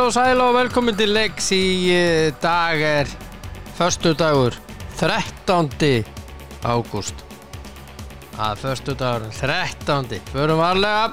[0.00, 3.10] Heil og sæl og velkomin til leiks í eh, dag er
[3.76, 4.54] förstu dagur
[4.96, 6.06] 13.
[6.64, 7.20] ágúst
[8.40, 10.08] að förstu dagur 13.
[10.32, 11.10] Förum varlega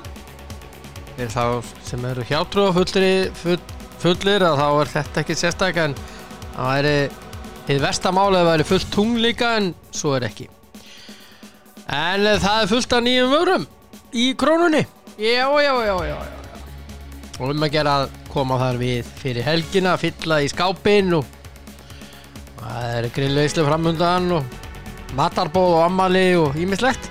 [1.17, 1.43] fyrir þá
[1.83, 3.59] sem eru hjátrúa fullir, full,
[3.99, 5.97] fullir að þá er þetta ekki sérstak en
[6.55, 6.95] það væri
[7.67, 10.47] hið vestamáli að væri fullt tungl líka en svo er ekki
[11.91, 13.69] en eh, það er fullt af nýjum vörum
[14.15, 14.85] í krónunni
[15.19, 16.37] já, já, já, já, já
[17.37, 21.25] og um að gera að koma þar við fyrir helgina, fylla í skápin og
[22.59, 24.57] það er grillveislu framundan og
[25.17, 27.09] matarbóð og ammali og ímislegt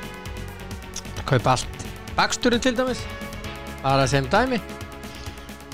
[1.27, 1.87] kaupa allt.
[2.15, 3.03] Baksturinn til dæmis
[3.83, 4.61] bara sem dæmi.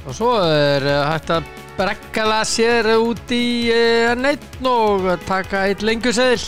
[0.07, 5.85] Og svo er eh, hægt að brekkala sér út í uh, neitt og taka eitt
[5.85, 6.43] lengjuseðil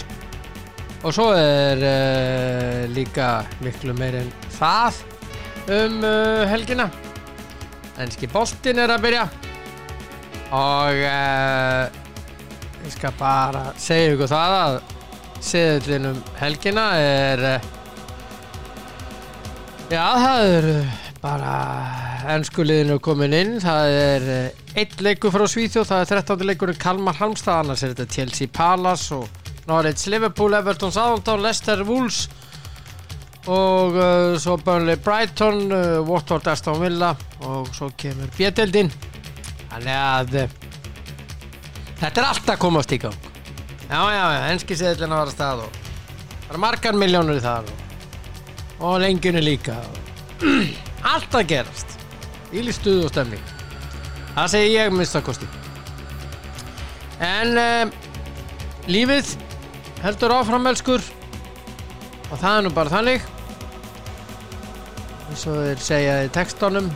[1.05, 3.31] og svo er uh, líka
[3.65, 5.01] miklu meir en það
[5.73, 6.91] um uh, helgina
[8.03, 9.25] Ennski boltin er að byrja
[10.55, 11.87] og uh,
[12.85, 14.75] ég skal bara segja ykkur það að
[15.45, 17.71] seðlinn um helgina er uh,
[19.93, 20.69] já það er
[21.23, 21.55] bara
[22.35, 26.47] ennskuliðinu komin inn það er uh, eitt leikur frá Svíþjóð það er 13.
[26.51, 32.27] leikurinn Kalmar Halmstad annars er þetta Chelsea Palace og Norwich Liverpool, Everton Southampton, Leicester Wolves
[33.45, 37.11] og uh, svo Burnley Brighton uh, Watford Aston Villa
[37.45, 38.89] og svo kemur Bjeteldin
[39.69, 40.55] þannig að uh,
[42.01, 43.19] þetta er alltaf komast í gang.
[43.85, 45.77] Já já já, enski seðlinn að vara stað og
[46.47, 47.83] það er margar miljónur í það og,
[48.81, 49.77] og lengjunni líka
[51.13, 51.99] alltaf gerast.
[52.55, 53.45] Íli stuð og stemning.
[54.35, 55.51] Það segi ég minnstakosti
[57.25, 57.93] en
[58.91, 59.37] lífið
[60.03, 61.05] heldur áfram elskur.
[62.33, 63.34] Og það er nú bara þannig
[65.35, 66.91] eins og þeir segja í textunum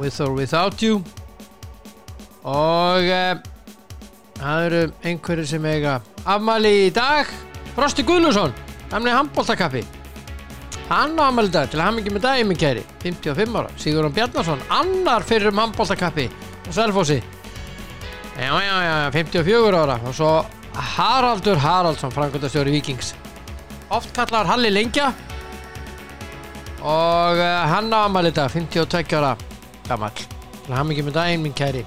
[0.00, 1.02] with or without you.
[2.48, 3.34] Og uh,
[4.38, 7.28] það eru einhverju sem eiga afmæli í dag.
[7.74, 8.54] Frosti Guðlusson,
[8.92, 9.82] gamli handbóltakappi
[10.88, 12.84] hann á afmæli í dag til að mikið með daginn minn kæri.
[13.02, 16.28] 55 ára, Sigurðan Bjarnason annar fyrir um handbóltakappi
[16.64, 17.20] og Sælfósi
[18.38, 20.00] já já já 54 ára.
[20.04, 20.32] Og svo
[20.96, 23.14] Haraldur Haraldsson frangöndastjóri Vikings
[23.90, 25.12] oft kallar Halli Lengja
[26.84, 27.40] og
[27.72, 29.34] hann á amal þetta 52 ára
[29.88, 30.12] gammal
[30.64, 31.84] til hamingi með daginn minn kæri.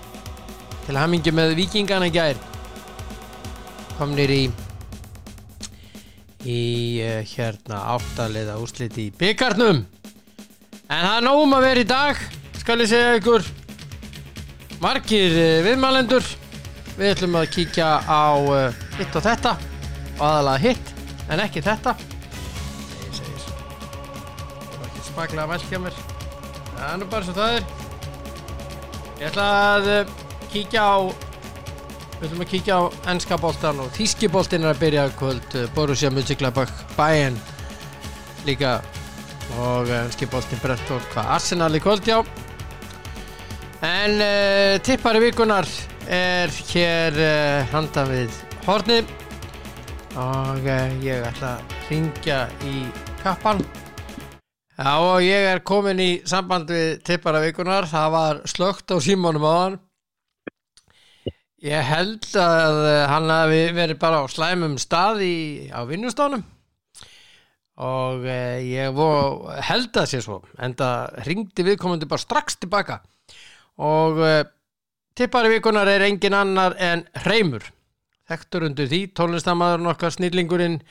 [0.86, 2.38] Til hamingi með vikingana gær.
[3.98, 4.42] Komnir í
[6.48, 6.60] í
[7.04, 9.82] uh, hérna áttaliða úsliti í byggarnum
[10.88, 12.22] en það er nógum að vera í dag
[12.62, 13.48] skal ég segja ykkur.
[14.84, 16.36] Margir uh, viðmælendur.
[16.98, 18.34] Við ætlum að kíkja á
[18.98, 19.58] hitt og þetta.
[20.18, 20.94] Og aðalega hitt
[21.30, 21.94] en ekki þetta
[25.18, 25.96] mælt hjá mér.
[26.78, 27.64] Það er nú bara svo það er.
[29.18, 30.12] Ég ætla að uh,
[30.52, 30.98] kíkja á
[32.18, 32.84] við ætlum að kíkja á
[33.14, 37.38] ennska bóltan og þíski bóltin er að byrja kvöld Borussia Mönchengladbach Bayern
[38.46, 38.80] líka
[39.62, 42.20] og ennski bóltin Brentford hvað Arsenal í kvöld já.
[43.86, 45.70] En uh, tippari vikunar
[46.10, 49.10] er hér uh, handan við hornið
[50.18, 52.40] og uh, ég ætla að ringja
[52.70, 52.86] í
[53.26, 53.62] kappan
[54.78, 59.46] Já og ég er komin í samband við tippara vikunar það var slögt á símónum
[59.50, 59.78] á hann
[61.66, 62.78] ég held að
[63.10, 65.38] hann hafi verið bara á slæmum stað í,
[65.74, 66.44] á vinnustónum
[67.82, 69.10] og uh, ég vo,
[69.66, 73.02] held að sé svo en það ringdi viðkomandi bara strax tilbaka.
[73.82, 74.22] Og
[75.18, 77.66] tippari vikunar er engin annar en Hreimur
[78.28, 80.82] þekktur undir því, tónlistamæðurinn okkar snillingurinn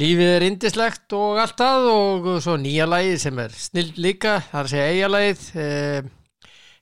[0.00, 4.58] lífið er indislegt og allt það og svo nýja lagið sem er snill líka það
[4.60, 6.08] er að segja eiga lagið eh,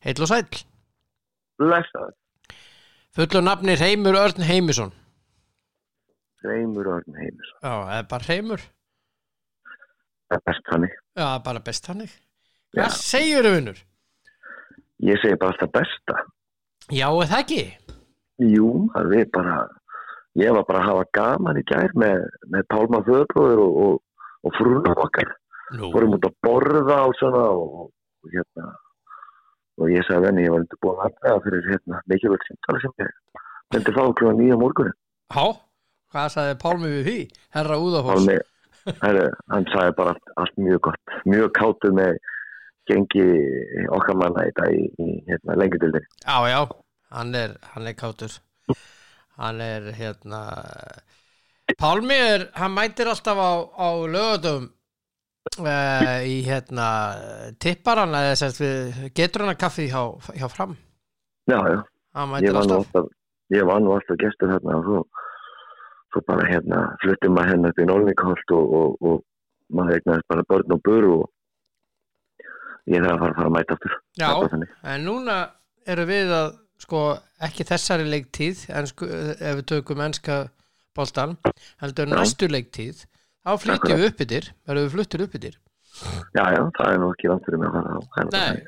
[0.07, 0.47] heil og sæl
[1.63, 2.15] Blessaður.
[3.15, 4.93] fullu nafni Reymur Örn Heimisson
[6.43, 7.59] Reymur Örn Heimisson.
[7.63, 8.65] já, eða bara Reymur
[10.33, 10.93] Það er best hannig.
[11.21, 12.13] já, bara best hannig
[12.73, 13.79] hvað segir þau vinnur?
[15.05, 16.15] Ég segi bara alltaf besta.
[16.89, 17.63] já, er það ekki?
[18.49, 19.59] Jú, að við bara,
[20.41, 24.57] ég var bara að hafa gaman í gær með, með Pálma Þöðbróður og, og, og
[24.59, 25.35] frúna okkar.
[25.73, 27.91] Fórum út að borða og svona og,
[28.23, 28.71] og hérna,
[29.81, 33.13] og ég sagði henni, ég var undir búin aðræða fyrir hérna mikilvægt símtali sem ég
[33.73, 34.97] myndi fá klúan nýja morgunin.
[35.33, 35.47] há,
[36.13, 37.19] hvað sagði Pálmi við því?
[37.57, 37.79] herra
[39.01, 42.17] herri, hann sagði bara allt, allt mjög gott, mjög kátur með
[42.91, 43.27] gengi
[43.95, 46.09] okkar manna í dag í, í hérna, lengjadildin.
[46.27, 46.61] já, já,
[47.17, 48.41] hann er, hann er kátur
[49.41, 50.43] hann er hérna
[51.79, 54.69] Pálmi er, hann mætir alltaf á, á lögatum
[55.63, 56.89] uh, í hérna
[57.63, 60.03] tipparan eða sérst við getur hana kaffi hjá,
[60.37, 60.77] hjá fram
[61.51, 61.79] Já, já,
[62.19, 63.11] hann ég var alltaf
[63.53, 65.03] ég var nú alltaf gestur hérna og svo,
[66.13, 69.23] svo bara hérna fluttum maður hérna upp í Norningaholt og, og, og
[69.73, 71.31] maður eignaðist bara börn og buru og
[72.91, 73.97] ég þarf að fara að að mæta aftur.
[74.19, 74.31] Já.
[74.95, 75.37] En núna
[75.93, 76.51] eru við að
[76.83, 77.03] sko
[77.43, 79.09] ekki þessari leiktíð en sko,
[79.39, 80.39] ef við tökum ennska
[80.97, 81.37] boltan
[81.83, 82.15] heldur Já.
[82.19, 83.05] næstu leiktíð
[83.43, 85.59] þá flytjum við upp yfir verðum við fluttir upp yfir.
[86.33, 87.73] Já, já, það er nú ekki langt fyrir mig
[88.33, 88.63] Nei,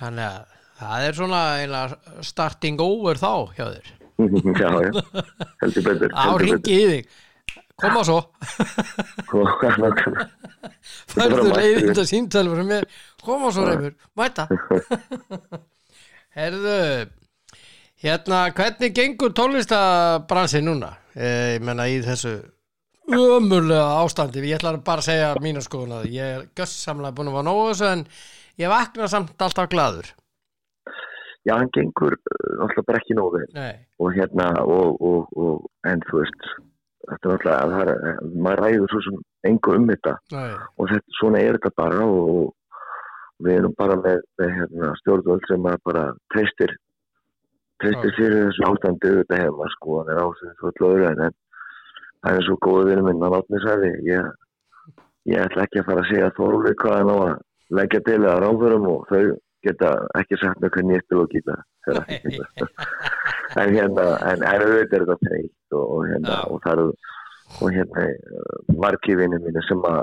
[0.00, 3.92] þannig að það er svona eiginlega starting over þá hjá þér.
[4.62, 4.90] já, já,
[5.62, 6.16] heldur betur.
[6.16, 7.14] á ringi í þig.
[7.76, 8.22] Koma svo,
[9.30, 10.12] færðu mættu.
[11.12, 12.06] þetta
[12.64, 12.86] mér.
[13.20, 14.46] Koma svo reymur, mæta.
[16.36, 16.78] Herðu
[18.02, 20.96] hérna, hvernig gengur tónlistabransi núna?
[21.16, 22.36] Eh, ég menna í þessu
[23.06, 27.36] ömurlega ástandi ég ætla bara að segja mína skoðun að ég er gössamlega búin að
[27.38, 28.06] vera nógu þessu en
[28.58, 30.12] ég vakna samt alltaf gladur
[31.46, 33.44] Já, hann gengur uh, alltaf bara ekki nógu
[34.02, 36.48] og hérna og, og, og en þú veist
[37.06, 40.14] þetta er náttúrulega, það er, maður ræður svo sem engu um þetta.
[40.34, 42.48] Nei, og þetta, svona er þetta bara og,
[43.46, 46.04] við erum bara með, með hérna, stjórnvöld sem bara
[46.34, 46.74] treystir
[47.82, 52.46] treystir fyrir þessu ástandi auðvitað hefa sko, hann er ásins svo öðru en það er
[52.46, 54.30] svo góðu vinnu minn að látni sæði ég,
[55.32, 57.34] ég ætla ekki að fara að segja þorfi hvað hann á að
[57.80, 59.24] leggja til að ráðförum og þau
[59.66, 59.90] geta
[60.20, 61.56] ekki sagt með hvernig ég spil og gíta
[63.56, 66.88] en hérna en erfitt er þetta treyst og, og hérna og það eru
[67.62, 68.06] og hérna
[68.82, 70.00] margi vinnu mínu sem að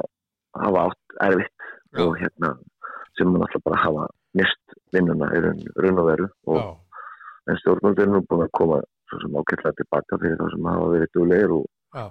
[0.64, 2.06] hafa átt erfitt Já.
[2.06, 2.54] og hérna
[3.18, 6.66] sem að náttúrulega bara hafa mist vinnuna í raun, raun og veru og já,
[7.50, 8.80] en stjórnvöld er nú búin að koma
[9.10, 11.66] svo sem ákveðlega tilbaka fyrir þá sem hafa verið duglegir og,
[11.98, 12.06] já,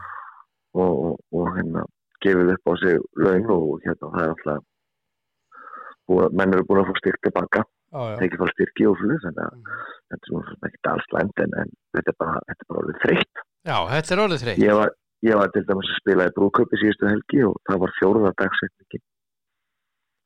[0.77, 1.85] og, og, og hérna
[2.23, 4.69] gefið upp á sig laun og hérna það er alltaf
[6.39, 8.17] menn eru búin að fá styrk tilbaka já, já.
[8.23, 9.55] tekið fá styrki og fyrir þannig að
[10.13, 13.45] þetta er svona ekkert alls lænd en, en þetta er bara, er bara alveg þreytt.
[13.63, 14.63] Já, þetta er orðið þreytt.
[14.63, 14.95] Ég var,
[15.29, 19.03] ég var til dæmis að spila í brúköpi síðustu helgi og það var fjóruða dagsetningi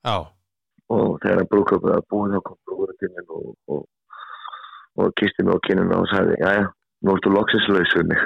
[0.06, 0.17] Já,
[0.94, 3.81] og þegar brúköpið var búið þá kom brúkurinn til minn og, og,
[4.96, 6.64] og kisti mig á kinnuna og sagði, já já,
[7.04, 8.25] nú ertu loksins laus við mig.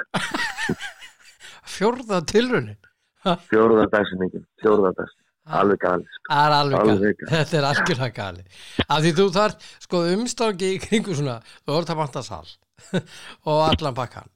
[1.75, 2.79] Fjórða tilraunin?
[3.51, 6.33] Fjóruða dagsetningin, fjóruða dagsetningin alveg galið, sko.
[6.35, 7.29] Alveg gali, gali.
[7.31, 8.43] þetta er algjörlega gali
[8.85, 12.53] af því þú þarf, sko umstangi í kringu svona, þú voru það vanta sal
[13.49, 14.29] og allan pakkan.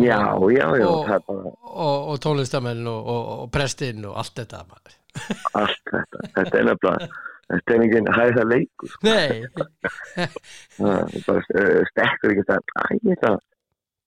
[0.00, 0.16] Já,
[0.48, 4.62] já, já, og, og, og tónlistamenn og, og, prestinn og allt þetta
[5.52, 7.10] allt þetta, þetta er nefnilega
[7.52, 9.06] þetta er enginn hæða leikur sko.
[9.06, 9.44] Nei,
[10.88, 13.38] uh, stekkur ekki það, æ, ég það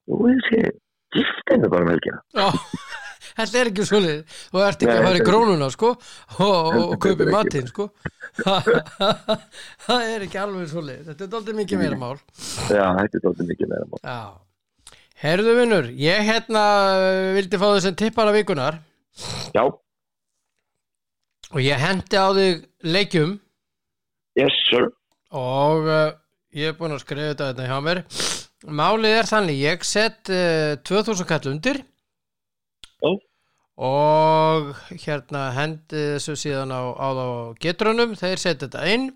[0.05, 0.77] þú veist ég,
[1.15, 2.19] gift henni bara um helgina.
[2.35, 2.47] Já,
[3.39, 6.81] þetta er ekki svolítið þú ert ekki Nei, að fara í grónuna sko og, og,
[6.83, 7.35] og kaupi ekki.
[7.35, 7.87] matinn sko.
[9.85, 12.17] Það er ekki alveg svolítið þetta er doldið mikið meira mál.
[12.67, 14.01] Já, þetta er dálítið mikið meira mál.
[14.03, 16.65] Já, herðu vinnur ég hérna
[16.99, 18.81] uh, vildi fá þessum tippara vikunar
[19.55, 19.63] já,
[21.55, 23.35] og ég hendi á þig leikjum.
[24.35, 24.89] Yes sir.
[25.31, 26.11] Og uh,
[26.55, 28.01] ég er búinn að skrifa þetta hérna hjá mér.
[28.65, 31.83] Málið er þannig, ég sett uh, 2000 kall undir.
[33.05, 33.11] Já.
[33.75, 34.69] og
[35.03, 37.07] hérna hendi þessu síðan á, á
[37.59, 39.09] getrunum, þeir setja þetta inn.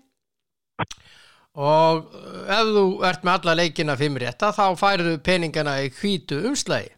[1.60, 6.38] Og uh, ef þú ert með alla leikina fimm rétta þá færðu peningana í hvítu
[6.48, 6.92] umslægi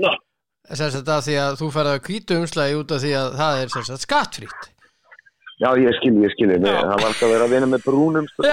[0.00, 0.10] Já.
[0.10, 0.29] sem
[0.78, 3.72] sagt að því að þú færðu að hvítu umslægi út af því að það er
[3.74, 4.68] sagt skattfrýtt
[5.60, 6.76] já, ég skil, ég skil ég, Já.
[6.78, 8.46] það var alltaf að vera að vinna með brúnum sko.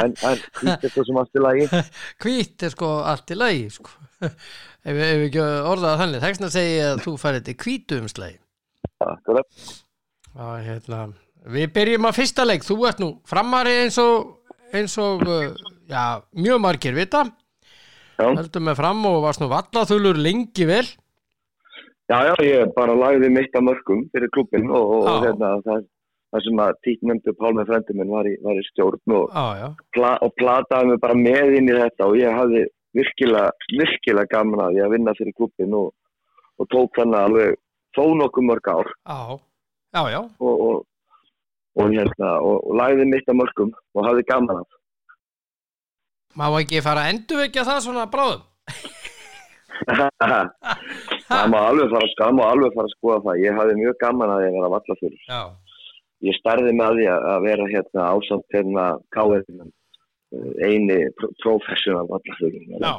[0.00, 1.68] En, hvít eitthvað sem allt í lagi
[2.24, 3.94] hvít er sko allt í lagi sko.
[4.88, 8.38] ef við ekki orðað þannig þess að segja að þú færði til hvítu umslægi
[9.00, 9.48] Akkurat.
[10.36, 10.98] Já, hérna,
[11.48, 14.40] við byrjum á fyrsta leik þú ert nú framari eins og
[14.76, 15.54] eins og, uh,
[15.90, 17.24] já, mjög margir vita,
[18.26, 20.84] heldur með fram og varst nú vallaþulur lengi vel.
[22.10, 25.84] Já, já, ég bara lagði mitt að mörgum fyrir klubbin og, og hérna, það,
[26.34, 29.68] það sem að tík nefndu Pálmi frendi minn var var í stjórn og, Já, já,
[29.94, 32.64] pla, og plataði mig bara með inn í þetta og ég hafði
[32.98, 35.92] virkilega, virkilega gaman að ég að vinna fyrir klubbin og,
[36.58, 37.56] og tók þannig alveg
[37.94, 38.92] þó nokkuð mörg ár.
[39.06, 39.20] Já,
[39.94, 40.20] já, já.
[41.78, 44.79] Og, hérna, og lagði mitt að mörgum og hafði gaman að
[46.38, 48.46] Má ekki fara að endurvekja það svona bráðum?
[51.30, 53.38] Það má alveg fara, að skoða það.
[53.40, 55.40] Ég hafði mjög gaman að ég vera vallafur Já,
[56.28, 59.70] ég starði með því að vera hérna ásamt hérna káðin
[60.60, 62.92] eini pr professional vallafur já.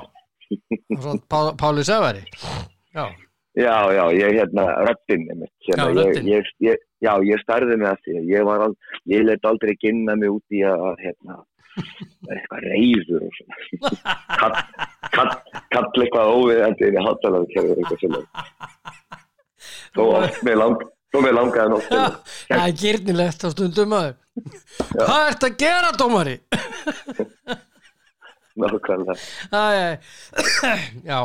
[0.98, 2.24] Svona Pá, Páli Sævari.
[2.96, 3.06] Já,
[3.52, 6.28] Já, já, ég hérna, röddinn einmitt, hérna, Já, röddin.
[6.28, 8.48] ég, ég, já, ég starði með því, ég
[9.12, 11.36] ég let aldrei ginna mig út í að, hérna,
[11.80, 14.56] eitthvað reyður og svona, kall,
[15.16, 15.32] kall,
[15.74, 18.22] kall eitthvað óviðandi inn í hátalega kefur eitthvað svona,
[19.96, 22.06] þó að mér lang, þó mér langaði nótt, Já,
[22.52, 24.18] það er gyrnilegt á stundum maður.
[24.96, 26.38] Hvað ert að gera, dómari?
[28.62, 29.16] nákvæmlega,
[31.12, 31.20] Já,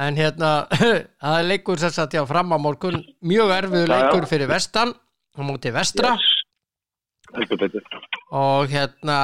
[0.00, 0.52] en hérna
[1.22, 3.02] það er leikur sem sagt já fram á morgun.
[3.20, 3.60] Mjög já.
[3.92, 4.94] leikur fyrir vestan
[5.36, 6.16] á móti vestra.
[6.16, 8.09] Yes.
[8.30, 9.18] Og hérna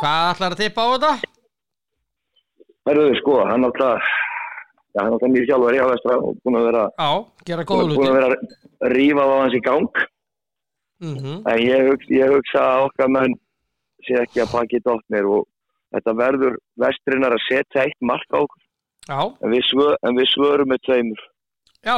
[0.00, 1.12] hvað ætlar að tippa á þetta?
[2.88, 4.08] Herruðu, sko, hann alltaf,
[4.98, 6.84] hann alltaf nýr sjálfur í á vestra og búin að vera,
[7.46, 10.02] góða búin að vera að rífa á hans í gang,
[11.02, 13.38] mm En ég, hugsa, ég hugsa að okkar menn
[14.06, 15.46] sé ekki að pakki dotnir og
[15.94, 18.60] þetta verður vestrinnar að setja eitt mark á okkur.
[19.42, 21.24] En við, svö, en við svörum með tveimur.
[21.82, 21.96] Já,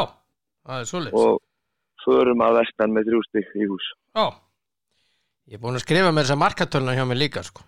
[0.64, 1.14] það er svoleiðis.
[1.20, 3.90] Og svörum að vestan með þrjústig í hús.
[4.16, 4.26] Já,
[5.50, 7.64] ég er búin að skrifa með þessa markatölna hjá mig líka sko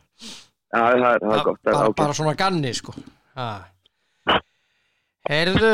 [0.76, 1.60] Já, það er, það er gott.
[1.62, 1.96] Það bara, er ágætt.
[2.00, 2.94] bara svona ganni sko
[3.36, 3.48] ha.
[5.26, 5.72] Heyrðu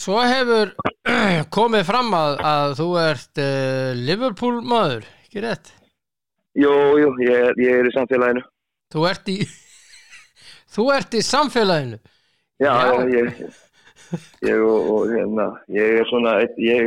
[0.00, 0.72] svo hefur
[1.56, 5.72] komið fram að, að þú ert uh, Liverpool maður, ekki rétt
[6.56, 8.42] Jú, jú, ég, er- ég er í samfélaginu.
[8.94, 9.38] þú ert í
[10.76, 11.98] þú ert í samfélaginu
[12.56, 12.92] Já, Já.
[13.12, 13.40] ég,
[14.48, 16.86] ég og, og hérna, ég er svona, ég er,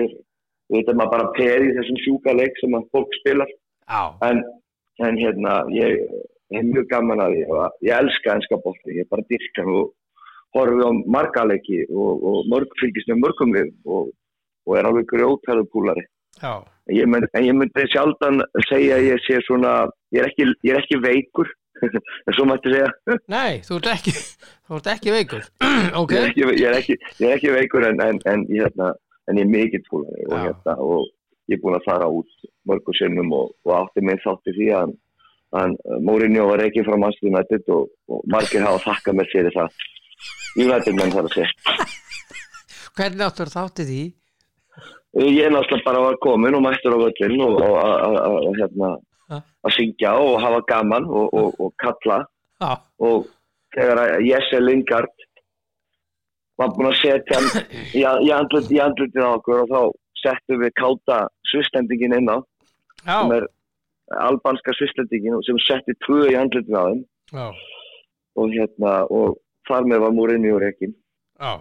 [0.70, 3.52] við veitum maður bara í þessum sjúka leik sem að fólk spilar.
[4.26, 4.42] En,
[5.06, 6.04] en hérna ég
[6.54, 9.94] hef mjög gaman að og ég elska ennska bolti, ég bara dyrka og
[10.58, 14.10] horfi á margaleiki og, og mörg, fylgist með mörgum við og,
[14.66, 16.06] og er alveg grjótæðu púlari
[16.90, 19.74] ég, mynd, en ég myndi sjaldan segja að ég sé svona
[20.16, 21.52] ég er ekki, ég er ekki veikur
[22.28, 22.90] en svo mætti segja.
[23.32, 25.46] Nei, þú ert ekki þú ert ekki veikur.
[26.00, 28.66] Ok, ég, er ekki, ég, er ekki, ég er ekki veikur en, en, en, ég,
[28.66, 28.92] hérna,
[29.30, 31.08] en ég er mikill púlari og, hérna, og
[31.50, 32.30] ég er búin að fara út
[32.70, 34.94] mörgum sinnum og, og átti mig þátti því að
[35.58, 35.74] hann
[36.06, 39.80] Mourinho var ekki frá Manchester United og, og margir hafa þakkað mér fyrir það.
[40.62, 41.76] United menn þar að segja.
[43.00, 44.02] Hvernig áttur þátti því?
[45.26, 48.90] Ég er náttúrulega bara var komin og mættur á völlin og, að- að- að hérna,
[49.30, 49.38] Ha?
[49.66, 52.16] að syngja og hafa gaman og, og, kalla.
[52.62, 52.72] Já,
[53.06, 53.28] og
[53.76, 55.26] þegar að Jesse Lingard
[56.58, 57.42] var búin að setja
[58.02, 59.82] í andlutin á okkur og þá
[60.20, 61.20] settum við káta
[61.52, 62.38] svistlendingin inn á
[63.00, 63.48] sem já, er
[64.26, 67.04] albanska svistlendingin og sem setti tvö í andlutin á þeim.
[68.40, 69.38] Og hérna og
[69.70, 70.96] þar með var Mourinho reikin
[71.40, 71.60] já.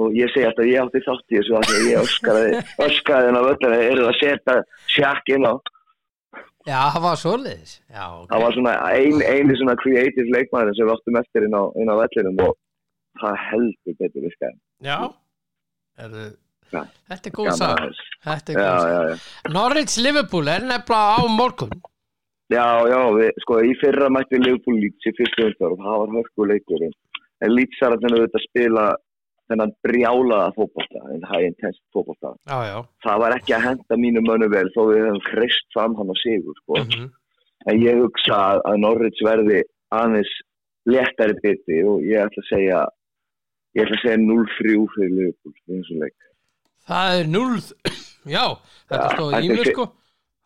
[0.00, 3.46] Og ég segi alltaf ég átti þátt í þessu af að ég öskraði öskraði hennar
[3.50, 4.54] völlina eru að setja
[4.88, 5.54] sjakk inn á.
[6.68, 7.74] Já, það var svoleiðis.
[7.88, 8.30] Já, ok.
[8.30, 11.94] Það var svona ein, eini svona creative leikmæður sem við áttum eftir inn á, á
[12.00, 12.56] vellinum og
[13.20, 14.98] það heldur betur við skæðum já,
[16.00, 16.28] er, Já.
[16.70, 17.84] Þetta er góð sag
[18.24, 19.22] þetta er góð já.
[19.56, 21.76] Norwich Liverpool er nefnilega á morgun.
[22.50, 26.16] Já, já, við, sko í fyrra mætti Liverpool Leeds í fyrstu umfjör og það var
[26.16, 26.96] hörkuleikurinn
[27.44, 28.86] en Leeds er að auðvitað spila
[29.50, 32.34] þennan brjálaða fótbolta en high intense fótbolta.
[32.50, 35.96] Já, já, það var ekki að henda mínu mönu vel þó við hefum hrist fram
[35.98, 36.78] hann á sigur sko.
[36.84, 37.10] mhm.
[37.68, 39.60] En ég hugsa að, Norwich verði
[39.92, 40.30] aðeins
[40.88, 42.78] léttari biti og ég ætla að segja
[43.76, 46.29] ég ætla að segja 0-3 fyrir Liverpool í þessum leik
[46.88, 47.60] Það er 0
[48.36, 48.44] Já,
[48.90, 49.86] þetta Já, stóð þetta í er mér sko.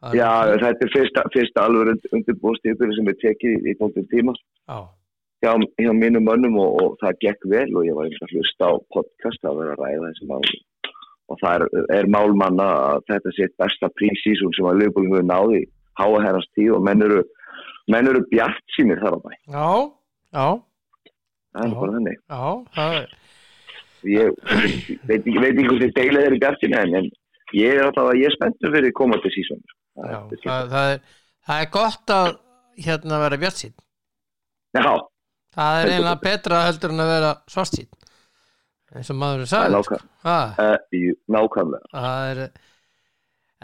[0.05, 0.59] Það er Já, núll.
[0.65, 4.35] þetta er fyrsta, fyrsta alveg undirbúrstíður sem við tekið í tóttum tíma.
[4.69, 4.79] Já,
[5.45, 8.69] hjá, hjá mínum mönnum og, og það gekk vel og ég var einhvern að hlusta
[8.69, 10.45] á podcast að vera að ræða þessi mál.
[11.33, 11.65] Og það er,
[11.97, 15.63] er málmanna að þetta sé besta prísísum sem að Liverpool hefur náði
[15.97, 17.23] háa herrans tíð og menn eru,
[17.89, 19.31] menn eru bjart sínir þar á bæ.
[19.55, 19.69] Já,
[20.37, 20.49] já,
[21.55, 21.79] það er Já.
[21.81, 22.19] bara þannig.
[22.29, 22.45] já
[22.77, 23.15] Það er
[24.11, 24.31] ég
[25.09, 27.11] veit ekki, hvort þið deilið þeirri bjartinu en,
[27.55, 30.95] ég er alltaf að ég er spenntur fyrir komandi sísón það, það,
[31.49, 32.31] það er gott að
[32.85, 33.75] hérna vera bjart sín
[34.75, 34.95] Já,
[35.55, 37.91] Það er eiginlega betra heldur en að vera svart sín
[38.95, 39.19] eins og
[39.51, 41.89] það er jú, nákvæmlega.
[41.91, 42.43] Það er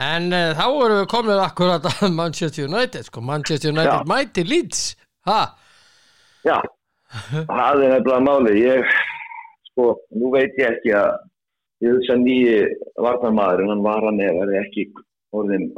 [0.01, 4.07] En uh, þá erum við komið akkurat að Manchester United sko, Manchester United Já.
[4.09, 4.85] mæti Leeds.
[5.29, 5.41] Ha,
[6.47, 6.57] Já,
[7.37, 8.95] það er nefnilega máli ég,
[9.81, 11.11] sko, nú veit ég ekki að
[11.81, 12.57] ég hugsa nýji
[13.01, 14.87] varnarmaður en hann var hann eða er ekki
[15.37, 15.71] orðin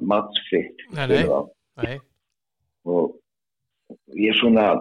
[1.83, 1.99] nei,
[2.89, 3.15] og
[4.19, 4.73] ég svona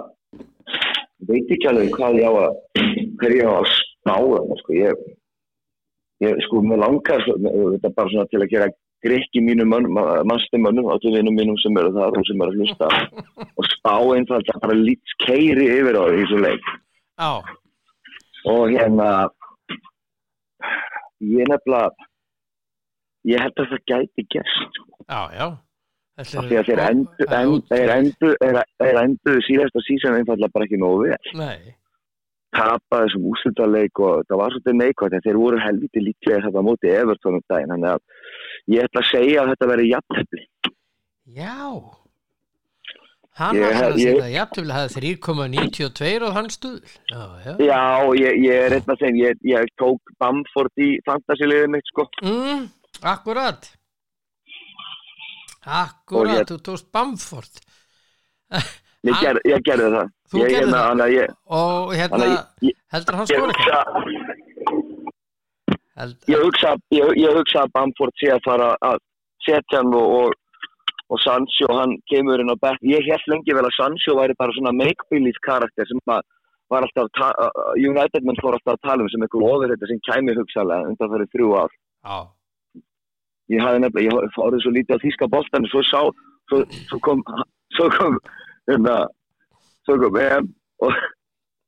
[1.30, 2.54] veit ekki alveg hvað ég á að
[3.22, 5.04] hver ég á að spá þarna, sko, ég,
[6.26, 11.58] ég sko, mér langar þetta bara svona til að gera grikki mínum mannstimönnum, áttuðinum mínum
[11.62, 12.90] sem eru þar og sem eru að hlusta
[13.58, 16.70] og spá einfalt að bara lít keiri yfir á þessu leik.
[17.22, 17.32] Já,
[18.50, 19.10] og hérna
[21.22, 21.92] ég nefnilega
[23.30, 24.80] ég held að það gæti gerst.
[25.06, 25.48] Já, já.
[26.22, 31.08] Þetta af því að þeir endu, það er endu, síðasta sísan einfallega bara ekki nógu
[31.08, 31.78] vel
[32.52, 36.68] tapaði þessum úrslutaleik og það var svolítið neikvægt en þeir voru helviti líklega þetta á
[36.68, 40.44] móti Everton um daginn þannig að ég ætla að segja að þetta veri jafntefli
[41.38, 41.56] já.
[43.40, 46.82] Hann Ég- það að segja jafntöfli hafði 3,92 og hann stuðl.
[47.08, 47.54] Já, já.
[47.64, 47.82] Já,
[48.20, 52.66] ég, ég er einn að segja ég, ég tók Bamford í fantasiliðið mitt sko Mm,
[53.02, 53.70] akkurat.
[55.64, 57.62] Akkurat, þú tókst Bamford.
[59.08, 61.02] ég, ger, gerði það Þú hérna, það?
[61.06, 61.14] að
[61.48, 63.86] Og hérna, að heldur hann skor eitthvað?
[66.92, 69.00] Ég, ég hugsa að Bamford sé að fara að
[69.46, 70.38] setja hann og, og,
[71.12, 74.56] og Sancho, hann kemur inn á bekk ég held lengi vel að Sancho væri bara
[74.56, 76.22] svona make-believe karakter sem að
[76.72, 79.90] var alltaf, ta- uh, United menn fór alltaf að tala um sem einhver ofur þetta
[79.90, 81.74] sem kæmi hugsalega undan fyrir þrjú ár.
[82.08, 82.20] Já,
[83.52, 86.02] ég hafði nefnilega, ég fórið svo lítið á þýska boltan svo sá,
[86.48, 87.24] svo, svo kom
[87.76, 88.16] svo kom
[88.72, 88.96] hérna,
[89.84, 90.48] svo kom EM
[90.88, 90.96] og,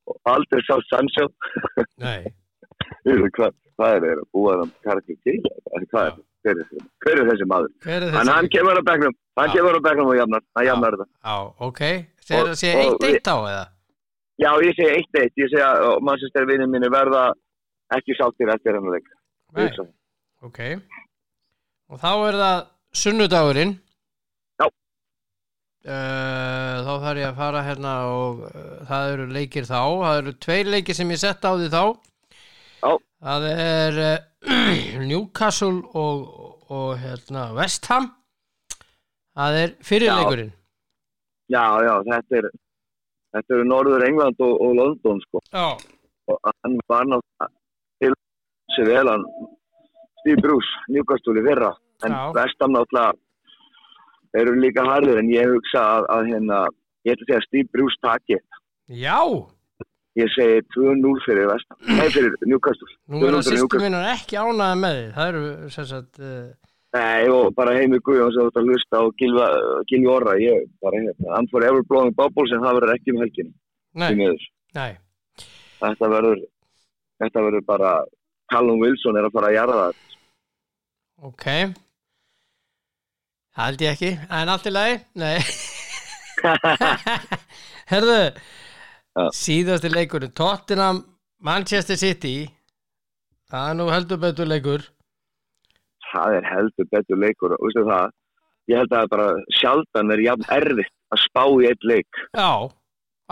[0.08, 1.28] og aldrei sá Sancho.
[2.00, 2.24] Nei.
[3.04, 5.38] Heyrðu, hvað, hvað er það að búa þann karakter til
[5.92, 8.34] hvað er, hver, er, hver er þessi maður er þessi?
[8.34, 9.54] hann kemur á bekknum hann Já.
[9.58, 11.38] kemur á bekknum og jafnar hann jafnar þetta
[11.70, 11.82] ok.
[12.24, 13.66] Segir það Og- og 1-1 á eða?
[14.44, 17.32] já ég eitt eitt ég segi að mannsistar vinnir minni verða
[17.94, 19.08] ekki sáttir eftir hennar leik
[19.54, 19.70] Nei,
[20.42, 20.60] ok.
[21.94, 22.62] Og þá er það
[22.98, 23.74] sunnudagurinn.
[24.58, 24.66] Já.
[25.84, 29.78] Uh, þá þarf ég að fara hérna og uh, það eru leikir þá.
[30.02, 31.82] Það eru tveir leikir sem ég sett á því þá.
[32.84, 32.98] Já.
[33.24, 36.26] Það er uh, Newcastle og,
[36.70, 38.10] og hérna West Ham.
[39.38, 39.78] Það er Já.
[39.90, 40.52] fyrirleikurinn.
[41.54, 42.46] já já þetta er
[43.36, 45.66] þetta eru Norður England og, og London sko Já.
[46.32, 47.48] og hann var náttúrulega
[48.02, 48.14] til
[48.76, 49.26] sér vel hann
[50.22, 51.72] Steve Bruce, Newcastle í fyrra
[52.08, 52.22] en Já.
[52.38, 53.14] vestam náttúrulega
[54.40, 56.62] eru líka harður en ég hugsa að, að hérna,
[57.06, 58.62] ég ætla að segja Steve Bruce taki þetta.
[59.04, 59.20] Já.
[60.20, 63.82] Ég segi 2-0 fyrir vestam nei fyrir Newcastle Nú er 2-0 það Newcastle.
[63.86, 65.08] minnar ekki ánaði með því.
[65.16, 66.20] Það eru sem sagt...
[66.22, 66.50] Uh,
[66.94, 69.48] nei og bara heimi Guðjón sem þú ert að hlusta og Gilva,
[69.90, 73.22] Gilvi Orra ég bara hérna, hann fór ever blowing bubbles en það verður ekki um
[73.24, 73.50] helgin
[73.98, 74.12] nei,
[74.78, 74.92] nei.
[75.82, 76.44] þetta verður
[77.24, 77.96] þetta verður bara
[78.54, 79.96] Callum Wilson er að fara að jarða það
[81.24, 81.46] Ok
[83.54, 85.38] Það held ég ekki, en allt í lagi Nei
[87.94, 88.20] Herðu.
[89.14, 91.04] Síðasti leikurinn Tottenham
[91.44, 92.48] Manchester City.
[93.52, 94.86] Það er nú heldur betur leikur.
[96.10, 98.14] Það er heldur betur leikur og veistu það,
[98.72, 99.28] ég held að bara
[99.60, 102.22] sjaldan er jafn erfitt að spá í eitt leik.
[102.38, 102.52] Já,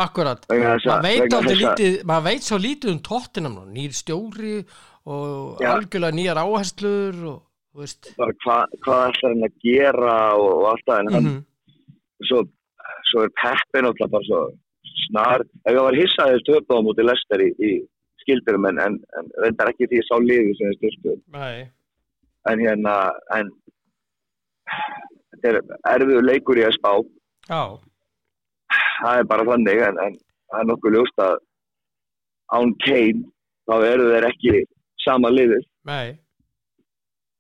[0.06, 0.46] akkurat.
[0.50, 4.58] Maður að, veit, lítið, maður veit svo lítið um Tottenham nýr stjóri
[5.10, 5.76] og Já.
[5.76, 7.40] algjörlega nýjar áherslur og
[8.20, 11.40] bara hvað hva ætlar hann að gera og, og allt það mm
[12.28, 12.44] svo,
[13.10, 14.42] svo er Peppi náttúrulega bara svo
[15.08, 17.72] snar, ef ég var hissaðið stöpa á múti Lester í, í
[18.24, 21.68] skildurum en, en, en reyndar ekki því ég sá liði sem er styrstu Nei,
[22.52, 22.96] en hérna
[23.38, 23.50] en
[25.42, 25.62] þetta er
[25.96, 26.92] erfiður leikur í að spá
[27.50, 27.62] já,
[29.02, 30.02] það er bara þannig en,
[30.52, 31.38] það er nokkuð ljóst að
[32.58, 33.24] án Kane
[33.70, 34.54] þá eru þeir ekki
[35.02, 35.62] sama liðið.
[35.88, 36.18] Nei.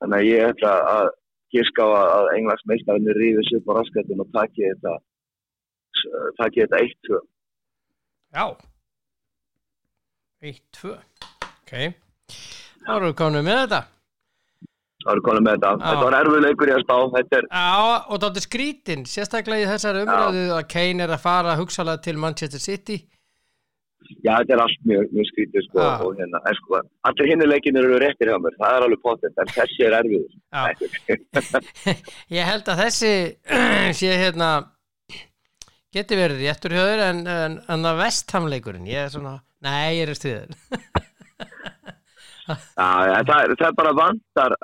[0.01, 1.09] Þannig að ég ætla að
[1.53, 4.93] giska á að- Englands meistarinn rífið sér upp á raskatun og taki þetta
[6.39, 7.19] taki þetta 1-2
[8.31, 8.45] Já.
[10.41, 10.93] 1, 2
[11.61, 11.73] Ok.
[12.81, 13.81] Þá erum við komin með þetta.
[15.01, 15.85] Það eru konum með þetta, Já.
[15.85, 17.69] þetta var erfið leikur í að spá er, Já,
[18.05, 22.19] og þetta er skrítin sérstaklega í þessari umræðu að Kane er að fara hugsalega til
[22.21, 22.99] Manchester City.
[24.25, 25.91] Já þetta er allt mjög, mjög skrítið sko, Já.
[26.05, 29.41] og hérna, en sko allir hinni leikinir eru réttir hjá mér, það er alveg potið
[29.41, 30.37] en þessi er erfiður.
[30.51, 30.63] Já,
[32.37, 33.13] ég held að þessi
[34.01, 34.51] sé hérna
[35.95, 39.33] geti verið réttur hjá þér en, en, en það vesthamleikurinn ég er svona,
[39.65, 40.15] nei, ég er
[42.51, 44.55] já, það, er, það er bara vantar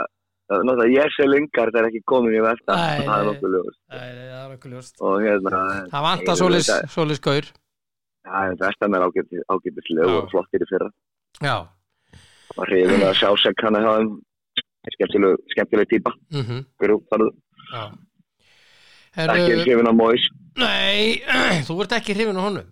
[0.47, 3.31] náttúrulega ég sé lingar það er ekki komin í versta Nei, það er nei.
[3.31, 3.79] nokkuð ljóst.
[3.91, 5.01] Það er það er okkur ljóst.
[5.03, 7.49] Og hérna Það vantar solis, gaur.
[8.61, 10.15] Vestan er ágætis, ágætislega Já.
[10.21, 10.89] og flottir í fyrra.
[11.43, 11.57] Já,
[12.57, 14.09] og hrifin að sjá sig hann að hafa um
[14.95, 16.13] skemmtileg, típa.
[16.33, 17.29] Mhm, grúparðu,
[17.71, 17.83] já.
[19.17, 20.25] Ekki Herru, hrifin að Móis
[20.57, 21.19] nei,
[21.67, 22.71] þú ert ekki hrifin á honum.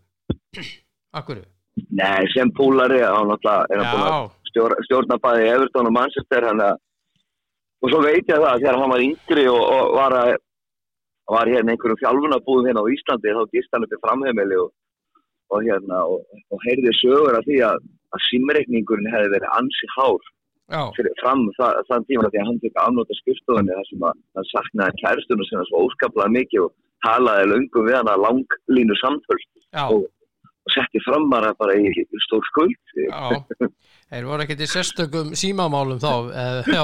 [1.15, 1.43] Akkur
[1.91, 5.95] Nei, sem púlari hann náttúrulega er hann búin að Já, stjórna, stjórna bæði Everton og
[5.95, 6.77] Manchester hann að
[7.83, 10.31] og svo veit ég það þegar hann var yngri og, og var, að,
[11.35, 14.71] var hérna einhverjum fjálfunabúðum hérna á Íslandi þá gist hann upp í framheimili og,
[15.51, 16.23] og hérna og,
[16.55, 17.83] og heyrði sögur af því að,
[18.15, 20.31] að símreikningurinn hefði verið ansi hár
[21.19, 25.03] fram það, þann tíma því að hann fikk afnóta skrifstofunni þar sem að hann saknaði
[25.03, 26.73] kæristunum sinna svo óskaplega mikið og
[27.05, 30.05] talaði löngum við hana langlínu samtöl já, og,
[30.73, 31.91] setti fram bara, bara í,
[32.25, 33.69] stór skuld já.
[34.09, 36.11] Þeir voru ekkert í sérstökum símamálum þá.
[36.41, 36.83] eh, Já,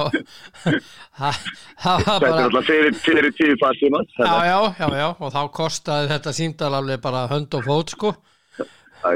[1.82, 6.74] það er alltaf fyrir, tíu farsíma Já, já, já, já, og þá kostaði þetta símdal
[6.80, 8.14] alveg bara hönd og fót, sko.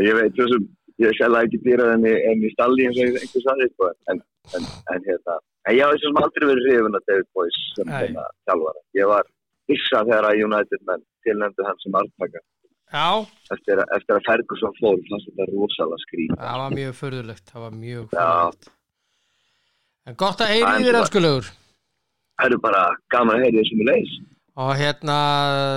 [0.01, 0.65] ég veit þessum
[1.01, 4.21] ég er sjálf ekki dýrað enn, enn í stalli eins og einhver sagði sko, en,
[4.57, 8.27] en, en hérna en ég hafði þessum aldrei verið hrifun að David Boyce sem hérna
[8.47, 9.27] þjálfara ég var
[9.71, 12.41] hissa þegar að United menn tilnæmdu hann sem artaka
[13.55, 17.73] eftir, eftir að Ferguson fór fannst þetta rosalega skrýt það var mjög förðulegt, það var
[17.81, 18.69] mjög förðulegt.
[20.05, 21.47] En gott að heyri þér, elskulegur.
[22.37, 22.83] það eru bara
[23.15, 24.15] gaman að heyra þessum í leis
[24.55, 25.15] Og hérna,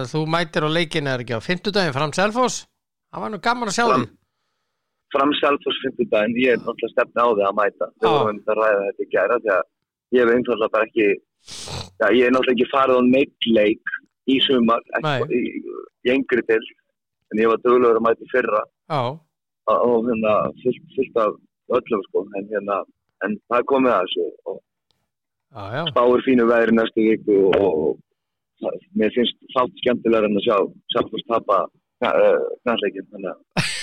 [0.07, 2.61] þú mætir á leikinu er ekki á fimmtudaginn fram Selfoss.
[3.11, 4.13] Það var nú gaman að sjá Fram- því.
[5.17, 8.85] fram Selfoss fimmtudaginn, ég er náttúrulega stefni á því að mæta vorum einmitt að ræða
[8.87, 9.65] þetta í gæra því að
[10.15, 11.09] ég hef einfallega bara ekki
[12.01, 13.97] já, ég er náttúrulega ekki farið á neitt leik
[14.29, 15.41] í sumar ekki, í,
[16.07, 16.61] í engri til
[17.33, 18.63] en ég var duglegur að mæta fyrra.
[18.89, 19.01] Já,
[19.69, 21.35] og, hérna fullt, fullt af
[21.79, 22.79] öllum sko en hérna
[23.27, 24.61] en það komið að þessu og
[25.75, 27.99] já, spáir fínu veðri næstu viku og,
[28.63, 30.57] og mér finnst þátt skemmtilegar en að sjá
[30.95, 31.61] Selfoss tapa
[31.99, 33.75] knallegin þannig að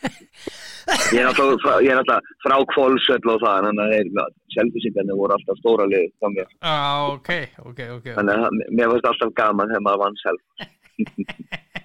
[0.90, 4.08] Ég er náttúrulega frá, kvólsöll og það, þannig að þeir,
[4.54, 6.48] selfisingarnir voru alltaf stóra lið hjá mér.
[6.56, 6.76] Já,
[7.14, 7.30] ok,
[7.70, 8.08] ok, ok.
[8.16, 10.42] Þannig að mér finnst alltaf gaman þegar maður vann self.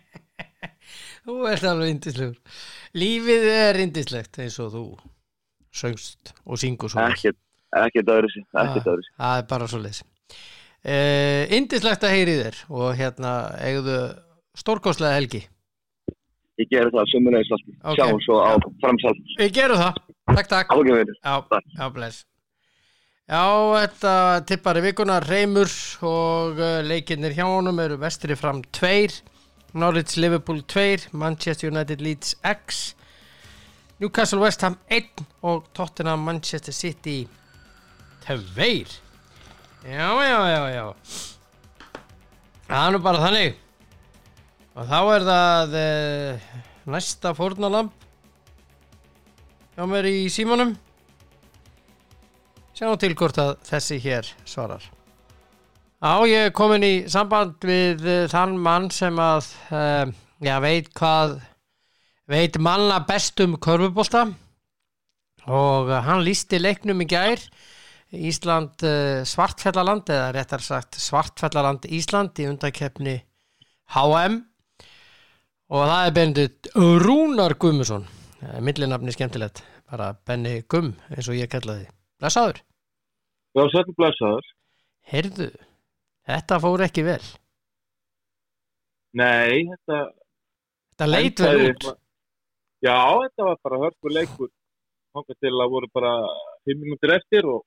[1.26, 2.60] Þú ert alveg indislegur.
[2.96, 4.84] Lífið er indislegt eins og þú
[5.76, 7.02] söngst og syngur svo.
[7.02, 7.40] Ekkert,
[7.82, 9.16] ekkert öðru sér, ekkert öðru sér.
[9.24, 10.04] Það er bara svo leys.
[10.86, 13.98] Uh, indislegt að heyri þér og hérna eigðu
[14.62, 15.42] stórkostlega helgi.
[16.62, 17.76] Ég ger það sömulegis alltaf.
[17.84, 17.98] Ok.
[18.00, 18.52] Sjáum svo á
[18.84, 19.14] framsal.
[19.42, 20.00] Við gerum það.
[20.32, 20.72] Takk, takk.
[20.72, 21.12] Ágæður.
[21.20, 22.24] Já, já, bless.
[23.26, 23.42] Já,
[23.82, 24.14] þetta
[24.46, 25.72] tippar í vikuna Reymur
[26.06, 29.18] og uh, leikinnir hjá honum eru vestri fram 2,
[29.82, 32.94] Norwich Liverpool 2, Manchester United Leeds X,
[34.00, 37.26] Newcastle West Ham 1 og Tottenham Manchester City
[38.28, 38.38] 2.
[39.86, 40.86] Já, já, já, já.
[42.70, 43.65] Það er nú bara þannig.
[44.76, 46.48] Og þá er það uh,
[46.92, 47.94] næsta fórnalamb
[49.76, 50.74] hjá mér í símanum.
[52.76, 54.84] Sjáum til hvort að þessi hér svarar.
[56.04, 60.12] Já, ég er komin í samband við eh, þann mann sem að uh,
[60.44, 61.38] já, veit hvað
[62.30, 64.26] veit manna bestum körfubólta
[65.48, 67.40] og hann lísti leiknum í gær
[68.16, 68.84] Ísland
[69.30, 73.16] Svartfjallaland eða réttar sagt Svartfjallaland Ísland í undakeppni
[73.96, 74.42] HM
[75.72, 76.70] og það er bendit
[77.06, 78.06] Rúnar Gummusson
[78.62, 81.88] millinafni skemmtilegt bara Benny Gumm eins og ég kallaði
[82.22, 82.62] blessaður,
[83.56, 84.48] Já, sættu blessaður.
[85.12, 85.50] heyrðu
[86.28, 87.22] þetta fór ekki vel
[89.16, 90.00] Nei, þetta...
[90.92, 91.86] þetta leit vel út
[92.84, 94.50] Já, þetta var bara hörku leikur.
[95.16, 96.12] Hóka til að voru bara
[96.68, 97.64] fimm minútur eftir og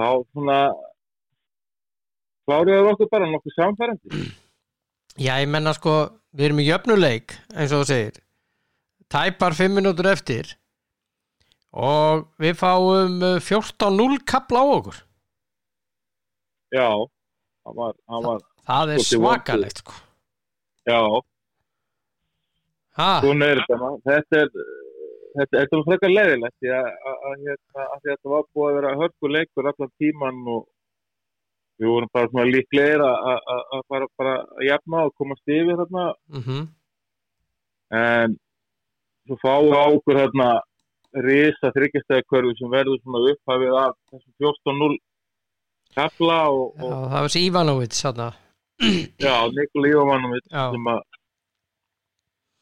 [0.00, 0.56] þá svona
[2.48, 4.22] kláruðu okkur bara nokkuð samfærandi.
[5.20, 5.94] Já ég menna sko
[6.34, 8.20] við erum í jöfnuleik eins og þú segir
[9.12, 10.54] tæpar 5 minútur eftir
[11.74, 15.02] og við fáum uh, 14-0 kapla á okkur
[16.74, 16.90] Já,
[17.62, 19.94] það var, það var, það er svakalegt sko
[20.84, 21.00] já,
[22.94, 23.90] svona er þetta.
[24.08, 24.50] Þetta er,
[25.38, 26.90] þetta, þetta var frekar leiðilegt því að,
[27.44, 30.66] hérna, þetta var búið að vera hörku leikur allan tíman og
[31.80, 34.08] við vorum bara svona líklegir að, að bara,
[34.58, 36.64] að jafna og komast yfir þarna mm
[37.94, 38.32] en
[39.26, 40.46] svo fáum við á okkur hérna
[41.24, 44.96] risa þryggjastæðakörfi sem verður svona upphafið af þessum 14-0
[45.94, 48.28] kapla og, já, og það var þessi Ivanovic þarna.
[49.22, 50.64] já, Nikola Ívamanovic Já.
[50.74, 51.02] sem að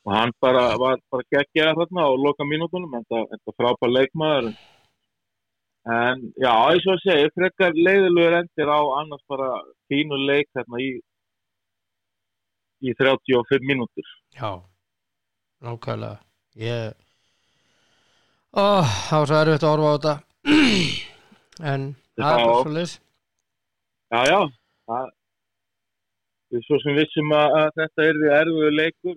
[0.02, 4.56] og hann bara var bara geggjað þarna og loka mínútonum en það frábær leikmaður en
[5.82, 9.48] já, eins og að segja frekar leiðilegur endir á annars bara
[9.90, 10.90] fínu leik þarna í
[12.82, 14.06] í 35 mínútur.
[14.34, 14.62] Já,
[15.62, 16.18] nákvæmlega.
[16.58, 16.92] Ég
[18.52, 20.14] Ó, það var svo erfitt að orfa á þetta.
[21.72, 21.82] En
[22.18, 22.92] það er svo leys
[24.12, 24.40] Já, já.
[24.88, 25.10] Það,
[26.66, 29.16] svo sem vissum að, að þetta er því erfiðu leikur.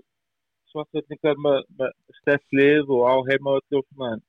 [0.72, 4.24] Svartvetningar með, með steflið og á heimaöldu og svona en,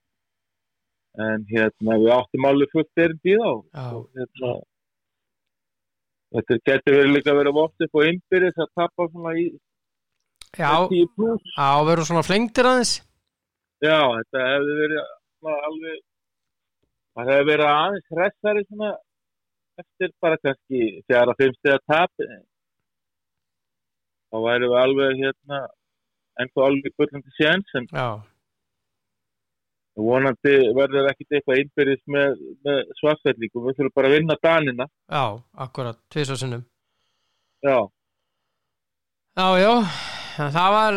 [1.24, 3.52] en hérna við áttum alveg fullt erindi í þá.
[3.92, 4.54] Og hérna
[6.36, 9.46] þetta getur verið líka verið vort upp og innbyrðis að tappa svona í
[10.58, 11.54] já, 10 pluss.
[11.56, 12.94] á verður svona flengtir aðeins.
[13.84, 16.04] Já, þetta hefði verið svona alveg
[17.16, 18.92] það hefur verið aðeins hressari svona
[19.80, 22.28] eftir bara kannski fjara fimmstega tap.
[24.26, 25.60] Þá væri við alveg hérna
[26.42, 28.08] ennþá alveg bullandi séns en já,
[29.96, 32.34] vonandi verður ekkit eitthvað innbyrðis með,
[32.66, 33.64] með svartfellingum.
[33.68, 34.86] Við þurfum bara að vinna danina.
[35.08, 35.24] Já,
[35.66, 36.64] akkurat, tvisvarsinnum
[37.64, 37.78] já,
[39.36, 39.72] Já, já,
[40.52, 40.94] það var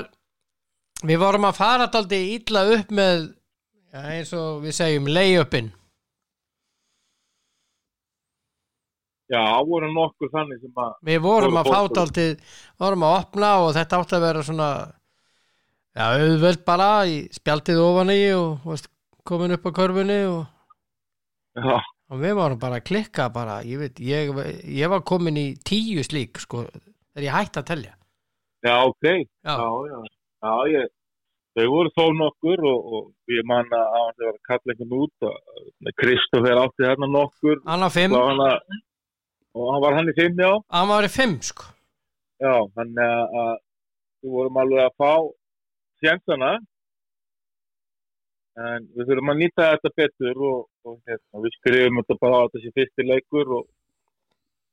[1.09, 3.25] við vorum að fara daldi illa upp með
[3.91, 5.71] já, eins og við segjum lay-upin.
[9.29, 11.99] Já, voru nokkur þannig sem að við vorum Voru að fá fótbolti.
[11.99, 14.69] daldi vorum að opna og þetta átti að vera svona
[15.99, 18.89] já, auðvöld bara í spjaldið ofan í og veist,
[19.27, 20.43] komin upp á körfunni og,
[22.09, 24.31] og við vorum bara að klikka bara, ég veit, ég,
[24.79, 27.95] ég var komin í tíu slík, sko þegar ég hætti að telja.
[28.65, 29.05] Já, ok.
[29.07, 29.99] Já, já, já,
[30.43, 30.89] já, ég
[31.59, 35.91] þau voru þó nokkur og, og ég man að var að kalla einhvern út og
[35.99, 37.59] Kristoffer átti þarna nokkur.
[37.67, 38.79] Hann á fimm, og hann, að,
[39.55, 40.51] og hann var hann í fimm, já.
[40.75, 41.67] Hann var í fimm, sko.
[42.39, 43.55] Já, þannig að, að
[44.23, 45.11] við vorum alveg að fá
[46.03, 46.51] sjensana
[48.59, 52.51] en við þurfum að nýta þetta betur og, og hérna, við skrifum þetta bara á
[52.55, 53.67] þessi fyrsti leikur og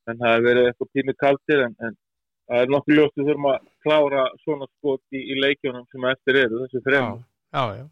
[0.06, 1.98] en það hefur verið eitthvað pínu kaldir en, en
[2.46, 6.40] það er nokkuð ljóst við þurfum að klára svona skot í, í leikjunum sem eftir
[6.46, 7.86] eru, já, þrejum já, já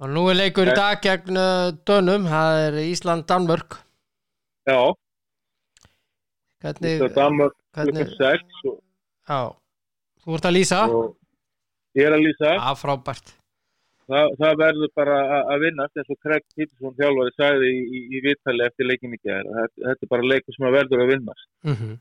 [0.00, 3.76] og nú er leikur í dag gegn uh, Dönum, það er Ísland-Danmörk.
[4.64, 4.78] Já,
[6.64, 8.78] hvernig, þetta er Danmark hvernig klukkan 6 og,
[9.28, 9.40] já,
[10.24, 10.80] þú ert að lýsa?
[10.88, 11.10] og
[11.98, 12.54] ég er að lýsa.
[12.56, 13.34] Já, frábært.
[14.10, 18.22] Það, það verður bara að- vinnast eins og Craig Peterson þjálfari sagði í, í, í
[18.24, 21.50] vittali eftir leikin í gerð þetta, er bara leikur sem að verður að vinnast.
[21.62, 21.98] Mm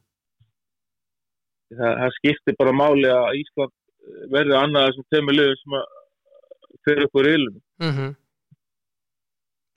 [1.78, 5.86] það, það skiptir bara máli að Ísland eh, verður annað þessum tveimur liðum sem að
[6.88, 8.12] fyrir úr ylum -hmm.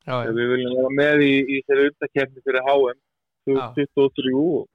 [0.07, 3.01] ef já, við viljum vera með í, í þeirra undakefni fyrir HM
[3.51, 4.69] 2023 og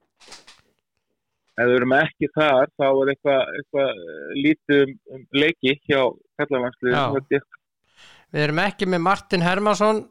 [1.57, 4.83] ef við erum ekki þar þá er eitthvað, eitthvað eh, lítið
[5.15, 6.03] um, leiki hjá Já.
[6.41, 7.41] kallalandsliðin
[8.33, 10.03] við erum ekki með Martin Hermansson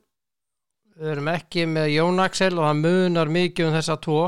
[0.96, 4.22] við erum ekki með Jón Axel og það munar mikið um þessa tvo.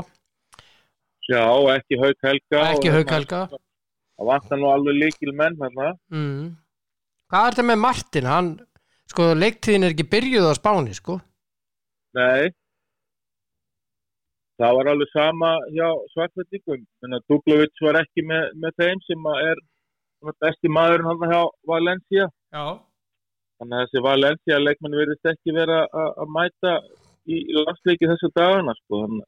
[1.29, 1.43] Já,
[1.75, 3.41] ekki Hauk Helga ekki og- Hauk Helga.
[4.19, 5.93] Það vantar nú alveg líkil menn hérna.
[6.11, 6.57] Mm.
[7.29, 8.25] hvað er þetta með Martin?
[8.29, 8.49] Hann,
[9.09, 11.19] sko, leiktíðin er ekki byrjuð á Spáni, sko.
[12.17, 12.49] Nei
[14.59, 19.27] Það var alveg sama hjá svartvettingum en að Duglovits var ekki með, með þeim sem
[19.31, 19.61] er
[20.43, 22.25] besti maðurinn hann hjá Valencia.
[22.51, 22.65] Já,
[23.59, 26.75] þannig að þessi Valencia leikmann verðist ekki vera að mæta
[27.29, 29.05] í, landsleiki þessu dagana sko.
[29.05, 29.27] þannig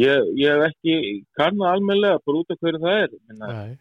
[0.00, 0.96] ég, ég hef ekki
[1.36, 3.76] kannu almennilega bara út af hverju það er.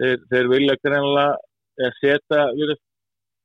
[0.00, 1.36] Þeir, þeir vilja greinlega
[1.80, 2.86] eða setja virðist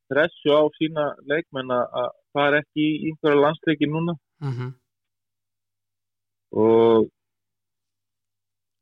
[0.05, 4.19] stressu á sína leikmenn að fara ekki í einhverja landsleiki núna.
[4.43, 4.51] Mm
[6.55, 7.09] og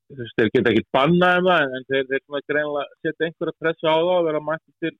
[0.09, 3.59] þú veist, þeir geta ekki bannað um það en þeir, þeir svona greinlega setja einhverja
[3.61, 4.93] pressu á það að vera mætti til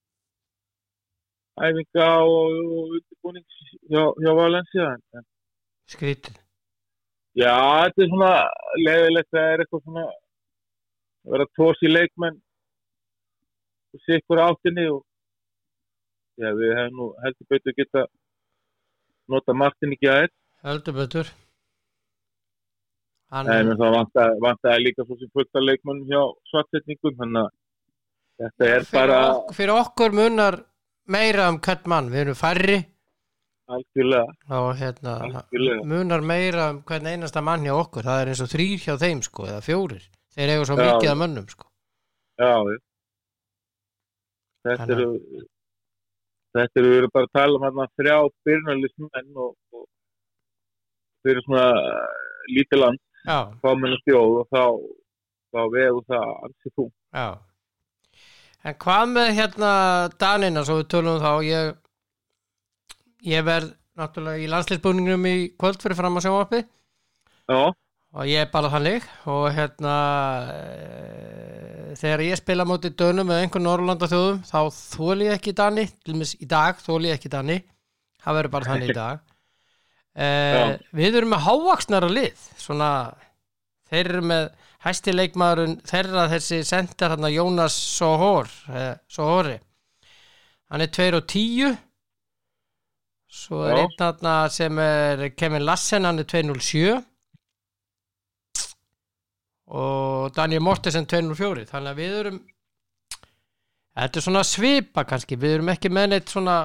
[1.63, 3.59] æfinga og, og undirbúnings
[3.91, 5.27] hjá, hjá Valencia en, en,
[5.93, 6.39] skrítið.
[7.37, 8.33] Já, þetta er svona
[8.81, 10.17] leðilegt það er eitthvað svona að
[11.33, 12.41] vera tósi leikmenn
[13.93, 15.03] og sé ykkur áttinni og
[16.41, 18.05] já, við hefum nú heldur betur geta
[19.29, 21.33] nota Martin ekki aðeins heldur betur
[23.33, 23.97] hann, En það
[24.43, 27.51] vantaði, líka svo sem fullt af leikmönnum hjá svartsetningum þannig að
[28.43, 30.57] þetta er fyrir, bara ok, fyrir okkur munar
[31.17, 32.79] meira um hvert mann, við erum færri.
[33.73, 34.33] Algjörlega.
[34.59, 35.83] Og hérna Algjörlega.
[35.87, 38.03] munar meira um hvern einasta mann hjá okkur.
[38.07, 40.03] Það er eins og þrýr hjá þeim sko eða fjórir,
[40.35, 40.83] þeir eiga svo Já.
[40.89, 41.65] mikið að mönnum sko.
[42.39, 42.51] Já,
[44.63, 45.47] þetta Þannig að- eru
[46.53, 48.17] þetta eru við erum bara að tala um hérna þrjá
[48.47, 49.85] byrnarlismenn og, og
[51.25, 52.21] fyrir svona uh,
[52.53, 54.63] lítið land já, fámennu stjóð og þá
[55.53, 57.27] þá vegur það alls þú já.
[58.63, 59.69] En hvað með hérna
[60.19, 61.31] Danina svo við tölum um þá?
[61.43, 61.71] Ég,
[63.27, 66.61] ég verð náttúrulega í landsleisbúningnum í kvöld fyrir fram að sjónvarpi.
[67.51, 69.09] Já, og ég er bara þannig.
[69.33, 69.97] Og hérna
[70.53, 75.85] e, þegar ég spila móti dönum með einhvern Norrlanda þjóðum þá þóli ég ekki Dani.
[75.99, 77.59] Til dæmis í dag þóli ég ekki Dani.
[78.23, 79.32] Það verður bara þannig í dag
[80.15, 80.27] e,
[80.95, 82.89] við erum með hávaksnara lið svona
[83.89, 84.51] þeir eru með
[84.83, 89.57] hæsti leikmaðurinn þeirra þessi sendar hann Jónas Sohor eh, Sohori
[90.73, 91.75] hann er 2 og 10
[93.33, 96.99] svo er einn hann sem er Kevin Lassen hann er 207
[99.73, 102.41] og Daniel Mortensen 204 þannig að við erum
[103.93, 106.57] þetta er svona svipa kannski við erum ekki með neitt svona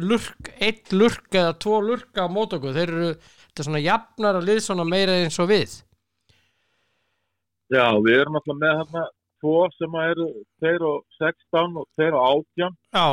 [0.00, 4.38] lurk, eitt lurk eða tvo lurka á mót okkur, þeir eru þetta er svona jafnar
[4.38, 5.74] að lið svona meira eins og við.
[7.72, 9.04] Já, við erum alltaf með hérna
[9.42, 10.28] tvo sem eru
[10.62, 12.22] 2 og 16 og 2 og
[12.58, 13.06] 18 Já,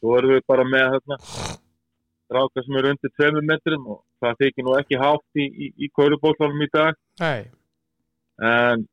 [0.00, 1.18] svo erum við bara með hérna
[2.28, 5.90] ráka sem eru undir 2 metrum og það þykir nú ekki hátt í, í, í
[5.96, 6.98] kaurubótlanum í dag.
[7.22, 7.48] Nei,
[8.42, 8.84] en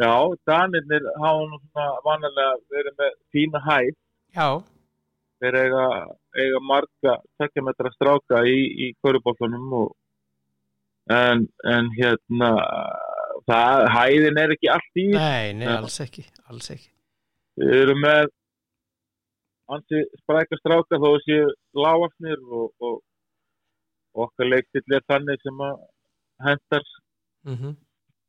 [0.00, 0.12] já,
[0.48, 3.94] Danirnir hafa nú svona vanalega verið með fína hæð.
[4.36, 4.48] Já,
[5.42, 5.84] þeir eiga,
[6.38, 9.92] eiga marga 2 metra stráka í, í kaurubótlanum og
[11.12, 12.50] en, en hérna
[13.46, 15.06] það, hæðin er ekki allt í.
[15.14, 16.90] Nei, nei, alls ekki alls ekki,
[17.60, 18.32] við erum með
[19.76, 23.00] ansi spræka stráka þó séu lágarsnir og, og,
[24.14, 25.80] og okkar leiktill er þannig sem að
[26.46, 26.84] hendar
[27.46, 27.74] mhm.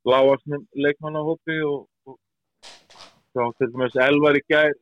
[0.08, 2.18] lágarsnum leikmannahópi og, og
[3.36, 4.74] þá til dæmis Elvar í gær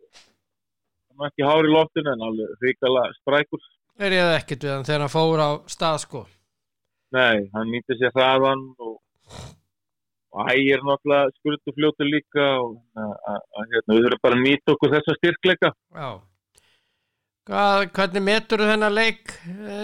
[1.30, 3.64] ekki hár í loftinu en alveg ríkala sprækur.
[4.00, 6.26] Er ég ekkert við hann þegar hann fór á stað sko.
[7.16, 8.96] Nei, hann nýtti sér hraðan og,
[10.36, 14.96] og ægir náttúrulega skurðu fljótu líka og að, hérna, við þurfum bara að nýta okkur
[14.98, 15.74] þessa styrkleika.
[15.96, 16.10] Já.
[17.46, 19.84] Hvað, hvernig metur þennan leik e,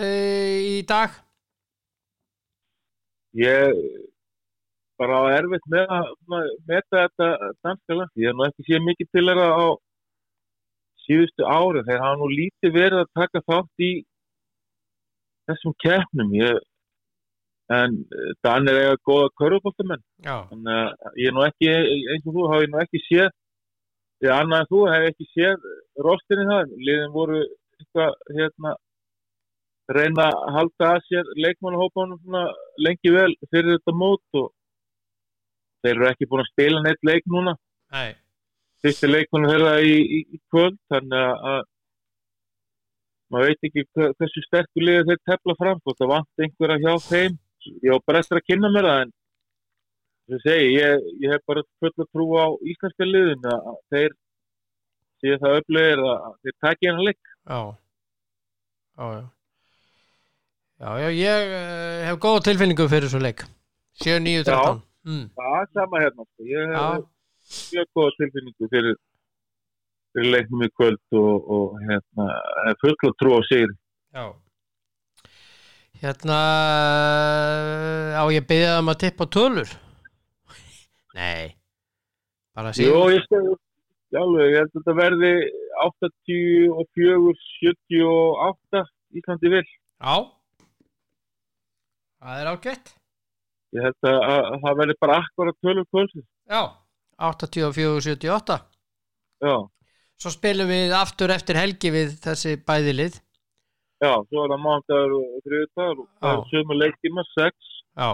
[0.75, 1.19] í dag?
[3.37, 3.75] ég
[4.99, 6.09] bara á erfitt með að
[6.67, 7.27] meta þetta
[7.63, 9.65] danska land ég hef nú ekki séð mikið til þeirra á
[11.11, 13.91] síðustu ári þeir hafa nú lítið verið að taka þátt í
[15.49, 16.35] þessum keppnum.
[16.39, 16.59] Ég,
[17.71, 22.35] en eh, Danir eiga góða körfubóltamenn Já, þannig að ég er nú ekki eins og
[22.35, 23.29] þú hafa ég nú ekki séð
[24.25, 25.67] ég annað en þú hef ekki séð
[26.05, 27.41] rostinni það, liðin voru
[27.79, 28.73] eitthvað hérna
[29.91, 32.41] reyna að halda að sér leikmannahópanum
[32.85, 34.51] lengi vel fyrir þetta mót og
[35.81, 37.55] þeir eru ekki búin að spila neitt leik núna.
[37.91, 38.13] Nei,
[38.81, 41.61] fyrsti leikmann þeirra í, í, í kvöld þannig að- að
[43.31, 46.93] maður veit ekki hver- hversu sterkur liðið þeir tefla fram og það vant einhverja hjá
[47.07, 47.37] þeim.
[47.85, 49.11] Ég á bara eftir að kynna mér það en
[50.31, 53.77] þess að segi, ég, ég hef bara full að trú á íslenska liðin að að
[53.93, 54.11] þeir
[55.21, 57.21] séu það öflugir að að þeir taki hennar leik.
[57.45, 57.61] Já.
[58.97, 59.23] Já, já.
[60.81, 63.43] Já, já, ég uh, hef góða tilfinningu fyrir svo leik.
[64.01, 65.25] 7-9-13 mm.
[65.37, 66.45] það er sama hérna sko.
[66.49, 67.03] ég Já, hef
[67.71, 68.97] mjög góða tilfinningu fyrir,
[70.13, 72.27] fyrir leiknum í kvöld og, og hérna,
[72.67, 73.65] hef full að trú á sig
[74.11, 74.25] já.
[76.01, 76.37] Hérna
[78.17, 79.73] á ég beðið um að tippa tölur?
[81.17, 81.53] Nei.
[82.57, 83.43] Bara Jó, síðan ég skal
[84.21, 85.33] alveg, ég held að þetta verði
[85.85, 88.83] 84, 78
[89.21, 89.63] Íslandi vil.
[90.01, 90.15] Já.
[92.21, 92.93] Það er ágætt.
[93.71, 96.27] Ég held að, að, að það verði bara akkurat tölur kvöldsins.
[96.51, 96.80] Já
[97.29, 98.57] 84-78
[99.41, 99.55] Já,
[100.21, 103.15] Svo spilum við aftur eftir helgi við þessi bæðilið
[104.01, 107.71] já, svo er það mándagur og þriðdagur og það er sömu leiktíma, 6.
[108.01, 108.11] Já,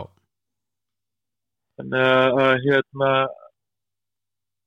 [1.77, 3.09] Þannig að, að hérna,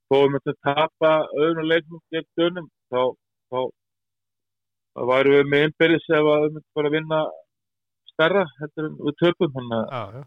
[0.07, 1.11] þó við myndum tapa
[1.43, 3.01] öðrum leiknum gegn dönum, þá,
[3.51, 3.59] þá,
[4.95, 7.19] þá væri við með innbyrðis ef að við myndum bara vinna
[8.13, 9.57] stærra, heldur en við töpum.
[9.57, 10.21] Þannig að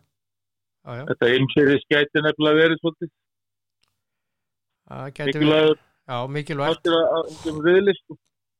[1.08, 3.12] þetta innbyrðis gæti nefnilega verið svolítið
[4.90, 8.04] Mikilvægur Já, mikilvægt áttir að, að, að viðlist.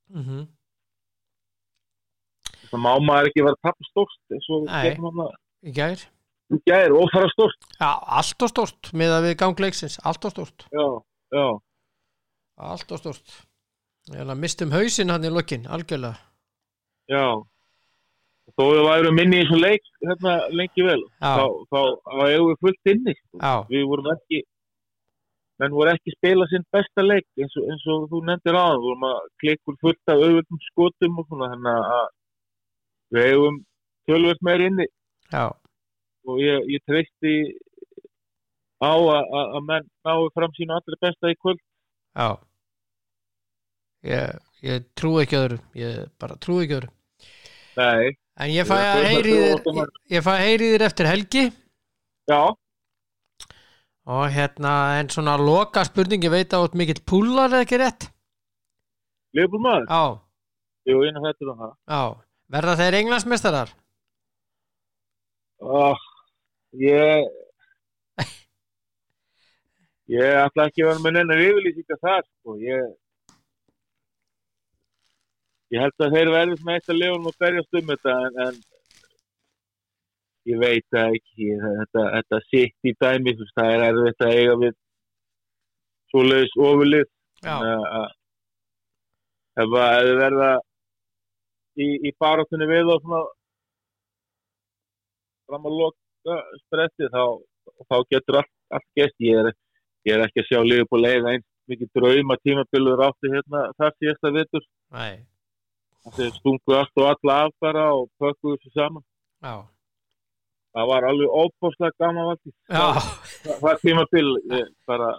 [0.09, 0.45] mm -hmm.
[2.71, 3.61] Það má maður ekki vera
[5.05, 5.33] hann að
[5.65, 6.01] Í gær
[6.55, 7.61] í gær, ófara stórt.
[7.81, 10.87] Já, allt og stort með að við gangleiksins Allt og stort Já,
[11.33, 11.47] já,
[12.57, 13.41] Allt og stort
[14.37, 16.17] mistum hausinn hann í lokin, algjörlega
[17.09, 17.45] já.
[18.55, 22.51] Þó við værum minni í þessum leik hérna lengi vel, Já, þá, þá, þá eigum
[22.51, 23.15] við fullt inni.
[23.17, 23.39] sko.
[23.41, 24.43] já, Við vorum ekki,
[25.63, 28.87] menn voru ekki spila sinn besta leik eins og, eins og þú nefndir á við
[28.87, 32.09] vorum að klikkur fullt af auðvöldum skotum og svona, þannig að
[33.15, 33.61] við eigum
[34.09, 34.89] tölvöld meir inni.
[35.31, 35.45] Já,
[36.29, 37.37] og ég, ég treysti
[38.83, 41.63] á að, menn náu fram sínu allra besta í kvöld.
[42.15, 42.29] já.
[44.05, 46.91] Ég, ég trú ekki öðru Ég bara trú ekki öðru.
[47.79, 51.45] Nei, En ég fæ að heyri þér eftir helgi.
[52.27, 52.51] Já,
[54.07, 58.11] og hérna en svona loka spurningi veit að mikill púlar eða ekki rétt
[59.35, 59.87] Leifbúl maður.
[59.91, 60.05] Já,
[60.85, 61.73] Jú, einu hættur um það.
[61.89, 62.03] já
[62.55, 63.71] Verða þeir englandsmeistarar?
[65.65, 65.97] Oh,
[66.77, 67.25] ég
[70.13, 72.59] ég ætla ekki að vera með neina yfirlýsingar þar sko.
[72.61, 72.93] ég
[75.75, 78.61] ég held að þeir verður með eitt að lifunum og berjast um þetta en, en
[80.51, 84.57] ég veit það ekki þetta, þetta sitt í dæmi veist, það er erfitt að eiga
[84.65, 84.75] við
[86.13, 87.07] svoleiðis ofurlið.
[87.45, 88.13] Já, Þannig að-
[89.65, 90.51] ef að verða
[91.79, 93.23] í, í barátunni við og svona
[95.49, 97.23] fram að loka spretti þá,
[97.91, 99.41] þá getur allt, allt gest ég
[100.09, 104.33] ég er ekki að sjá Liverpool eiga eins mikið drauma tímabilur átti hérna þar síðasta
[104.95, 105.15] Nei,
[106.17, 109.05] þeir stungu allt og alla af bara og pökkuðu þessu saman.
[109.45, 109.55] Já,
[110.75, 112.87] það var alveg óbúrslega gaman já,
[113.45, 114.31] það var tímabil
[114.89, 115.11] bara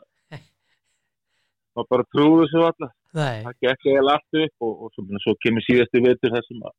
[1.75, 5.65] maður bara trúðu alla nei, það gekk eiginlega allt upp og, og svo, svo kemur
[5.67, 6.75] síðasti vitur þar sem að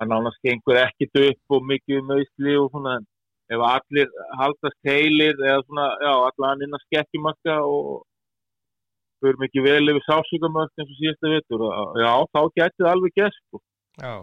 [0.00, 2.98] það nánast gengur ekkit upp og mikið um auðsli og svona
[3.50, 8.04] ef allir haldast heilir eða svona, já, allan innan skekkjumarka og
[9.20, 13.18] fyrir mikið vel yfir sásökamörk eins og síðasta vitur og, já, þá gæti það alveg
[13.20, 13.64] gæst sko.
[14.00, 14.14] já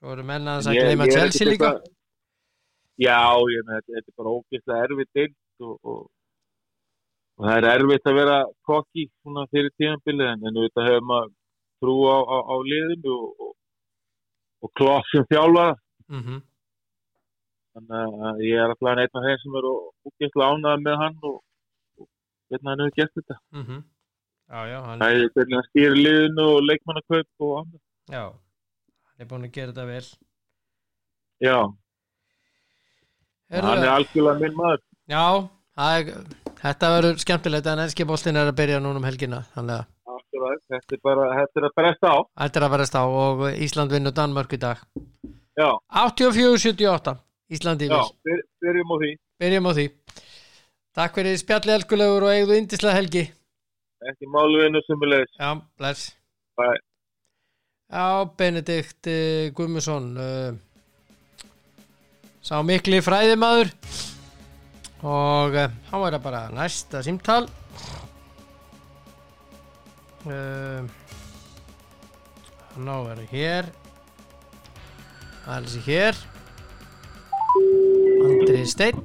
[0.00, 1.70] Svo eru menna að gleyma Chelsea líka.
[1.74, 1.96] eitthvað-
[3.00, 3.18] Já,
[3.54, 6.00] ég með þetta, er bara ógeðslega erfitt deilt og, og,
[7.38, 8.38] og það er erfitt að vera
[8.68, 11.30] kokki svona fyrir tímanbili en, en þetta hefur maður
[11.80, 13.52] trú á, á, á liðinu og, og,
[15.12, 15.76] sem þjálfara.
[16.08, 16.22] Mm
[17.70, 19.72] þannig að ég er alltaf einn af þeim sem eru
[20.10, 21.36] ógeðslega ánægð með hann og,
[22.50, 23.36] hvernig hann hefur gert þetta.
[23.64, 23.80] -hmm.
[24.50, 27.82] Já, já, hann, það er hvernig hann stýrir liðinu og leikmannakaup og annað.
[28.10, 28.24] Já,
[29.20, 30.04] hann er búin að gera þetta vel.
[31.44, 31.56] Já,
[33.50, 34.80] Heyrðu, hann er algjörlega minn maður.
[35.10, 35.24] Já,
[35.84, 36.10] er,
[36.62, 39.96] þetta verður skemmtilegt en enski boltin er að byrja núna um helgina þannig að
[40.30, 42.18] Þetta er bara, þetta er að bresta á.
[42.40, 44.80] Þetta er að verðast á og Ísland vinnur Danmörk í dag.
[45.58, 45.68] Já,
[46.00, 47.16] 84-78
[47.50, 48.96] Ísland já, byr, byrjum á
[49.42, 49.86] byrjum á því.
[50.96, 53.26] Takk fyrir spjalli elskulegur og eigðu indislega helgi.
[54.14, 56.14] Ekki máluvinu sem er leis Já, bless.
[56.56, 56.78] Bye.
[57.90, 60.54] Já, Benedikt uh, Guðmusson uh,
[62.38, 63.72] sá mikli fræðimaður.
[65.02, 67.48] Og uh, hann var bara næsta símtal.
[70.22, 70.86] Uh,
[72.76, 73.72] hann á að vera hér.
[75.50, 76.22] Er þessi hér.
[78.28, 79.02] Andri Steinn.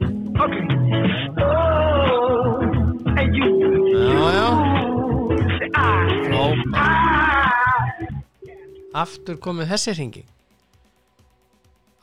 [4.06, 4.50] Já, já.
[6.30, 7.45] Frábært
[8.96, 10.24] Aftur komið þessi hringi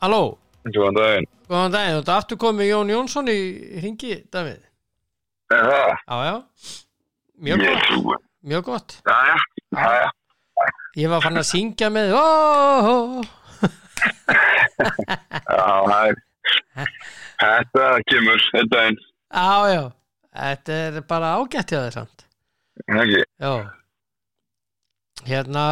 [0.03, 0.37] Halló?
[0.67, 1.27] Góðan daginn.
[1.47, 3.37] Góðan daginn, þetta aftur komið Jón Jónsson í
[3.79, 4.65] hringi, Davíð?
[5.53, 5.93] Er það?
[5.95, 6.35] Já, já.
[7.43, 8.95] Mjög gott, mjög gott.
[9.07, 9.37] Jæja,
[9.77, 10.11] jæja.
[10.99, 13.23] Ég var fann að syngja með oh,
[14.83, 16.21] Já, það er...
[17.43, 18.99] Þetta kemur, þetta einn.
[19.33, 19.83] Já, já.
[20.33, 22.27] Þetta er bara ágætt hjá þér samt.
[22.91, 23.23] Ekki?
[23.39, 23.53] Já.
[25.31, 25.65] Hérna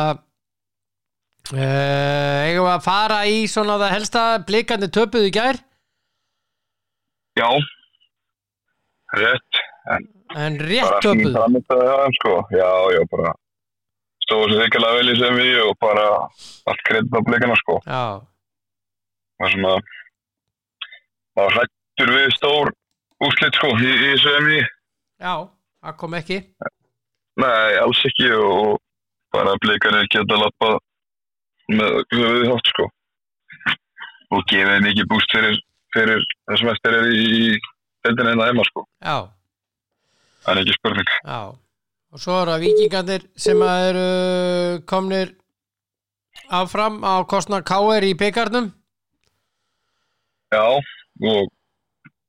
[1.56, 5.60] uh, Eigum við að fara í svona það helsta blikandi töpuð í gær
[7.40, 7.48] Já.
[9.16, 9.60] Rétt.
[10.40, 12.34] en rétt Bara töpuð það sko.
[12.56, 13.32] Já, já, bara
[14.26, 16.06] stóðu sér þykkilega vel í sem við og bara
[16.72, 17.80] allt kredit á blikana, sko.
[17.88, 18.04] Já,
[19.42, 19.74] Það er svona...
[21.36, 22.72] Maður hrættur við stór
[23.26, 24.70] úrslit, sko, í, í sem við.
[25.24, 25.34] já,
[25.86, 26.38] það kom ekki
[27.42, 28.80] Nei, alls ekki og
[29.32, 30.74] bara blikarnir geta lappa
[31.80, 32.88] með höfuðið þátt sko.
[34.32, 35.58] Og gefið mikið búst fyrir,
[35.96, 37.32] fyrir það sem eftir er í
[38.06, 39.18] deildinu en það heima sko, Já,
[40.46, 41.12] það er ekki spurning.
[41.26, 41.42] Já.
[42.12, 44.06] Og svo eru það vikingarnir sem að eru
[44.92, 45.34] komnir
[46.52, 48.72] áfram á kostna KR í byggarnum
[50.52, 51.52] Já, og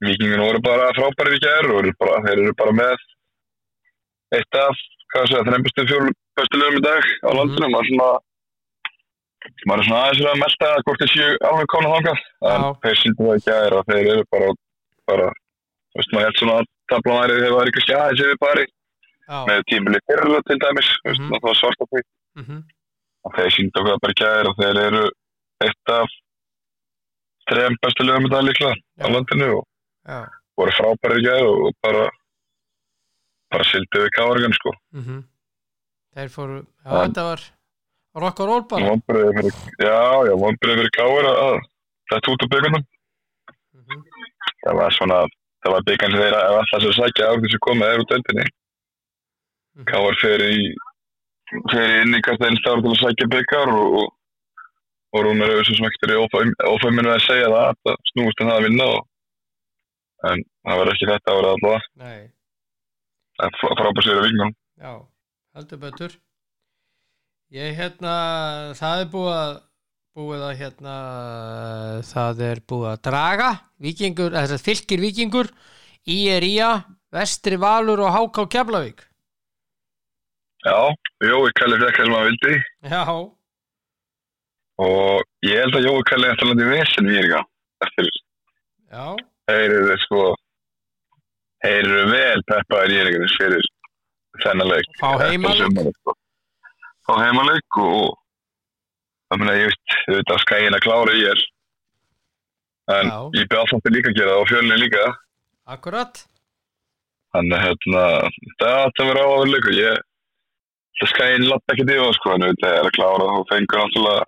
[0.03, 3.07] vikingin voru bara frábæri gær og þeir eru bara með
[4.37, 4.79] eitt af,
[5.13, 7.69] hvað segja, þeim bestu fjórum bestu lögum í dag á landinu.
[7.73, 8.11] Maður er svona
[9.67, 12.21] maður er svona aðeins að melta hvort þeir séu alveg komin þangað
[12.53, 14.49] en þeir sýndu það í gær og þeir eru bara,
[15.11, 15.29] bara
[15.97, 18.67] veist maður held svona að tablan væri þeir væri kannski aðeins yfir pari
[19.33, 21.19] Já, með tímili fyrra til dæmis mm Mhm.
[21.23, 21.31] -hmm.
[21.33, 22.01] það var svart á því
[22.43, 22.59] mhm,
[23.25, 25.05] og þeir sýndu okkur bara í gær og þeir eru
[25.67, 26.09] eitt af
[27.51, 29.65] þrejum bestu lögum í dag líklega á landinu og
[30.09, 30.19] já
[30.57, 32.05] voru frábæri í gær og bara
[33.53, 35.23] bara sildi við káargan sko mhm.
[36.15, 36.91] Þeir fóru, Já.
[36.93, 37.41] þetta var
[38.15, 41.61] rock and roll bara fyrir, já, já, vonbreið fyrir káar að
[42.13, 42.85] þetta út á byggarnum
[43.83, 44.03] Mhm,
[44.65, 45.17] það var svona,
[45.65, 48.45] það var byggarn sem þeir að alltaf sér sækja á þessu komið er út eldinni
[49.77, 49.85] Mhm.
[49.89, 50.75] káar fyrir í
[51.73, 54.13] fyrir inn í hvert einst ára til að sækja byggar og, og,
[55.13, 56.21] og Rúnar hefur sem ekkert er
[56.73, 59.01] ófæminu að segja það að það snúist en það að vinna og,
[60.31, 61.81] en það var ekki þetta árið allavega.
[62.05, 62.21] Nei,
[63.43, 64.55] en frábært sér að vingunum
[64.85, 64.93] já,
[65.57, 66.13] heldur betur
[67.53, 68.13] Ég hérna,
[68.79, 69.51] það er búið að
[70.17, 70.93] búið að hérna
[72.09, 73.49] það er búið að draga
[73.85, 75.51] vikingur, þess að fylgir vikingur
[76.09, 76.71] Í-er-Ía,
[77.13, 79.05] Vestri Valur og Háká Keflavík.
[80.65, 80.79] Já,
[81.29, 82.55] Jói Kalli fekk hann vildi.
[82.89, 83.05] Já,
[84.89, 87.43] og ég held að Jói Kalli eftir í vesen við ekki
[87.85, 88.11] eftir
[88.97, 89.05] Já,
[89.53, 90.25] þeir eru sko
[91.61, 93.71] þeir eru vel peppaðir í ekki fyrir
[94.41, 94.93] þennan leik?
[95.05, 96.17] Fá heimaleik.
[97.09, 98.13] Fá heimaleik og
[99.33, 100.43] það meina ég veist þú veit að
[100.79, 101.41] að klára í er
[102.93, 103.19] en Já.
[103.39, 105.07] ég beð alltaf líka að gera það og fjölni líka
[105.77, 106.23] akkurat
[107.33, 108.01] Þannig að hérna,
[108.61, 109.75] það átti að vera á að vera leikur.
[109.79, 110.01] Ég,
[111.01, 114.27] það skæðin lapp ekki dífa, sko, en það er að klára og fengur náttúrulega,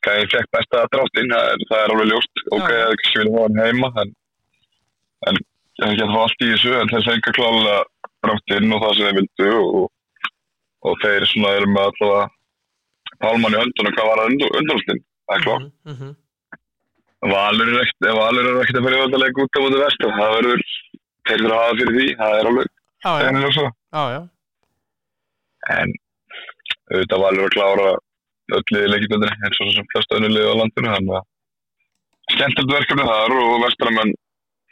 [0.00, 2.42] skæðin fekk besta dráttinn, það, er- það er alveg ljóst.
[2.56, 4.10] Ok, það er ekki sem vilja fá hann heima, en,
[5.30, 7.78] en ég hef ekki að fá allt í þessu, en þeir fengur klálega
[8.26, 9.86] dráttinn og það sem þeir vildu og,
[10.86, 12.28] og þeir svona eru með allavega
[13.24, 15.02] pálmann í höndunum hvað var að undanústin.
[15.26, 15.68] Það er klart.
[15.86, 16.14] Mhm, mhm.
[17.26, 20.34] Valur er ekkert, ef Valur er ekkert að í völdalega út á mútið vestu, það
[20.36, 20.64] verður,
[21.26, 22.72] þeir þurfa að hafa fyrir því, það er alveg,
[23.56, 23.68] svo.
[23.96, 24.20] já, já
[25.74, 25.94] en
[26.92, 27.88] auðvitað valur að klára
[28.56, 33.08] öll liði leikindöndinni eins og sem flest önnur liði á landinu þannig að skemmtilegt verkefni
[33.08, 34.14] þar og vestramenn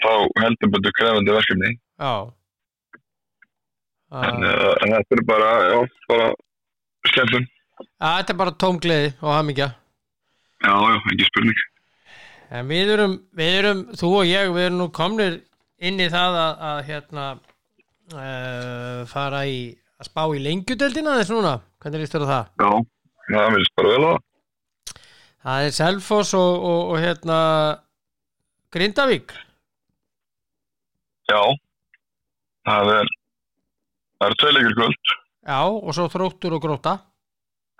[0.04, 0.12] þá
[0.44, 2.14] heldur betur krefandi verkefni Já
[4.22, 5.78] en Já, uh, en þetta er bara, já,
[6.10, 6.26] bara
[7.10, 7.46] skemmtun.
[7.84, 9.70] Þetta er bara tómgleði og hamingja.
[10.64, 11.62] Já, já, ekki spurning.
[12.54, 15.40] En við erum, við erum, þú og ég, við erum nú komnir
[15.82, 17.24] inn í það að, að hérna
[18.14, 19.58] uh, fara í
[19.98, 22.52] að spá í lengjudeldina þess núna, hvernig líst þér á það?
[22.62, 22.70] já,
[23.34, 24.22] það vilst bara vel á það.
[25.54, 27.38] Er Selfoss og, og, og hérna
[28.72, 29.34] Grindavík.
[31.28, 31.40] Já
[32.64, 33.12] það er
[34.24, 35.12] það eru tvei leikir í kvöld.
[35.44, 36.94] Já, og svo þróttur og gróta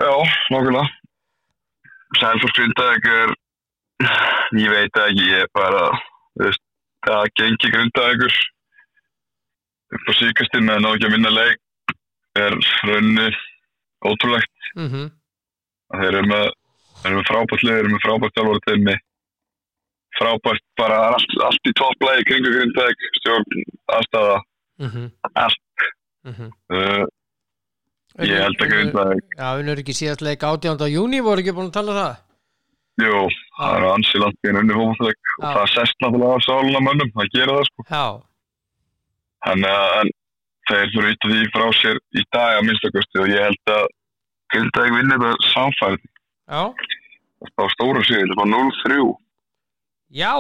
[0.03, 0.13] já,
[0.53, 0.85] nokkulega
[2.19, 3.33] Sælfors Grindavík er
[4.61, 5.87] ég veit ekki, ég er bara
[6.43, 6.63] veist,
[7.07, 8.37] það gengi Grindavíkur
[9.95, 11.61] upp á síkastin með að ná ekki að vinna leik.
[12.35, 12.57] Er
[12.89, 13.29] raunni
[14.03, 14.71] ótrúlegt.
[14.75, 15.11] Mm
[15.95, 16.47] þeir eru með,
[17.05, 18.95] með frábært lið, þeir eru með frábært þjálfari teimi
[20.19, 23.65] frábært bara allt, allt í topplægi kringu Grindavík stjórn,
[23.95, 24.37] aðstæða
[24.83, 25.07] -hmm.
[25.45, 25.64] allt
[26.25, 27.05] Mm uh,
[28.23, 30.87] ég held að Grindavík Já, við erum ekki síðast leik 18.
[30.93, 32.21] júni, voru ekki búin að tala um það?
[33.05, 33.23] Jú,
[33.59, 35.55] það eru ansi langt í en unni fólkleik og Já.
[35.57, 37.87] það sest náttúrulega á sáluna mönnum, það gera það sko.
[37.91, 38.07] Já,
[39.51, 40.13] að en
[40.71, 43.89] þeir fyrir ít því frá sér í dag að minnstakosti og ég held að
[44.55, 46.07] Grindavík vinni þetta samfærið.
[46.55, 46.63] Já,
[47.45, 49.01] á stóru síður, þetta var 0-3
[50.15, 50.35] já.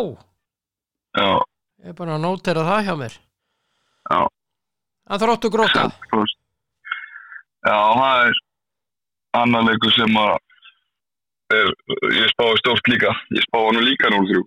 [1.14, 1.26] Já,
[1.84, 3.14] Ég er bara að nótera það hjá mér.
[4.08, 4.20] Já.
[5.04, 6.38] Það þróttu gróta þú veist.
[7.64, 8.38] Já, það er
[9.40, 10.34] annar leikur sem að
[11.54, 11.70] er,
[12.16, 14.42] ég spáði stórt líka ég spáði nú líka 0-3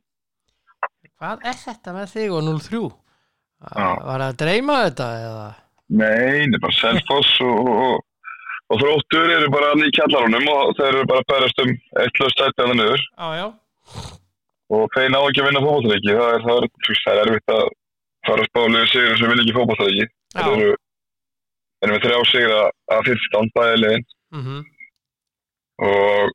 [1.18, 2.82] Hvað er þetta með þig og 0-3?
[3.58, 3.88] Já.
[4.06, 5.48] Var það að dreyma þetta eða?
[5.88, 7.96] Nei, það er bara Selfoss og, og,
[8.70, 12.38] og þróttur eru bara í kjallarunum og þeir eru bara að berast um eitt löst
[12.44, 13.48] sætti að það niður Já, já
[14.68, 17.68] og þeir ná ekki að vinna fótballtæki það er, það er, það er erfitt að
[18.28, 20.17] fara að spálega sigur sem vinna ekki fótballtæki Já.
[20.38, 20.76] Þeir eru
[21.86, 24.06] eru með þrjá sigur að, að 15 bæði legin
[24.38, 24.64] mm
[25.78, 26.32] og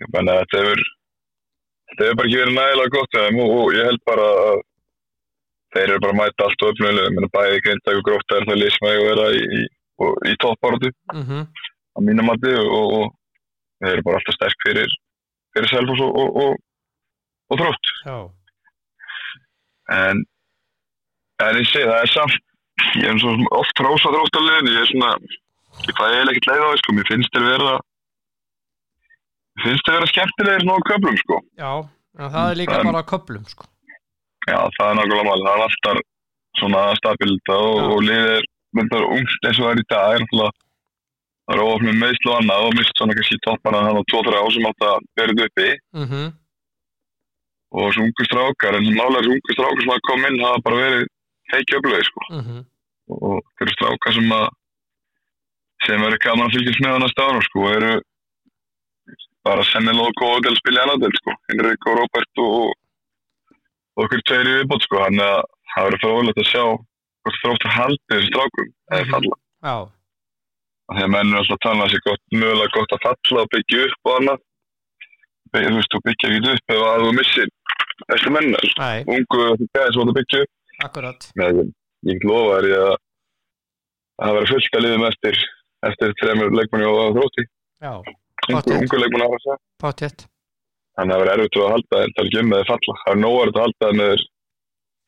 [0.00, 0.82] ég menna þetta hefur
[1.90, 4.60] þetta hefur bara ekki verið nægilega gott þeim og, og ég held bara að
[5.74, 9.08] þeir eru bara mæta allt og menna bæði greintak og grótt er það sem hefur
[9.10, 9.64] vera í, í,
[10.04, 11.42] og- í toppáratu -hmm.
[11.94, 13.10] á mínum mati og, og, og
[13.82, 14.94] þeir eru bara alltaf sterk fyrir
[15.54, 16.54] fyrir Selfoss og, og, og,
[17.50, 17.90] og þrótt.
[18.06, 18.16] Já,
[19.98, 20.24] en
[21.42, 22.38] en ég segi það er samt
[23.00, 25.10] ég er svo oft rósa þróttarliðin ég er svona
[25.88, 26.94] ég fæ eiginlega ekkert leið á því sko.
[26.98, 27.74] Mér finnst þeir vera
[29.54, 31.38] mér finnst þeir vera skemmtilegir svona á köflum sko.
[31.58, 31.72] Já
[32.34, 33.64] það er líka En- bara köplum sko.
[34.48, 35.98] já það er nákvæmlega mál það er alltaf
[36.58, 38.44] svona stabilta og, og liðir
[38.74, 40.52] myndar ungt eins og það er í dag er náttúrulega.
[41.44, 44.44] Það er ofnum meðslu og annað og mist svona kannski toppana hann á 2-3 á
[44.54, 45.68] sem átt að verið uppi.
[45.92, 46.26] Mm -hmm.
[47.74, 50.76] og þessu ungu strákar en málega þessu ungu strákar sem að koma inn hafa bara
[50.84, 51.06] verið
[51.52, 52.20] feiki öflögi sko.
[52.30, 52.62] Mm
[53.12, 54.44] og þeir eru strákar sem að
[55.84, 57.90] sem verður gaman að fylgjast með á næsta ára sko, og eru
[59.44, 62.72] bara sennilega góða til að spila í annan del sko, Henrik og Robert og,
[63.98, 65.42] og okkur tveir í viðbót sko, þannig að
[65.74, 69.12] það verður fróðilegt að sjá hvort þróttur haldi þessi strákum eða Mhm.
[69.12, 69.36] falla,
[69.68, 69.76] Já,
[70.96, 73.84] þegar menn er alltaf að tala um þessi gott, mögulega gott að falla og byggja
[73.84, 74.42] upp og annað.
[75.54, 77.48] Þú veist, þú byggja ekki upp ef að þú missir
[78.08, 81.26] þessi menn, nei, ungu þessi gæði sem þú byggja upp akkurat.
[81.38, 81.62] Með
[82.10, 82.92] ég lofa þér að
[84.14, 85.40] að það verður fullt að liðum eftir
[85.88, 88.14] eftir þreymur leikmanni og þrótti Já, ungu,
[88.46, 88.76] Pottet.
[88.78, 90.26] ungu leikmanni að það potjett
[90.94, 92.94] þannig að það verður erfitt að halda þeir tala ekki um með falla.
[93.02, 94.24] Það er nóg að halda þeir með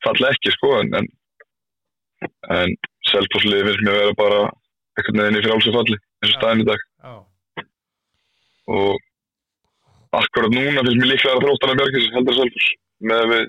[0.05, 2.75] falla ekki sko en en,
[3.07, 4.39] selfhúsliði finnst mér að vera bara
[4.97, 6.85] einhvern veginn í frálsum falli eins og staðin í dag.
[7.05, 7.13] Já,
[8.67, 8.95] og
[10.17, 12.71] akkurat núna finnst mér líklega að þróttan að bjarga þessu heldur Selfoss
[13.11, 13.43] með við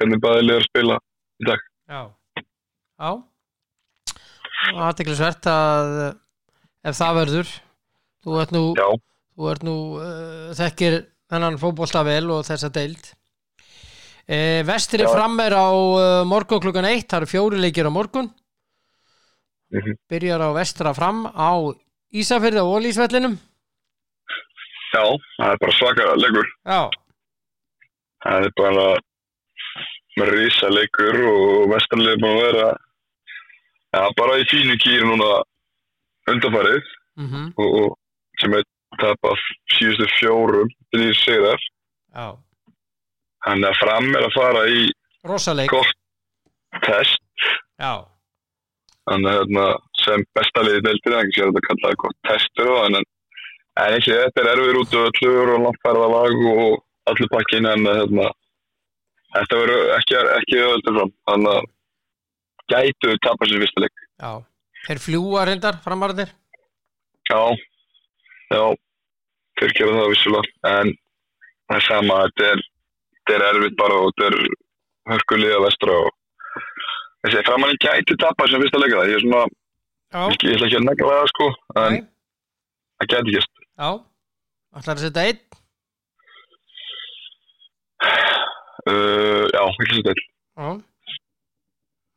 [0.00, 0.98] hvernig bæðið er að spila
[1.42, 1.62] í dag.
[1.90, 2.02] Já.
[3.02, 3.12] Já.
[4.72, 6.12] Og aðteklisvert að eh,
[6.90, 7.54] ef það verður,
[8.22, 8.62] þú ert nú,
[9.34, 10.98] þú ert nú uh, þekkir
[11.32, 13.10] þennan fótbolta vel og þessa deild.
[14.22, 18.30] Uh, vestri fram er á uh, morgun klukkan eitt, það eru fjóri leikir á morgun.
[19.72, 19.98] Mhm.
[20.10, 21.50] Byrjar á vestra fram á
[22.12, 23.38] Ísafyrði og Ólísvellinum.
[24.92, 25.04] já,
[25.40, 26.50] það er bara svaka leikur.
[26.68, 26.82] Já.
[28.22, 28.84] Það er bara
[30.20, 32.68] með rísa leikur og vestarlega búin að vera
[33.92, 35.30] já, bara í fínu kýri núna
[36.32, 36.82] undanfarið
[37.20, 37.88] Mm og, og
[38.40, 38.62] sem er
[39.00, 39.40] tapað
[39.74, 41.64] síðustu fjórum til því sigrar.
[42.16, 42.28] Já.
[43.44, 44.86] Þannig að fram er að fara í
[45.28, 45.74] Rosaleik.
[46.80, 47.46] test
[47.80, 48.04] Já.
[49.10, 49.66] þannig að hérna,
[50.00, 52.98] sem besta liði deildir ekki sér þetta kallaði gott testur og en,
[53.82, 57.88] en ekki þetta er erfir út og öllur og langfærða lag og allir pakkin en
[57.88, 58.30] hérna,
[59.36, 61.64] þetta verður ekki, ekki öðvöldur fram þannig að
[62.72, 64.32] gætu tapar sér fyrsta leik Já.
[64.86, 66.30] Þeir fljúa reyndar framarðir.
[67.30, 67.40] já,
[68.52, 68.62] já
[69.60, 70.92] þeir gera það vissulega en
[71.70, 72.60] það er sama þetta er,
[73.36, 74.36] er erfitt bara og þetta er
[75.12, 76.10] hörkulið að vestra og
[77.22, 79.42] þessi framann gæti tapar sér fyrsta leika ég er svona,
[80.12, 80.22] Já.
[80.28, 81.46] ég ætla ekki að negla það sko
[81.82, 82.02] en Nei.
[83.00, 83.42] það gæti ekki
[83.82, 83.90] Já.
[84.72, 85.40] Ætlar að setja einn.
[88.88, 90.22] Uh, já, svo til.
[90.58, 90.70] Já.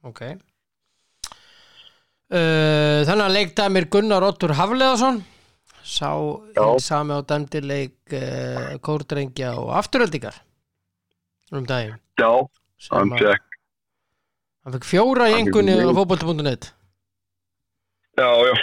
[0.05, 0.21] Ok.
[2.25, 5.19] Uh, þannig að leikdæmir Gunnar Ottur Hafleðarsson
[5.85, 6.09] sá
[6.81, 10.39] sami á dæmdi leik uh, kórdrengja og afturöldingar
[11.53, 12.31] um daginn Já,
[12.89, 13.59] hann fekk,
[14.65, 16.71] hann fekk fjóra í engunni á fótbolti.net
[18.17, 18.55] já, já,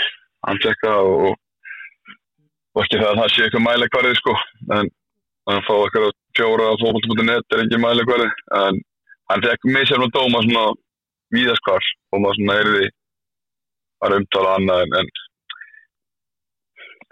[0.48, 1.38] hann fekk það og,
[2.74, 4.36] og ekki það að það sé eitthvað mæleikvarði, sko,
[4.78, 4.92] en
[5.50, 8.28] hann fá eitthvað fjóra á fókbalt.net er ekki mæleikvarði,
[8.60, 8.74] en
[9.32, 10.64] hann fekk misjafn og dóma svona
[11.34, 12.86] víðaskvar og maður svona heyrði
[14.02, 15.08] að umtala annað en, en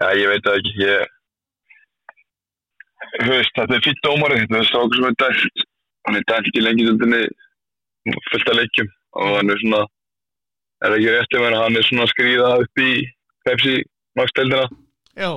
[0.01, 0.99] já, ég veit ekki, ég
[3.29, 5.65] veist, þetta er fýtt dómari, þetta er strákur sem er dælt,
[6.07, 6.83] hann er dælt í lengi
[8.31, 8.89] fullt af leikjum
[9.21, 9.81] og hann er svona
[10.81, 12.91] er ekki rétt ef hann er svona að skrýða upp í
[13.45, 13.75] Pepsi
[14.17, 14.65] Max-deldina
[15.19, 15.31] Já,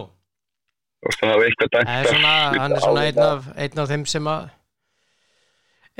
[1.05, 4.07] og það hafa eitthvað dæmt Það er hann er svona einn af, einn af þeim
[4.11, 4.49] sem að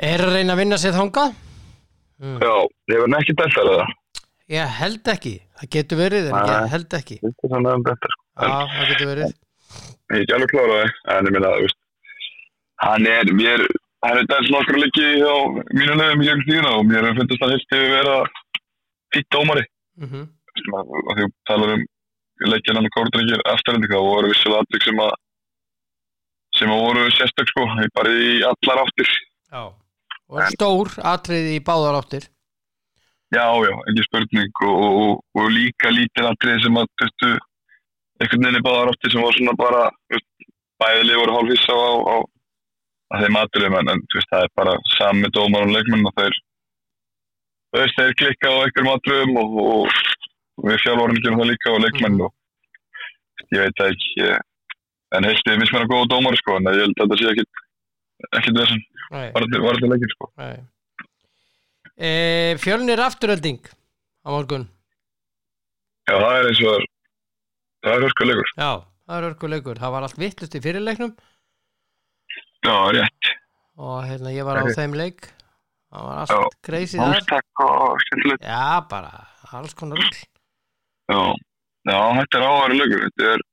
[0.09, 1.37] er að reyna að vinna sér þangað.
[2.19, 2.53] Já,
[2.91, 3.93] ég verði ekki dæmt það það
[4.55, 7.17] Ég held ekki, það getur verið en ég held ekki.
[7.21, 8.11] Er um sko.
[8.35, 9.33] Já, það getur verið.
[9.33, 11.81] Ég er ekki alveg klára það en ég veist
[12.83, 13.63] hann er, mér,
[14.05, 15.35] hann er dæmt nokkru leiki á
[15.73, 18.17] mínu lögum í gegnum tíðina og mér finnst það heilt yfir vera
[19.15, 19.65] fýtt dómari.
[19.95, 20.25] Mm
[20.55, 21.83] því þú talar um
[22.43, 25.15] leikina með kórdrengir afturhendinga og voru vissilega atvik sem að
[26.55, 27.65] sem að voru sérstök sko.
[27.95, 29.11] Bara í allar áttir.
[29.51, 29.63] Já,
[30.31, 32.29] og stór atriði í báðar áttir.
[33.33, 34.63] Já, já, ekki spurning.
[34.67, 37.31] Og, og, og, og líka lítið atrið sem að veistu,
[38.21, 39.83] einhvern veginn er báðar áttir sem var svona bara
[40.83, 42.15] bæðileg voru hálfissa á, á,
[43.11, 43.79] á þeim atriðum.
[43.81, 46.41] En, en veist, það er bara sami dómar og leikmenn og þeir
[47.75, 50.03] þeir klikka á einhverjum atriðum og, og
[50.63, 52.21] við fjálfórum gerum það líka og leikmenn Mhm.
[52.21, 52.33] og
[53.53, 54.39] ég veit ekki
[55.15, 57.51] en heilt ég mismenn að góða dómar sko en ég held að þetta sé ekkit
[58.39, 58.81] ekkit þessum
[59.11, 60.31] varðið leikin sko.
[61.97, 63.59] E, Fjölnir afturölding
[64.25, 64.67] á morgun.
[66.09, 66.85] Já, það er eins og það er
[67.85, 68.71] það er hörska leikur Já,
[69.07, 71.15] það er örkuleikur, það var allt vittlust í fyrirleiknum.
[72.65, 73.31] Já, rétt.
[73.77, 74.73] Og hérna ég var á Ok.
[74.75, 75.29] þeim leik.
[75.91, 76.31] Það var allt
[77.59, 78.41] og skemmtilegt.
[78.43, 80.23] Já, bara alls konar rugl
[81.11, 81.19] Já,
[81.85, 83.03] já, þetta er áhæri lögur.
[83.05, 83.43] Þetta er,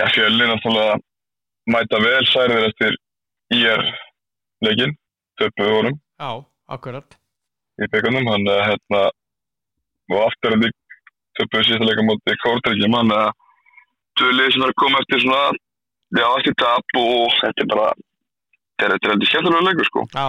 [0.00, 0.96] já, fjölinn náttúrulega
[1.74, 2.96] mæta vel særðir eftir
[3.54, 3.84] IR
[4.64, 4.96] leikinn,
[5.40, 6.30] töpuðu vorum Já,
[6.76, 7.16] akkurat
[7.80, 9.00] í byggunum, hann er hérna,
[10.12, 10.70] og aftur en því
[11.40, 13.32] töpuðu síðasta leika móti kórtækjum, hann er
[14.20, 15.56] tölið sem er koma eftir svona,
[16.14, 17.88] já, eftir tap og þetta er bara,
[18.82, 20.04] þetta er, heldur skemmtilega leikur, sko.
[20.14, 20.28] Já,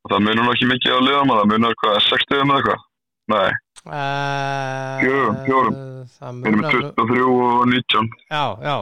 [0.00, 2.84] Og það munur nú ekki mikið á liðum, það munur hvað, 60 eða eitthvað?
[3.30, 3.48] Nei,
[3.80, 5.76] Fjórum, fjórum.
[6.18, 8.08] Það við erum munar nú- 23 og 19.
[8.30, 8.76] Já, já.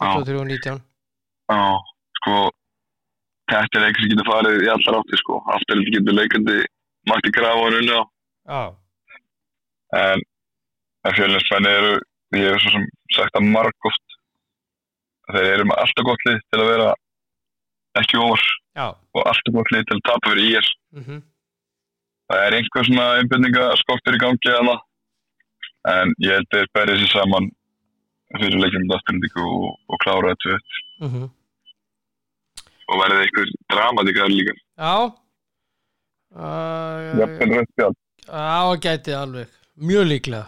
[0.00, 0.80] 23 og 19
[1.50, 1.78] Já,
[2.18, 2.34] sko
[3.50, 5.40] þetta er eitthvað sem getur farið í allar áttir sko.
[5.50, 6.56] Þetta getur leikandi
[7.10, 8.02] mætti grafa hann unni á
[8.48, 8.62] Já,
[9.94, 10.20] en,
[11.14, 11.92] fjölninsmenni eru
[12.34, 14.16] ég hef svo sem sagt að margóft
[15.32, 16.88] þeir eru með alltaf gott lið til að vera
[18.00, 18.42] ekki ofar
[18.76, 18.86] já.
[19.14, 21.22] Og alltaf gott lið til að tapa fyrir ír mm
[22.34, 24.76] það er einhver svona einbindninga skortur í gangi hana
[25.94, 27.50] en ég held þeir berið sér saman
[28.34, 30.56] fyrir leikjum og, og klára þetta
[31.00, 31.28] mm -hmm.
[32.88, 34.54] og verði eitthvað dramatikar líka.
[34.78, 34.96] Já.
[36.34, 37.96] Uh, Jafnvel rautt spjald.
[38.26, 39.48] Já, gæti alveg.
[39.76, 40.46] Mjög líklega.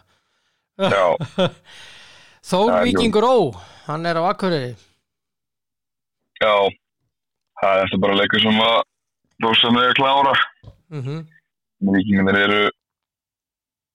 [0.78, 1.06] Já,
[2.50, 2.82] Þór.
[2.86, 3.36] Víkingur Ó,
[3.86, 4.74] hann er á Akureyri.
[6.40, 6.56] Já.
[7.60, 8.82] Það er þetta bara leikur sem að
[9.42, 10.34] rosalega klára.
[10.90, 11.02] Mm
[11.80, 12.60] Víkingarnir eru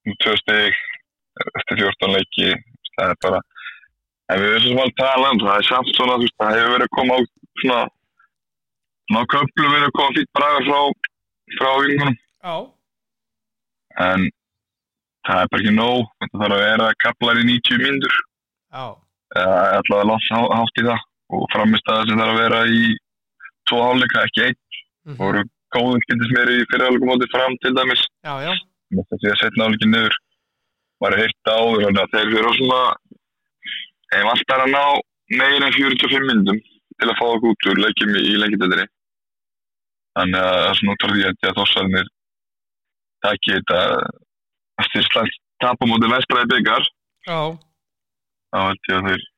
[0.06, 0.74] um tvö stig
[1.58, 2.50] eftir 14 leiki.
[2.96, 3.40] Það er bara
[4.32, 6.86] en við sem að tala um það er samt svona þú veist það hefur verið
[6.88, 7.20] að koma á
[7.62, 7.80] svona
[9.10, 10.80] svona á köflu verið að koma fýtt braga frá
[11.58, 12.54] frá vingunum Já.
[14.02, 14.20] En
[15.26, 18.14] það er bara ekki nóg þetta þarf að vera kaplar í 90 mínútur.
[18.72, 18.84] Já,
[19.36, 21.02] eða allavega langt há- hátt í það.
[21.32, 22.82] Og framist að sem þarf að vera í
[23.68, 24.58] tvo hálfleika ekki einn.
[25.06, 25.44] Mm og eru
[25.76, 28.02] góðum skildis mér í fyrirhálfleikum móti fram til dæmis.
[28.92, 30.18] Þess að ég setna áleikin niður
[31.02, 32.80] var að heyrta áður þannig að þeir fyrir svona
[34.12, 34.84] þeim alltaf að ná
[35.40, 36.60] meira en 45 minnum
[37.00, 38.86] til að fá okkur út úr leikjum í, leikjadöldinni
[40.18, 42.10] þannig að það er svona út frá því að þósarnir
[43.26, 43.80] taki þetta
[44.82, 45.06] eftir
[45.96, 46.88] út í vestræði byggar
[48.52, 49.28] þá held ég að þeir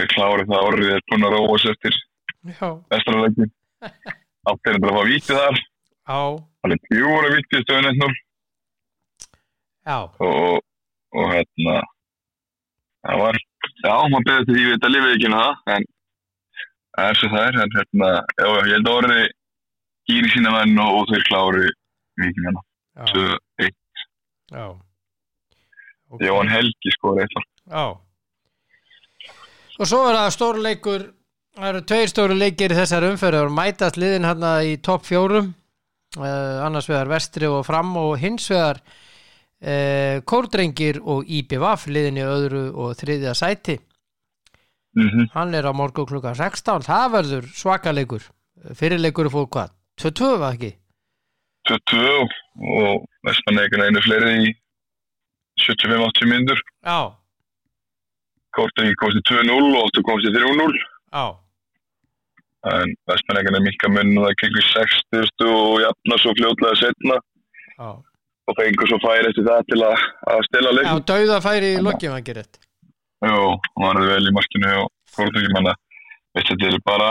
[0.00, 1.98] er klárið það orðið er búin að róa sér eftir
[2.56, 2.68] já,
[4.46, 5.58] vestræði leikin átt er að fá vítið þar?
[6.06, 6.20] Já,
[6.62, 8.14] það er pjúra vítið stöðun 1-0
[9.86, 10.62] já, og,
[11.16, 11.76] og hérna
[13.06, 13.40] það var,
[13.82, 15.88] já, maður beður til því við þetta lifið ekki um það, en
[16.96, 19.20] það er svo það er, en hérna já, já, ég held að orði
[20.06, 21.68] gýri sína menn og, og þeir klári
[22.22, 22.64] vikingana,
[22.96, 23.24] já, svo
[23.62, 24.06] eitt.
[24.46, 24.66] Já.
[26.06, 26.20] Ok.
[26.22, 27.98] Jóhann Helgi skor eitthvað Já.
[29.76, 31.08] Og svo er það stóru leikur
[31.56, 35.54] það eru tveir stóru leikir í þessar umferður og mætast liðin hérna í topp fjórum.
[36.16, 42.24] Uh, annars vegar vestri og fram og hins vegar uh, kórdrengir og IBVF liðin í
[42.24, 43.76] öðru og þriðja sæti.
[44.96, 45.26] Mm -hmm.
[45.34, 48.22] hann er á morgu klukka 16 það verður svakaleikur
[48.78, 49.70] fyrirleikur fór hvað?
[50.00, 50.70] 22 var ekki?
[51.68, 52.28] 22
[52.80, 54.54] og vestmanneikana einu fleiri í
[55.66, 57.12] 75-80 myndur Já,
[58.56, 61.26] Kortengi komst í 2-0 og Óttu komst í 3-0 já,
[62.72, 67.88] en vestmanneikana mikka munn og það kekkur 60 og jafna svo fljótlega setna já.
[68.46, 71.80] Og fengur svo færi eftir það til að, að stela Já, leikum dauða færi í
[71.82, 72.64] að gera þetta
[73.26, 73.38] Jú,
[73.80, 75.74] hann var vel í markinu og manna
[76.36, 77.10] veist þetta er bara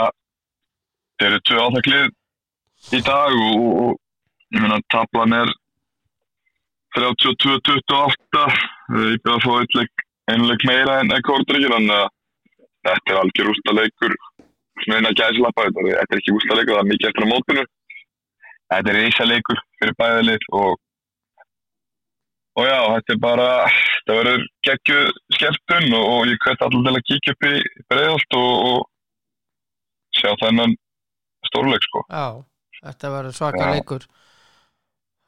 [1.20, 3.94] þeir eru tvö áþaklið í dag og, og,
[4.54, 5.52] ég meina tablan er
[6.96, 8.44] 32-28
[9.10, 12.06] ég byrja að fá eitt leik einu leik meira en Kortengi þannig að
[12.86, 14.16] þetta er algjör úrstaleikur
[14.84, 17.64] svona eina gæslappa þetta er ekki úrstaleikur, það er mikið eftir á mótinu.
[18.72, 20.74] Þetta er eisaleikur fyrir bæðilið og
[22.56, 25.00] og já, þetta er bara þetta verður geggju
[25.36, 27.54] skemmtun og, og ég kveit allir til að kíkja upp í
[27.92, 30.76] breiðalt og, og sjá þennan
[31.50, 32.02] stórleik sko.
[32.08, 32.26] Já,
[32.80, 33.72] þetta verður svaka Já.
[33.76, 34.08] leikur.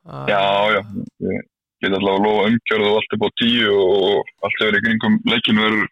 [0.09, 0.41] Já,
[0.73, 0.81] já,
[1.29, 1.47] ég
[1.83, 4.85] get allavega að lofa umgjörð og allt er búið tíu og allt er verið í
[4.87, 5.89] kringum leikinu verður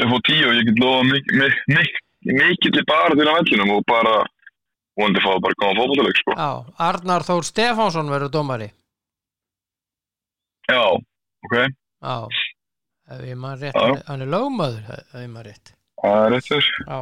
[0.00, 3.72] er búið tíu og ég get lofa mikið mik mik mikill í til að vellinum
[3.78, 4.14] og bara
[4.98, 6.34] vonandi fá bara góðan fótballleik sko.
[6.36, 6.50] Já,
[6.90, 8.70] Arnar Þór Stefánsson verður dómari.
[10.70, 10.82] Já,
[11.46, 11.54] ok,
[12.00, 12.16] Já,
[13.10, 14.02] ef ég maður rétt Já.
[14.08, 15.72] hann er lögmaður, ef ég maður rétt.
[16.00, 16.98] Það er rétt þess Já,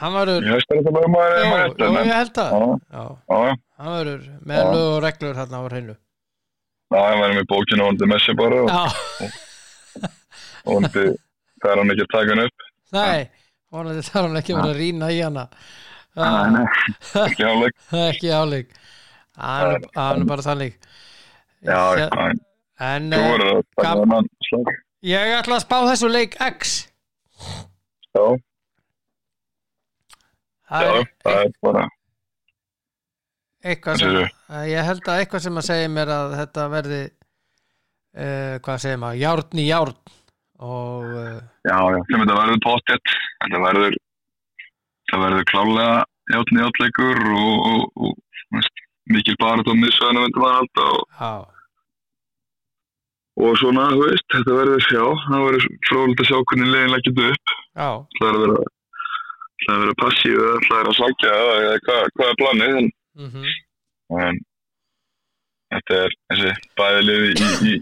[0.00, 2.54] hann verður ég veist að þetta bara maður Jó, er maður rétt ég held það
[2.54, 3.02] já, Já,
[3.34, 3.58] já, já.
[3.80, 4.70] Hann verður með Já.
[4.74, 5.94] lög og reglur hann á hreinu.
[6.90, 8.82] Já, ég væri með bókinu og vondi með sér bara og Já,
[10.70, 11.04] vondi
[11.60, 12.66] það er hann ekki að taka hann upp.
[12.96, 13.20] nei,
[13.70, 15.44] vonandi þarf hann ekki að vera að rýna í hana.
[16.18, 16.64] Nei, Já, nei,
[17.24, 17.76] ekki áleik.
[18.10, 18.72] ekki áleik
[19.40, 20.74] Hann er- bara þannig.
[21.64, 21.78] Já,
[22.80, 23.20] en eh,
[25.06, 26.74] ég ætla að spá þessu leik X.
[28.10, 28.24] Já,
[30.70, 31.84] já, er það er bara,
[33.64, 34.18] eitthvað Hvað sem
[34.58, 39.00] að ég held að eitthvað sem að segja mér að þetta verði uh, hvað segir
[39.02, 39.96] maður, járn í járn
[40.60, 43.96] og uh, já, já, sem þetta verður pottet, þetta verður,
[45.10, 45.94] það verður klálega
[46.30, 48.68] játni játleikur og, og, og,
[49.10, 51.46] mikil bara þá missvæðinu myndum að halda og,
[53.40, 57.24] og svona, þú veist, þetta verður, já, það verður fróðilegt að sjá hvernig leiðin leggjum
[57.30, 57.56] upp.
[57.80, 57.90] já,
[58.20, 58.68] Það er að
[59.60, 62.76] það er að vera passív eða það er að sækja eða hvað, hvað er planið,
[62.76, 62.90] en
[63.20, 63.50] mhm.
[64.20, 64.40] en
[65.70, 67.74] þetta er þessi bæði liði í, í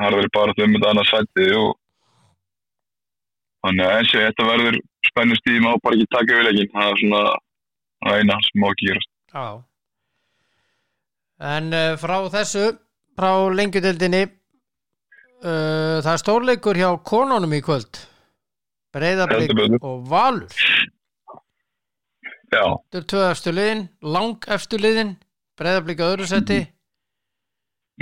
[0.00, 1.70] það verið bara um þetta annað sæti og
[3.64, 4.78] þannig að eins og þetta verður
[5.08, 7.22] spennust í má bara ekki taka við leikin það er svona
[8.04, 9.12] það eina sem má ekki gerast.
[9.34, 9.46] Já.
[11.54, 12.64] En uh, frá þessu
[13.18, 18.02] frá lengjudeldinni uh, það er stórleikur hjá konunum í kvöld.
[18.94, 19.78] Betur.
[19.82, 20.52] og Valur.
[22.54, 25.16] Já, Þetta er tvö efstu liðin, lang efstu liðin
[25.58, 26.60] Breiðablík að öðru seti.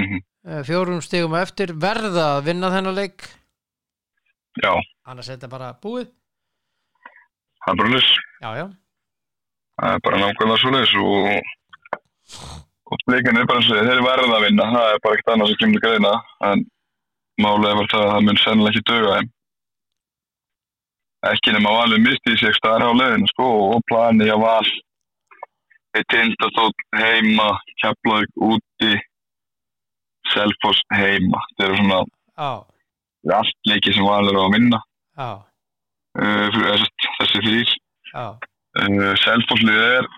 [0.00, 0.20] Mhm.
[0.20, 0.31] uh,
[0.66, 3.28] fjórum stigum á eftir verða að vinna þennan leik
[4.62, 4.72] já,
[5.06, 6.08] annars er þetta bara búið
[7.62, 8.08] það er bara lis.
[8.42, 8.66] já, já,
[9.82, 11.28] Það er bara nákvæmlega svo lis og,
[12.92, 14.66] og blikan er bara eins og þeir verða að vinna.
[14.74, 16.12] Það er bara ekkert annað sem kemur greina.
[16.48, 16.64] En
[17.72, 19.30] er bara það að það mun sennilega ekki döga þeim.
[21.32, 22.60] Ekki nema valið misti í sig
[23.00, 24.70] leiðinu sko og plani á val.
[25.96, 27.48] Eitt tindastótt heima,
[27.82, 28.92] keflaug úti,
[30.34, 31.40] selfoss heima.
[31.52, 32.50] Þetta eru svona já,
[33.38, 34.82] allt leiki sem valið er á að vinna.
[35.22, 35.30] já,
[36.12, 37.70] Uh, fyrir þessi, þessi þrýr.
[38.12, 38.24] já.
[38.76, 40.08] Uh, Selfosslið er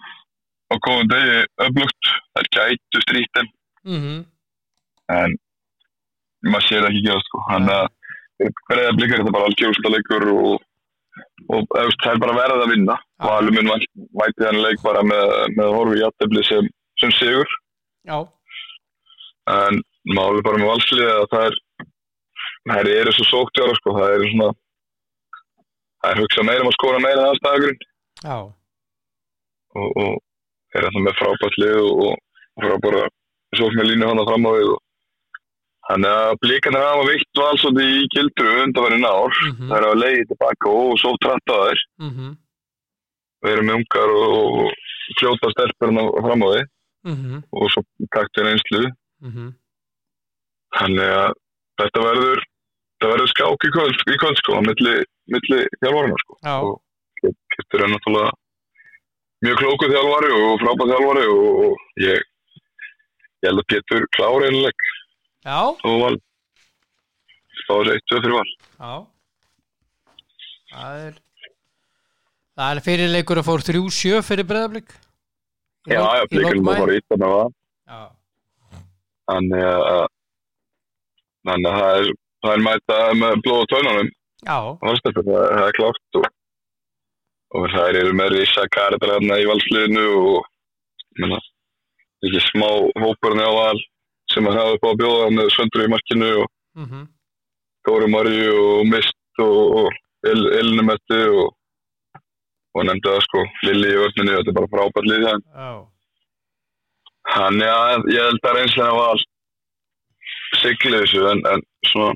[0.66, 3.50] á góðum degi öflugt, það er gætu strítin
[3.86, 4.16] mhm,
[5.14, 5.36] en
[6.50, 7.42] maður sér það ekki gerast sko.
[7.46, 7.86] hann að
[8.66, 10.66] hverja blikar þetta bara algjörsta leikur og,
[11.46, 12.98] og eftir, það er bara verið að vinna.
[13.30, 13.70] Alveg mun
[14.18, 16.70] væti þannig leik bara með, með horfi í aðtefli sem,
[17.04, 17.54] sem sigur.
[18.10, 18.18] Já,
[19.54, 19.78] en
[20.12, 21.56] máli bara með valslið að það er
[22.68, 23.96] það eru svo sóktjára sko.
[23.98, 24.48] það er svona
[26.04, 27.84] það er hugsað meira um að skora meira en aðstæðagurinn
[28.24, 28.38] já.
[29.74, 30.12] Og, og
[30.74, 33.04] er þetta með frábært lið og, og frábæra
[33.58, 34.80] sókn með línu hann að fram á við og
[35.88, 39.34] þannig að blíkanir hafa vikt val svolítið í gildru undanverðin ár.
[39.50, 41.82] Mhm, það er að leiði tilbaka og svo trætt á þær.
[42.06, 42.30] Mhm,
[43.44, 46.64] við erum ungar og, og fljóta stelpur hann fram á við.
[47.04, 47.84] Mhm, og svo
[48.16, 48.86] taktir einslu
[49.20, 49.52] mhm
[50.78, 51.38] þannig að
[51.82, 52.44] þetta verður
[53.04, 54.94] verður skák í kvöld, í kvöld sko, milli,
[55.32, 56.38] milli þjálfarina sko.
[56.40, 58.30] Já, og Kittur er náttúrulega
[59.44, 62.22] mjög klókuð þjálfari og frábæð þjálfari og, og ég
[63.44, 64.86] ég held að Pétur klári einleg
[65.44, 66.14] já, og val.
[67.64, 68.54] Spáður 1-2 fyrir val.
[68.78, 68.94] Já.
[70.74, 71.20] Það er
[72.54, 74.94] það er fyrirleikur að fór 3-7 fyrir breðablík
[75.84, 77.48] Já, já, blikurinn það fór með það.
[77.84, 78.02] Já,
[79.28, 80.04] þannig að
[81.48, 82.10] þannig að það er,
[82.44, 86.28] það er mæta með blóð og tönunum já, það, er klárt og,
[87.58, 90.46] og það eru með Risa Karadræðna í valsliðinu og
[91.20, 91.40] menna,
[92.24, 92.68] ekki smá
[93.02, 93.82] hópurinn á val
[94.32, 96.48] sem að hafa upp á að bjóða með Söndru í markinu og
[96.80, 97.04] mhm,
[97.84, 99.90] Dóri Marju og Mist og, og
[100.24, 101.50] El, Elnumetti og,
[102.74, 105.26] og nefndi það sko Lilli í vörninu, þetta er bara frábært lið
[107.34, 109.22] Þannig að ég held að reynslega var
[110.64, 112.14] siglið þessu en, en svona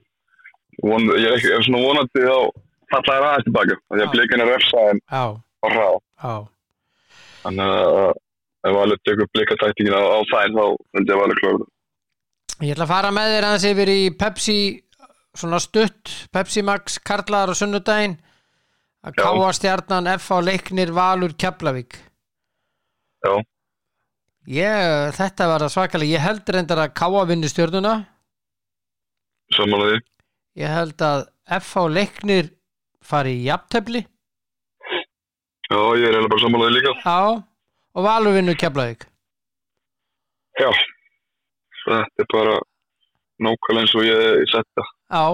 [0.84, 2.38] von, ég er ekki, er svona vonandi þá
[2.92, 6.34] falla þær aðeins tilbaka því að blikin er refsa en já, á hrá já,
[7.44, 8.16] þannig að
[8.66, 10.64] ef Valur tekur blikatæktingin á, á þær þá
[10.96, 11.68] myndi ég Valur klára það.
[12.58, 14.58] Ég ætla að fara með þér aðeins yfir í Pepsi
[15.38, 18.18] svona stutt, Pepsi Max Karlar og sunnudaginn.
[19.06, 22.00] Að káa stjarnan F á leiknir Valur Keflavík.
[23.22, 23.34] Já.
[24.48, 27.94] Ég, þetta var það svakalega, ég held reyndar að káa vinni stjörnuna
[29.56, 30.00] Samanlega
[30.58, 31.20] ég held að
[31.58, 32.48] F á leiknir
[33.04, 34.00] fari í jafntefli.
[35.68, 36.92] Já, ég er eiginlega bara samanlega líka.
[37.04, 37.18] Já,
[37.94, 39.06] og Valur vinnur Keflavík.
[40.58, 40.70] Já,
[41.86, 42.56] þetta er bara
[43.46, 44.84] nákvæmlega eins og ég, ég setta
[45.14, 45.24] Já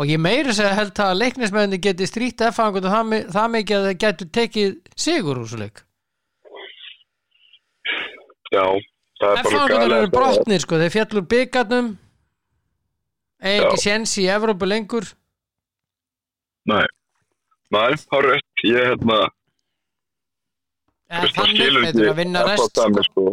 [0.00, 3.50] og ég meiri segja held að leiknismenni geti strýtt F á einhvern það, mi- það
[3.54, 5.82] mikið að þeir getur tekið sigur úr svo leik.
[8.50, 8.64] Já,
[9.20, 11.90] það er bara F-fangarnir galið eru að- brotnir sko, þeir fjallur byggarnum
[13.40, 15.08] eigi ekki séns í Evrópu lengur
[16.70, 16.84] Nei,
[17.72, 19.20] nei, er rétt Ég hérna
[21.10, 23.22] en Veist, það þannig, þeir eru að vinna rest dæmi, sko.
[23.24, 23.32] sko.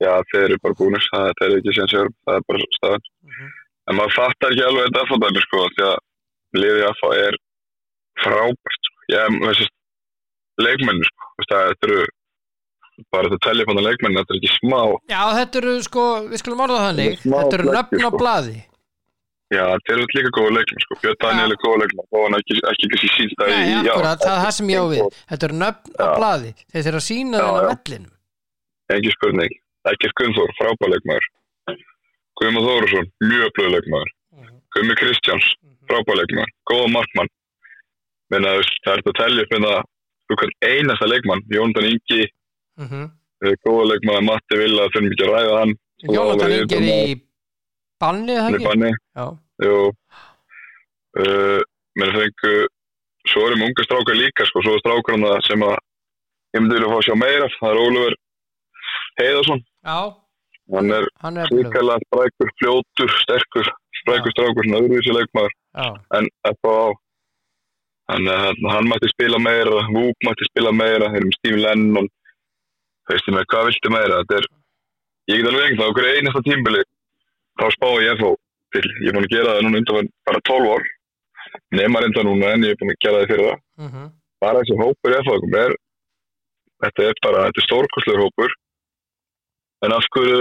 [0.00, 3.10] Já, þeir eru bara búinir, það það er ekki sem sér, það er bara staðan.
[3.28, 3.50] Mhm.
[3.90, 5.98] En maður fattar ekki alveg þetta FH-dæmi, sko, því að
[6.60, 7.38] liðið FH er
[8.24, 9.04] frábært, sko.
[9.10, 9.68] Ég, þessi
[10.64, 12.00] leikmenni, sko, Veist það, þetta eru
[13.10, 16.82] bara þetta að leikmenni, þetta er ekki smá, Já, þetta eru sko, við skulum orða
[16.88, 18.18] þannig Þetta er þetta eru nöfn á sko.
[19.50, 20.98] Já, þetta eru líka góða leikmenn, sko.
[21.02, 24.34] Björn Daniel er góða leikmenn, þó hann ekki, ekki ekki sínt það Nei, akkurat, það
[24.36, 26.10] er það sem ég á við Þetta eru nöfn á Já.
[26.20, 27.50] blaði Þeir þurfa að sína já.
[27.70, 28.14] vellinum
[28.90, 29.52] Ekki spurning.
[29.90, 31.26] Ekkert Gunnþór, frábær leikmaður.
[32.40, 34.10] Guðmund Þórusson, mjög blöð leikmaður.
[34.74, 35.46] Guðmi Kristjáns,
[35.90, 37.30] frábær leikmaður, góða markmann
[38.30, 39.76] menna það er þetta að telja upp menna
[40.40, 42.26] kann einasta leikmann Jónatan Ingi,
[42.78, 43.10] Mhm.
[43.44, 45.72] eh, góða leikmaður Matti Villa, þurfum ekki að ræða hann
[46.06, 47.20] Jónatan Ingi er í
[48.00, 48.68] banni eða hann er ekki?
[48.70, 49.74] banni, Já,
[51.20, 51.60] uh,
[52.00, 52.54] menn fengu
[53.30, 55.76] svo erum unga strákar líka sko, svo er strákar hann sem að
[56.56, 58.14] ég myndi vilja fá að sjá meira, það er Ólfur
[59.20, 59.98] Heiðarsson, já,
[60.72, 61.06] hann er
[61.50, 63.70] svíkala, sprækur, fljótur, sterkur
[64.06, 65.52] frækur strákur, svona öðruvísi leikmaður.
[65.76, 66.76] Já, en FH
[68.10, 71.58] þannig að hann- hann mætti spila meira Vúk mætti spila meira, þeir eru með Steve
[71.64, 72.08] Lennon.
[73.10, 74.22] Veistu með, hvað viltu meira?
[74.22, 74.46] Þetta er,
[75.30, 76.82] ég get alveg einhvern veginn okkur einasta tímbili,
[77.60, 78.32] þá spái ég FH
[78.74, 80.88] til, ég er búin að gera það núna undan bara 12 ár,
[81.78, 83.60] nema reynda núna en ég er búin að gera það fyrir það.
[83.84, 84.08] Mhm,
[84.40, 85.76] bara þessi hópur í FH er,
[86.84, 88.56] þetta er bara, þetta er stórkostlegur hópur.
[89.84, 90.40] En af hverju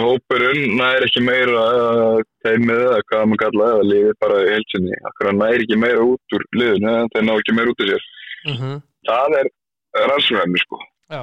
[0.00, 4.94] hópurinn nær ekki meira eða teimið eða hvað maður kalla eða liðið bara í heilsinni,
[5.04, 7.90] af hverju hann nær ekki meira út úr liðinu þeir ná ekki meira út úr
[7.92, 8.06] sér.
[8.50, 9.50] Mhm, það er
[10.10, 10.78] rannsóknarni sko.
[11.10, 11.22] Já,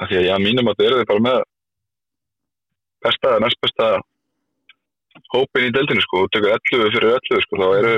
[0.00, 1.38] af því að já, mínum að það eru þið bara með
[3.04, 3.88] besta, næst besta
[5.32, 6.24] hópin í deildinu sko.
[6.24, 7.60] Og tekur 11 fyrir 11 sko.
[7.60, 7.94] Þá eru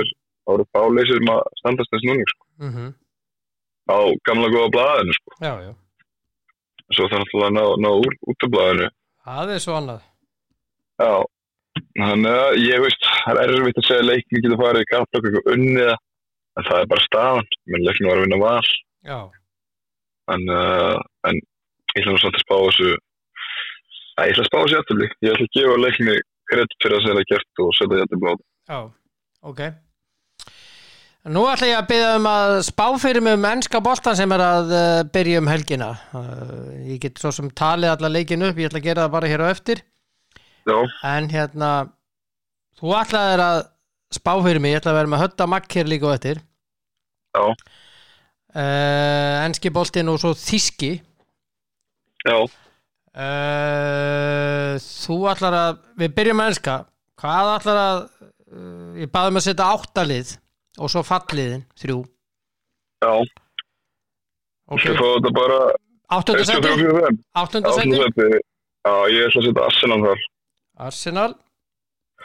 [0.49, 2.45] eru fáleysir um að standast þess núning sko.
[2.65, 2.85] Mhm,
[3.89, 3.97] á
[4.27, 5.35] gamla góða blaðinu sko.
[5.43, 5.73] Já, já.
[6.89, 8.87] Svo alltaf að ná, ná úr, út af blaðinu.
[9.25, 10.01] Það er svo annað.
[10.99, 11.11] Já.
[11.99, 15.27] Þannig að ég veist, það er erfitt að segja að leikni getur farið í kapplokk
[15.27, 18.71] eitthvað unnið en það er bara staðan, menn leikni var að vinna val.
[19.09, 19.19] Já,
[20.33, 20.97] en, uh,
[21.29, 22.89] en ég ætla nú samt að spá þessu
[24.27, 26.15] ég ætla að spá þessu jættubli ég ætla að gefa leikni
[26.49, 28.79] kredd fyrir að segja það gert og setja jættubli á það já,
[29.51, 29.61] ok.
[31.29, 34.41] Nú ætla ég að byrja um að spá fyrir mig um ennska boltan sem er
[34.41, 35.89] að uh, byrja um helgina.
[36.15, 39.31] Uh, ég get svo sem talið alla leikin upp ég ætla að gera það bara
[39.31, 39.81] hér á eftir.
[40.63, 40.77] Já,
[41.11, 41.71] en hérna
[42.79, 43.59] þú ætlaðir að
[44.15, 46.41] spá fyrir mig ég ætla að vera með hötta makk hér líka á eftir.
[47.35, 47.43] Já,
[48.55, 50.95] uh, enski boltin og svo þíski
[52.25, 52.37] já
[53.19, 56.75] uh, þú ætlar að við byrjum með enska
[57.19, 60.33] hvað ætlar að uh, ég baði mig að setja áttalið
[60.79, 61.99] og svo falliðin, þrjú.
[63.03, 63.11] Já,
[64.71, 65.59] ok, ég fá þetta bara
[66.15, 68.27] áttundasetti 1-2-3-4-5 áttundasetti,
[68.87, 70.25] já, ég ætla að setja Arsenal þar.
[70.89, 71.31] Arsenal.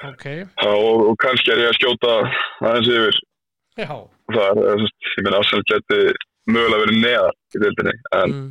[0.05, 2.15] Ok, já, og, og kannski er ég að skjóta
[2.63, 3.23] aðeins yfir.
[3.81, 3.95] Já.
[4.35, 6.01] Það er, veist, ég meina Arsenal geti
[6.51, 8.51] mögulega verið neðar í deildinni en mm.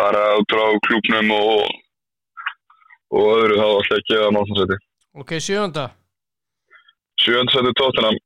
[0.00, 1.70] Bara út frá klúpnum og
[3.12, 4.76] og öðru þá ætla ég að gefa máltansæti
[5.20, 5.84] ok, sjönda
[7.22, 8.22] sjöndasæti tóttunum já,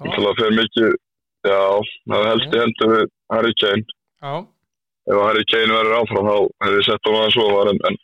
[0.00, 0.94] Það fyrir mikið,
[1.44, 1.58] já,
[2.08, 3.84] það helst í hendur við Harry Kane.
[4.24, 4.32] já,
[5.10, 7.98] Ef Harry Kane verður áfram þá hefði ég sett honum að svo var en, en,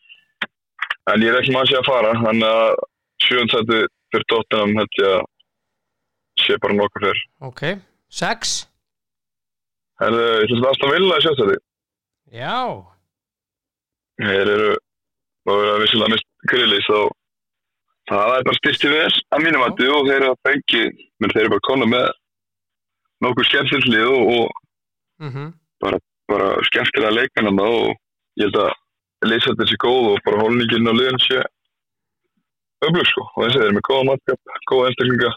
[1.15, 2.85] en ég er ekki maður að sé að fara, þannig að
[3.25, 3.81] sjönsætti
[4.13, 5.25] fyrir tóttunum held ég að
[6.45, 7.23] sé bara nokkuð fyrr.
[7.49, 7.63] ok.
[8.13, 8.53] Sex,
[10.03, 11.57] Herðu, ég ætla að Aston Villa í sjönsætti.
[12.33, 12.59] Já.
[14.23, 14.71] Þeir eru,
[15.47, 17.11] það verður að vissilega mist grillis og
[18.11, 20.85] það er bara styrst í þess að mínum að og þeir eru að fengi,
[21.21, 22.09] menn þeir eru bara konu með
[23.25, 25.53] nokkuð skemmtilslið og, og mhm,
[26.31, 27.95] bara skemmtilega leikmennan og
[28.41, 31.43] ég held að leysættin sé góð og bara holningin á liðan sé
[32.85, 33.25] öflug sko.
[33.37, 35.33] Og þessi þeir eru með góða matkap, góða einstaklinga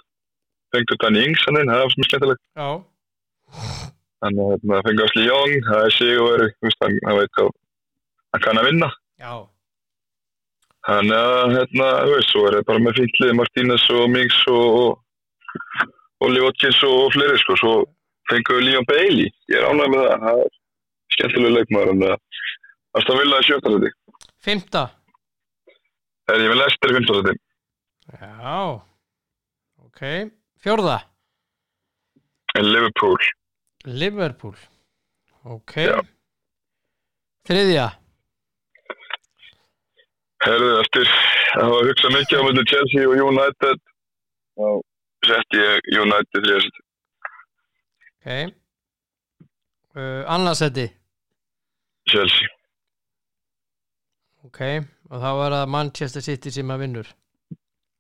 [0.74, 2.44] fengtu Danny Ings hann inn, það er svona skemmtilegt.
[2.60, 2.70] Já,
[4.24, 7.50] þannig að hérna, fengu Asli Jón, það er sig og veri hann, hann veit hvað
[8.30, 8.90] hann kann að vinna.
[9.20, 9.34] Já.
[10.90, 14.68] Þannig að hérna, þú veist, svo er það bara með fíntlið Martínez og Mings og
[14.80, 17.74] og Oli Watkins og fleiri sko, svo
[18.30, 19.30] fengu við Leon Bailey.
[19.52, 20.58] Ég er ánægð með það, það er
[21.16, 23.92] skemmtilega leikmaður en það Villa er sjöftarsæti
[24.40, 24.84] fymta,
[26.32, 27.36] er ég Leicester í fymtarsæti
[28.10, 28.60] já.
[29.86, 30.02] Ok,
[30.64, 30.98] fjórða.
[32.58, 33.18] En Liverpool
[33.86, 34.56] Liverpool.
[35.44, 35.76] Ok.
[35.78, 36.00] Já.
[37.48, 37.88] þriðja.
[40.44, 41.08] Herðu, eftir
[41.60, 43.82] að hafa hugsað mikið á milli Chelsea og United
[44.60, 44.68] þá
[45.28, 46.80] setti ég United þriðast
[48.20, 48.56] ok.
[49.98, 50.86] Uh, annarsætti
[52.10, 52.48] Chelsea.
[54.48, 54.62] Ok,
[55.12, 57.10] og þá er það Manchester City sem að vinnur.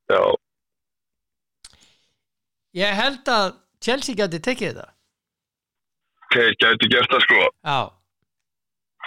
[0.10, 0.22] Já,
[2.80, 3.52] ég held að
[3.84, 4.88] Chelsea geti tekið þetta
[6.34, 7.48] þeir gæti gert það sko.
[7.70, 7.80] Já,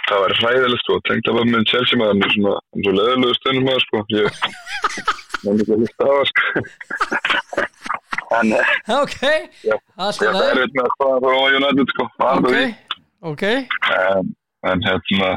[0.07, 2.95] það var hræðilegt sko, tengt að vera með Chelsea maður er svona, hann er svo
[2.99, 4.03] leðilegu stundum maður sko.
[4.13, 4.25] Ég
[5.43, 6.43] er ekki að hlusta á það sko.
[8.33, 9.17] En eh, ok.
[9.63, 12.07] Í þetta er erfitt með að staða frá United sko.
[12.29, 12.53] Ok,
[13.33, 13.43] ok.
[13.93, 14.31] En,
[14.71, 15.31] en hérna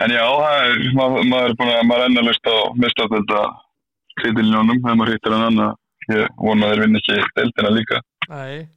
[0.00, 3.40] en já, það er, maður, maður er búin að maður er ennalust á mista þetta
[4.22, 5.78] titilnjónum, þegar maður hittir hann annan
[6.10, 8.00] ég vona þeir vinna ekki deildina líka.
[8.30, 8.68] Nei.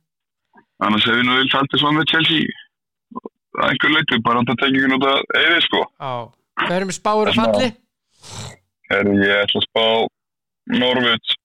[0.88, 2.60] Annars hefur nú vilt haldið svona með Chelsea
[3.54, 5.82] að einhver leiti, bara hann tekið ekki út að eði sko.
[6.02, 6.14] Á
[6.68, 7.70] hverjum spáur að falli?
[8.94, 9.86] er ég ætla að spá
[10.74, 11.36] Norvits,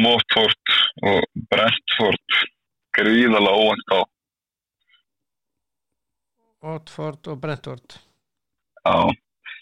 [0.00, 0.74] Watford
[1.10, 2.38] og Brentford.
[2.96, 4.00] Gríðalega óvænt á
[6.60, 7.98] Watford og Brentford.
[8.84, 8.96] Já,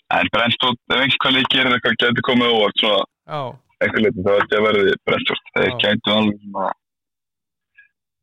[0.09, 3.03] En Brentford, ef einhver leik gerir eitthvað gæti komið óvart svona.
[3.29, 3.41] Já,
[3.85, 5.51] einhver leik þá er þetta að verði Brentford.
[5.57, 6.71] Þeir gætu alveg svona,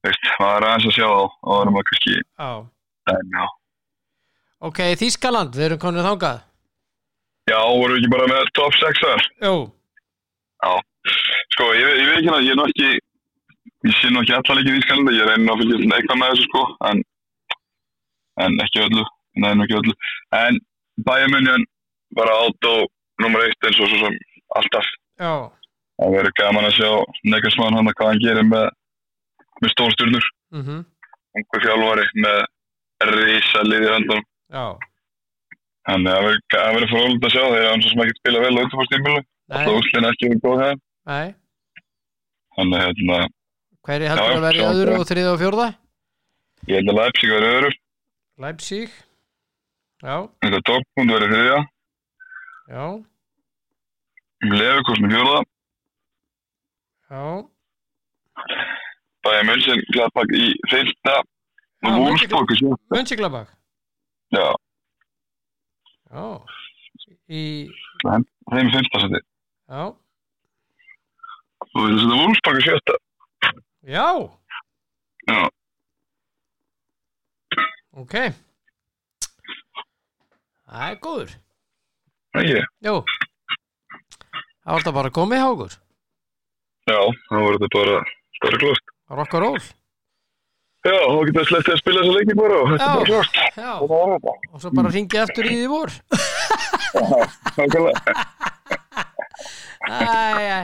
[0.09, 2.49] veist, maður aðeins að sjá þá og það er maður kannski, já
[3.15, 3.45] en já.
[4.65, 6.43] Ok, Þískaland, við erum konið þangað
[7.45, 9.25] Já, vorum við ekki bara með top 6 þar?
[9.45, 9.57] Jú,
[11.53, 12.87] Sko, ég, ég veit ekki hérna, ég er nú ekki,
[13.85, 16.47] ég sé nú ekki alla leikið í Ískalanda, ég reynir að fylgja eitthvað með þessu
[16.49, 17.03] sko, en,
[18.45, 19.03] en ekki öllu,
[19.43, 19.93] nú ekki öllu.
[20.39, 20.57] En
[21.05, 21.67] bæjamunjan
[22.17, 22.87] bara átt og
[23.21, 24.17] nummer eitt eins og svo sem
[24.57, 24.89] alltaf.
[25.21, 25.33] já,
[25.95, 26.89] Það verður gaman að sjá
[27.31, 28.65] Negersmann hann hvað hann gerir með,
[29.63, 30.81] með stórsturnur, mhm,
[31.37, 32.39] einhver fjálfari með
[33.11, 34.25] risa liði höndunum.
[34.51, 34.65] já
[35.85, 38.61] Þannig að það verður- frólægt að sjá þegar hann svo sem ekki spila vel á
[38.65, 39.19] undirfórstímulu.
[39.51, 41.35] Alltaf Nei, úslinn ekki verið góð það.
[42.57, 43.17] Þannig að hérna,
[43.85, 45.67] Hverju heldur að sjá öðru og þriða og fjórða?
[46.67, 47.71] ég held að Leipzig verður öðru.
[48.45, 48.89] Leipzig
[50.01, 51.59] Já, Þetta Dortmund verður þriðja.
[52.69, 52.85] já,
[54.41, 55.37] Leverkusen fjóða.
[57.11, 57.21] já
[59.26, 61.15] Bayern München Gladbach í fyrsta.
[61.86, 62.82] Og Wolfsburg í sjötta.
[62.95, 63.49] Mönsiklabak
[64.34, 64.45] Já,
[66.09, 66.26] Já
[67.30, 67.41] Í,
[68.05, 69.19] þeim í fyrsta seti.
[69.69, 69.84] já,
[71.65, 72.95] Og við setjum Wolfsburg í sjötta.
[73.86, 74.07] já
[75.30, 75.39] Já.
[77.95, 78.13] Ok
[80.65, 81.32] Það er góður
[82.36, 82.59] Ekki?
[82.86, 82.95] Jú
[84.65, 85.73] Það var þetta bara komið hjá okkur
[86.89, 86.99] Já,
[87.30, 87.95] þá verður þetta bara
[88.38, 88.84] stærri klóst.
[89.09, 89.59] Rock and roll
[90.85, 93.21] Já, þá getur það slepptið að spila þessa leiki bara og þetta er bara
[93.55, 94.33] já Og það var þetta.
[94.53, 95.93] Og svo bara ringið eftir í því vor
[97.55, 98.15] Nákvæmlega.
[99.85, 100.59] Æ, æ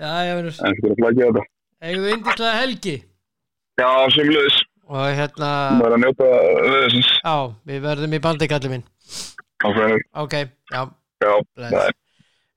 [0.00, 1.42] Já, ég verður En þetta er að flækja þetta.
[1.80, 2.96] Eigum við indislega helgi
[3.80, 4.58] Já, semluðis.
[4.90, 5.50] Og hérna
[5.80, 6.28] Það er að njóta
[6.70, 7.10] veðisins.
[7.22, 7.34] Já,
[7.70, 8.86] við verðum í bandi kallið minn
[9.60, 10.02] Áfæðinur.
[10.22, 10.34] Ok,
[10.72, 10.82] já,
[11.20, 11.90] Já, nei.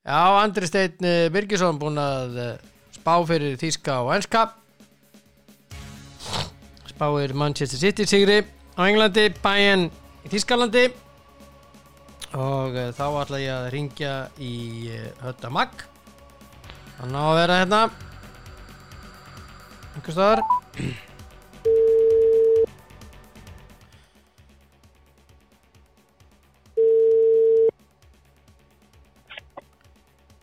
[0.03, 2.53] Já, Andri Steinn eh, Birgisson búinn að eh,
[2.95, 4.45] spá fyrir Þíska og Enska
[6.93, 8.43] spáir Manchester City sigri
[8.77, 9.89] á Englandi, Bayern
[10.23, 10.85] í Þískalandi
[12.33, 14.53] og uh, þá ætla ég að ringja í
[14.89, 15.83] uh, Hötta Magg.
[16.99, 17.81] Hann á að vera hérna.
[19.93, 20.41] Einhvers staðar.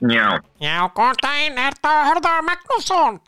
[0.00, 0.40] Já.
[0.62, 3.20] Já, góðan daginn, er þetta Hörður Magnússon?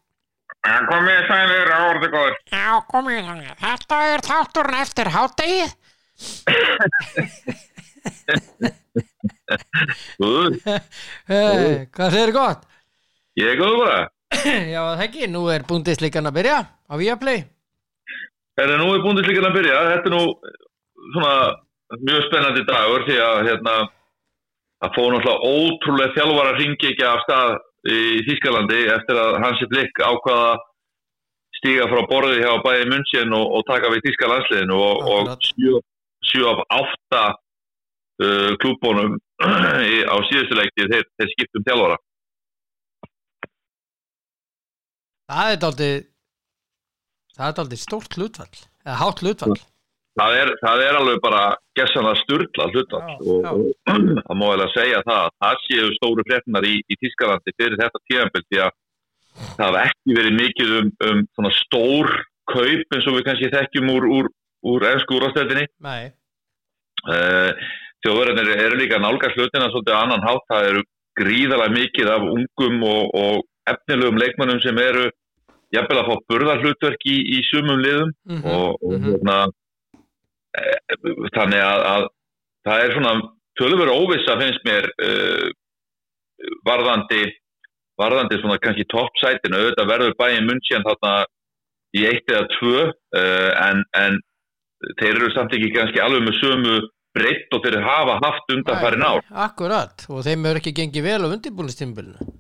[0.63, 2.37] En komið sælir á orðu góður.
[2.53, 3.55] Já, komið þannig.
[3.63, 5.65] Þetta er þátturinn eftir hátegi.
[10.23, 10.59] Guð,
[11.29, 12.63] Hey, hvað segir gott?
[13.39, 13.99] ég er góð bara.
[14.73, 16.59] Já, það ekki, nú er búndisleikan að byrja
[16.89, 17.43] á Viaplay.
[18.61, 19.83] Herra, nú er búndisleikin að byrja.
[19.91, 20.23] Þetta er nú
[21.17, 21.35] svona
[22.07, 23.75] mjög spennandi dagur því að hérna
[24.83, 27.53] það fóð náttúrulega ótrúlega þjálfara ringi ekki af stað
[27.89, 30.53] í Þýskalandi eftir að Hansi Blikk ákvaða
[31.59, 35.49] stíga frá borði hjá bæði München og, og taka við Þýska landsliðinu og, og Akkurat.
[35.51, 35.81] sjö,
[36.31, 39.19] sjö af átta uh, klúbónum
[40.13, 41.99] á síðustu leikti þeir, þeir skiptum þjálfara.
[45.33, 45.95] Það er daldið,
[47.39, 49.61] það er daldið stórt hlutfall, eða hátt hlutfall.
[50.21, 51.43] Það er, það er alveg bara
[51.79, 53.53] gessanlega sturla hlutall Já, og, já.
[53.53, 57.55] og það má vel að segja það að það séu stóru fréttinar í, í Tískalandi
[57.57, 58.75] fyrir þetta tíðanbild því að
[59.57, 62.13] það hafa ekki verið mikið um, um svona stór
[62.53, 64.29] kaup eins og við kannski þekkjum úr, úr,
[64.73, 65.65] úr ennsku úrastöldinni.
[67.03, 67.51] Uh,
[68.03, 70.45] Þjóðverðinir eru líka að nálgast hlutina svolítið annan hátt.
[70.51, 70.85] Það eru
[71.19, 75.09] gríðalega mikið af ungum og, og efnilegum leikmannum sem eru
[75.73, 79.05] jafnvel að fá burðarhlutverk í, í sumum liðum Mhm, og, og mhm.
[79.09, 79.62] hérna, e,
[81.37, 82.09] þannig að, að
[82.67, 83.13] það er svona
[83.61, 85.47] tölur óvissa finnst mér uh,
[86.69, 87.23] varðandi
[88.01, 89.59] varðandi svona kannski toppsætinu.
[89.59, 91.15] Auðvitað verður bæinn München þarna
[91.97, 94.19] í eitt eða tvö uh, en, en
[95.01, 96.77] þeir eru samt ekki kannski alveg með sömu
[97.13, 99.27] breytt og þeir hafa haft undanfærin ár.
[99.47, 102.31] Akkurat, og þeim er ekki gengið vel á undirbúinustímbilinu.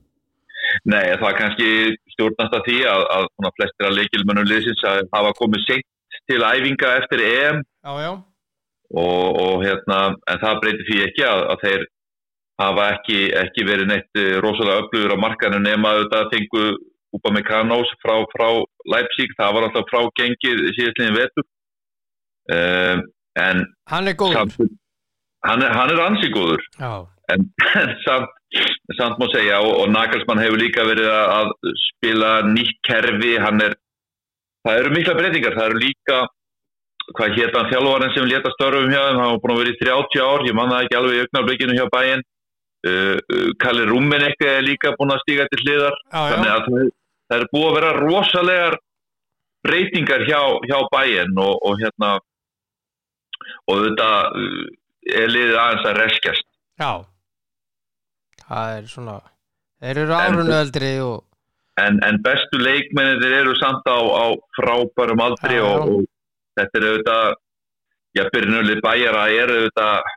[0.88, 1.68] Nei, það er kannski
[2.14, 5.88] stjórnast að því að, að flestir að leikilmönnum liðsins að hafa komið seint
[6.30, 7.64] til æfinga eftir EM.
[7.82, 8.12] Já, já,
[8.92, 11.84] og, og hérna, en það breytir því ekki að, að þeir
[12.62, 16.66] hafa ekki, ekki verið neitt eh, rosalega öflugur á markanu nema auðvitað fengu
[17.12, 18.46] Upamecano's frá, frá
[18.88, 21.48] Leipzig, það var alltaf frá gengið síðastliðin vetur.
[22.52, 23.02] Um,
[23.38, 23.60] en
[23.92, 24.56] hann er góður.
[25.46, 27.44] hann, er, er ansígóður Já, en
[28.06, 28.32] samt,
[28.98, 31.52] samt má segja og, og Nagelsmann hefur líka verið að
[31.84, 33.36] spila nýtt kerfi.
[33.44, 33.76] Hann er,
[34.66, 36.22] það eru mikla breytingar það eru líka
[37.10, 39.80] hvað hétt hann þjálfarinn sem leta störfum hjá þeim, hann var búin að vera í
[39.80, 42.24] 30 ár, ég man það ekki alveg í augnarblikinu hjá bæinn.
[42.82, 46.20] Uh, uh, Kalli Rúmin eitthvað er líka búin að stíga til hliðar, já.
[46.32, 46.88] þannig að það,
[47.30, 48.76] það er búið að vera rosalegar
[49.62, 52.10] breytingar hjá, hjá bæinn og, og hérna
[53.70, 54.64] og þetta uh,
[55.22, 56.48] er liðið aðeins að reskjast.
[56.82, 56.92] Já.
[58.42, 59.18] Það er svona,
[59.82, 61.22] þeir eru árunu eldri og,
[61.80, 64.24] en, en bestu leikmennir eru samt á, á
[64.58, 66.04] frábærum aldri Já, og, og
[66.58, 67.28] þetta er auðvitað
[68.18, 70.10] já, byrjunulið bæjara er auðvitað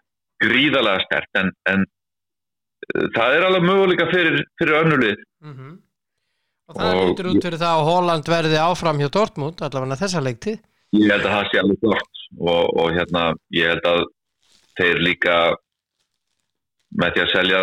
[0.44, 5.74] gríðalega stert en, en uh, það er alveg möguleika fyrir, fyrir önnulið mm
[6.66, 10.22] og það Og- lítur út fyrir það að Holland verði áfram hjá Dortmund, allavega þessa
[10.26, 10.54] leikti.
[10.98, 14.00] ég held að það sé alveg gott og, og hérna, ég held að
[14.80, 15.36] þeir líka
[17.02, 17.60] með því að selja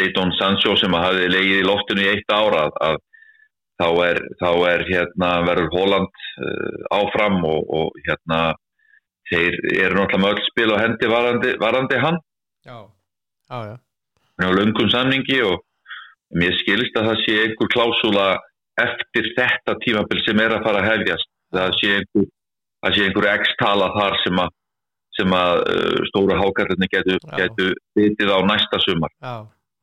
[0.00, 2.96] Dayton Sancho sem hafi legið í loftinu í eitt ára að
[3.80, 8.40] þá er, þá er hérna verður Holland uh, áfram og, og hérna
[9.30, 12.18] þeir eru náttúrulega með öll spil og hendi varandi, varandi hann
[12.66, 12.78] Já.
[13.50, 13.76] Já, já.
[14.42, 15.62] á löngum samningi og
[16.34, 18.26] mér skilist að það sé einhver klásúla
[18.82, 22.26] eftir þetta tímabil sem er að fara að hefjast það sé einhver,
[22.90, 24.54] einhver x-tala þar sem að,
[25.18, 27.36] sem að uh, stóra hákarlinni getur, Já.
[27.44, 29.36] getur vitið á næsta sumar Já,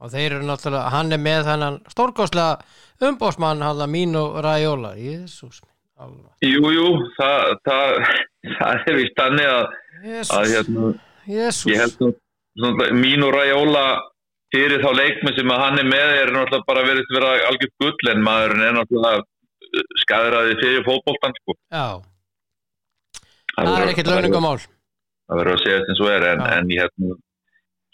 [0.03, 5.61] og þeir eru náttúrulega, hann er með þennan stórkostlega umbósmann hann að Mino Raiola, jésús
[6.03, 8.09] alveg, Jú, jú, það, það,
[8.59, 9.77] það er vist þannig að,
[10.37, 10.89] að hérna,
[11.31, 12.15] ég held að
[12.59, 13.83] svona, mín og ræjóla
[14.53, 17.71] fyrir þá leikmenn sem að hann er með er náttúrulega bara verið að vera algjör
[17.81, 21.55] gull en maðurinn er náttúrulega skæðraði fyrir fótboltan sko.
[21.73, 21.87] já,
[23.55, 24.59] það er ekkert launingumál
[25.23, 27.15] Það verður að segja þetta eins og er en, en ég hérna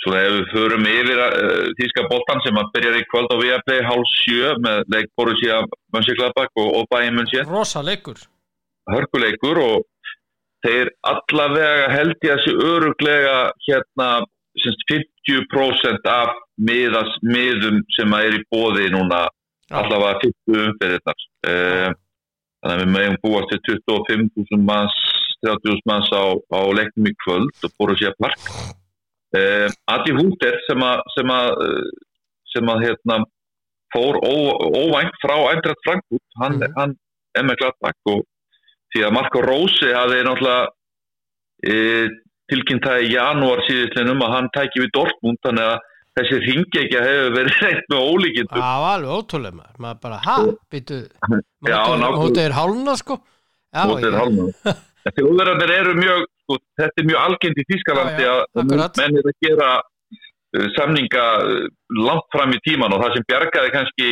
[0.04, 3.86] svona ef við förum yfir uh, þýska boltan sem að byrjar í kvöld á Viaplay
[3.86, 5.62] hálf sjö með leik Borussia
[5.96, 7.48] Mönchengladbach og, Bayern München.
[7.50, 8.22] Rosa leikur.
[8.90, 9.88] Hörkuleikur og
[10.66, 13.36] þeir allavega held ég að sé öruglega
[13.68, 14.10] hérna
[14.60, 19.28] semst 50% af miðas, miðum sem að er í bóði núna
[19.70, 19.78] Já.
[19.84, 21.26] allavega 50 umferðirnar.
[21.48, 21.90] Uh,
[22.60, 24.98] þannig að við megum búast til 25.000 manns
[25.46, 28.79] 30.000 manns á, á leiknum í kvöld og Borussia Park
[29.38, 31.50] uh, Adi Húter sem að sem að,
[32.54, 33.20] sem að hérna
[33.94, 34.34] fór ó,
[34.84, 36.74] óvænt frá Eindracht Frankfurt hann, Mhm.
[36.78, 36.96] hann
[37.38, 38.24] er með Gladbach og
[38.94, 40.68] því að Marko Rósi hafði náttúrulega
[41.70, 42.10] e,
[42.50, 45.88] tilkynnt það í janúar síðustlinum að hann tæki við Dortmund þannig að
[46.20, 50.38] þessi ringekja hefur verið reynd með ólíkindum það var alveg ótrúlega maður, maður bara, ha,
[50.74, 51.00] býtu
[51.70, 52.22] Já, nákvæmlega.
[52.24, 54.76] mótið er hálna sko já, mótið ég- hálma.
[55.10, 59.20] En Þjóðverðarnir eru mjög, sko, þetta er mjög algengt í Þýskalandi Já, já, að menn
[59.22, 61.66] eru að gera uh, samninga uh,
[62.10, 64.10] langt fram í tíman og það sem bjargaði kannski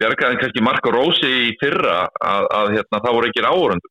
[0.00, 3.90] bjargaði kannski Marko Rósi í fyrra að, að hérna, það voru ekki áhörundu.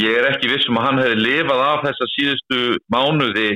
[0.00, 2.60] Ég er ekki viss um að hann hefði lifað af þessa síðustu
[2.94, 3.50] mánuði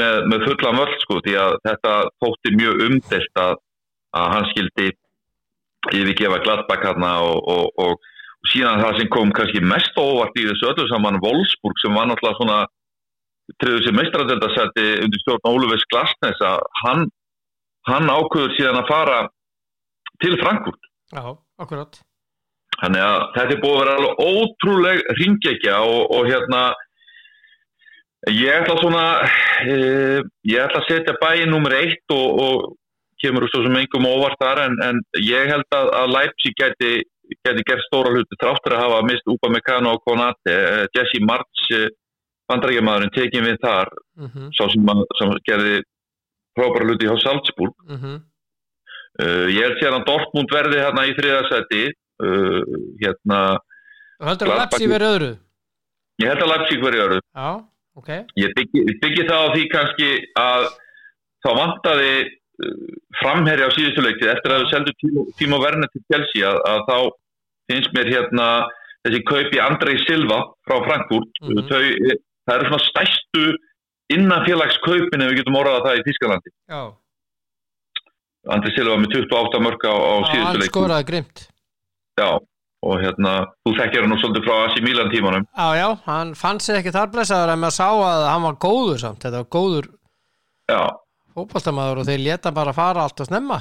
[0.00, 3.54] með, með fulla völd sko því að þetta þótti mjög umdelt að,
[4.20, 4.90] að hann skildi
[5.92, 6.74] yfirgefa og,
[7.24, 8.11] og, og, og
[8.50, 12.38] síðan það sem kom kannski mest óvart í þessu öllu saman Wolfsburg sem var náttúrulega
[12.40, 12.60] svona
[13.62, 17.04] triður sem meistradeldasætti undir stjórn Ólufis Glasnes að hann,
[17.90, 19.18] hann ákveður síðan að fara
[20.22, 20.90] til Frankfurt.
[21.12, 21.24] Já,
[21.62, 22.00] akkurat.
[22.80, 26.62] Þannig að þetta er búið að vera alveg ótrúleg ringekja og, og hérna
[28.32, 32.70] ég ætla svona uh, ég ætla að setja bæinn nummer eitt og, og
[33.22, 36.92] kemur úr svo sem engum óvart þar en, en ég held að, að Leipzig geti,
[37.46, 40.56] geti gert stóra hluti tráttur að hafa mist Upa Meccano og Konate.
[40.56, 41.88] Uh, Jesse March uh,
[42.50, 43.92] bandrækjamaðurinn tekið við þar.
[44.20, 45.80] Mm sá sem, að, sem gerði
[46.58, 47.74] frábæra hluti hjá Salzburg.
[47.88, 48.16] -hmm.
[49.22, 51.84] uh, ég held síðan að Dortmund verði hérna í þriðasæti
[52.26, 52.62] uh,
[53.02, 53.40] hérna
[54.22, 55.30] og heldur að Lepsi verið öðru?
[56.22, 57.18] Ég held að Leipzig verði öru.
[57.34, 57.48] já,
[57.98, 60.66] ok, Ég byggi, byggi það á því kannski að
[61.42, 62.12] þá vantaði
[63.20, 66.96] framherja á síðustu leikti eftir að við seldum tíma verna til Chelsea að, að þá
[67.70, 68.46] finnst mér hérna
[69.06, 71.32] þessi kaupi Andrei Silva frá Frankfurt.
[71.42, 71.66] Mhm.
[71.70, 71.82] Þau,
[72.46, 73.44] það eru svona stæstu
[74.12, 76.50] innanfélagskaupin ef við getum orðað það í Þískalandi.
[76.72, 76.82] já,
[78.52, 80.72] Andrei Silva með 28 mörg á, á síðustu hann leikti.
[80.72, 81.44] skoraði grimt
[82.20, 82.28] Já,
[82.82, 83.32] og hérna,
[83.64, 85.46] þú þekkir hann nú svolítið frá AC Milan tímanum.
[85.56, 88.98] já, já, hann fann sér ekki þar blessaður en maður sá að hann var góður
[89.00, 89.88] samt þetta var góður
[90.70, 90.82] Já,
[91.34, 93.58] fótballtamaður og þeir leta bara fara allt og snemma.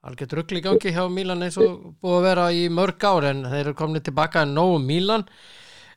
[0.00, 3.66] Rugl í gangi hjá Mílan eins og búið að vera í mörg ár en þeir
[3.66, 5.26] eru komin tilbaka en nógu Mílan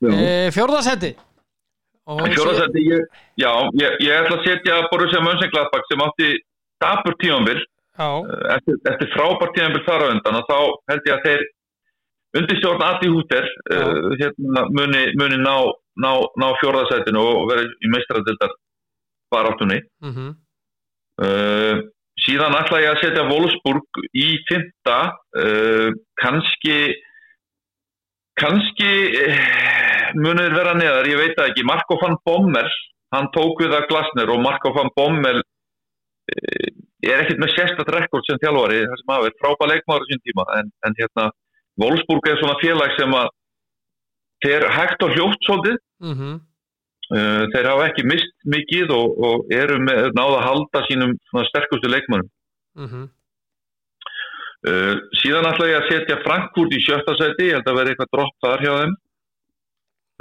[0.03, 1.13] e, fjórðasetti.
[2.03, 3.03] Og Fjóraðsætti, ég,
[3.39, 6.31] já, ég, ég ætla að setja Borussia Mönchengladbach sem átti
[6.83, 8.09] dapur tímanbill já,
[8.57, 10.57] eftir, eftir frábært tímanbill þar á undan og þá
[10.91, 11.45] held ég að þeir
[12.41, 15.55] undir stjórn Adi Húter uh, hérna, muni, muni ná,
[16.03, 16.11] ná,
[16.43, 18.51] ná fjórðasætinu og vera í meistaradildar
[19.33, 19.81] baráttunni.
[20.05, 20.29] Mhm,
[21.25, 21.81] uh,
[22.23, 24.99] síðan ætla ég að setja Wolfsburg í fymta
[25.39, 25.89] uh,
[26.21, 26.77] kannski
[28.39, 31.65] kannski uh, munir vera neðar, ég veit ekki.
[31.67, 32.69] Marko van Bommel,
[33.13, 36.71] hann tók við að Glasner og Marko van Bommel uh,
[37.03, 40.73] er ekkert með sérstatt rekord sem þjálfari, það sem verið frábæð leikmáður sín tíma, en,
[40.87, 41.29] en hérna
[41.81, 43.29] Wolfsburg er svona félag sem að
[44.45, 45.79] þeir hægt og hljótt svolítið.
[46.03, 46.52] Mhm, Uh,
[47.13, 51.17] þeir hafa ekki mist mikið og, og eru með náða að halda sínum
[51.49, 52.31] sterkustu leikmannum.
[52.79, 53.11] mhm,
[54.63, 58.11] Uh, síðan ætla ég að setja Frankfurt í sjötta seti, ég held að vera eitthvað
[58.13, 58.93] dropp þar hjá þeim.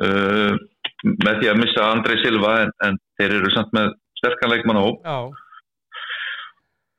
[0.03, 0.57] Uh,
[1.23, 4.87] með því að missa Andrei Silva en, en þeir eru samt með sterkan leikmann á
[4.87, 5.17] já,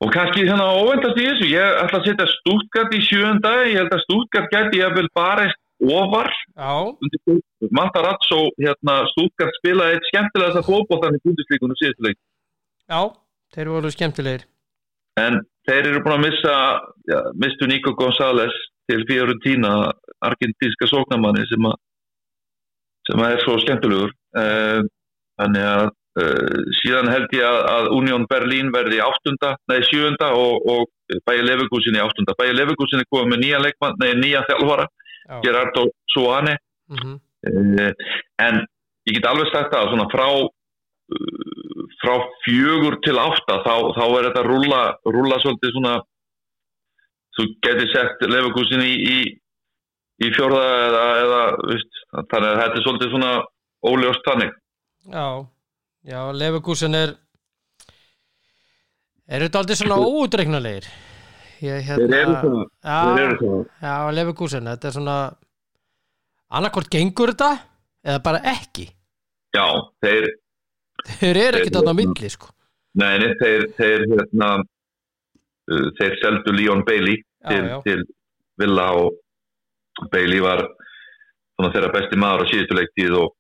[0.04, 3.78] og kannski þannig að óvendast í þessu ég ætla að setja Stuttgart í sjönda ég
[3.80, 5.48] held að Stuttgart gæti ég vel bara
[5.92, 6.30] ofar
[7.74, 12.20] Matarazzo, hérna Stuttgart spilaði eitt skemmtilega þess að fótboltan í búndisleikunum síðustu leik
[12.90, 13.00] já,
[13.56, 14.46] þeir voru skemmtilegir.
[15.22, 16.54] En þeir eru búin að missa,
[17.10, 18.56] já, mistu Nico González
[18.90, 19.92] til Fiorentina,
[20.26, 21.78] argentínska sóknamanni sem, að,
[23.10, 24.16] sem að er svo skemmtilegur.
[24.34, 24.82] Uh,
[25.40, 25.86] þannig að
[26.24, 30.90] uh, síðan held ég að, að Union Berlin verði áttunda, nei sjöunda og, og
[31.28, 31.44] Bæja
[32.00, 32.34] í áttunda.
[32.40, 32.56] Bæja
[33.04, 35.02] er komið með nýja leikmann, nei nýja þjálfara, Já,
[35.44, 36.58] Gerardo Suane.
[36.92, 37.92] mhm, Uh,
[38.40, 38.62] en
[39.04, 42.14] ég get alveg sagt að svona frá uh, frá
[42.46, 44.82] fjögur til átta þá, þá er þetta rúlla,
[45.12, 45.96] rúlla svolítið svona
[47.36, 49.18] þú getur sett lefugúsin í, í,
[50.24, 52.02] í fjórða eða, eða veist,
[52.32, 53.34] þannig að þetta er svolítið svona
[53.92, 54.56] óljóst þannig
[55.12, 55.28] já,
[56.14, 57.16] já, Leverkusen er
[59.28, 60.88] eru þetta aldrei svona óutreiknulegir?
[61.64, 63.66] Ég Þeir eru hérna, svona, já, eru svona.
[63.86, 65.18] já, Leverkusen, þetta er svona
[66.54, 67.52] annarkvort gengur þetta
[68.04, 68.88] eða bara ekki.
[69.56, 69.66] já,
[70.04, 70.28] þeir,
[71.20, 72.50] Þeir eru ekkert þarna á milli, sko.
[73.00, 74.50] nei, nei, þeir þeir, hérna,
[75.72, 78.04] uh, þeir seldu Leon Bailey Já, til, já, til
[78.62, 80.62] Villa og Bailey var
[81.64, 83.32] þeirra besti maður á síðustu leiktíð og,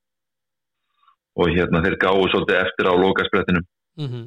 [1.43, 3.65] og hérna þeir gáðu svolítið eftir á lokasprettinum
[3.99, 4.23] mhm,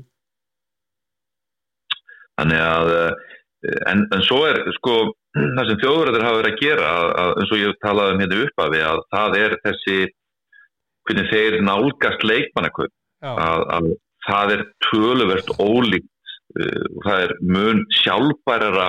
[2.36, 4.96] þannig að eh, en, en svo er sko
[5.56, 6.90] það sem þjóðverðir hafa verið að gera
[7.22, 9.98] að, eins og ég talaði um hérna uppafi að það er þessi
[11.06, 12.92] hvernig þeir nálgast leikmannakaup.
[13.24, 13.90] Já, að, að
[14.26, 18.88] það er töluvert ólíkt uh, og það er mun sjálfbærara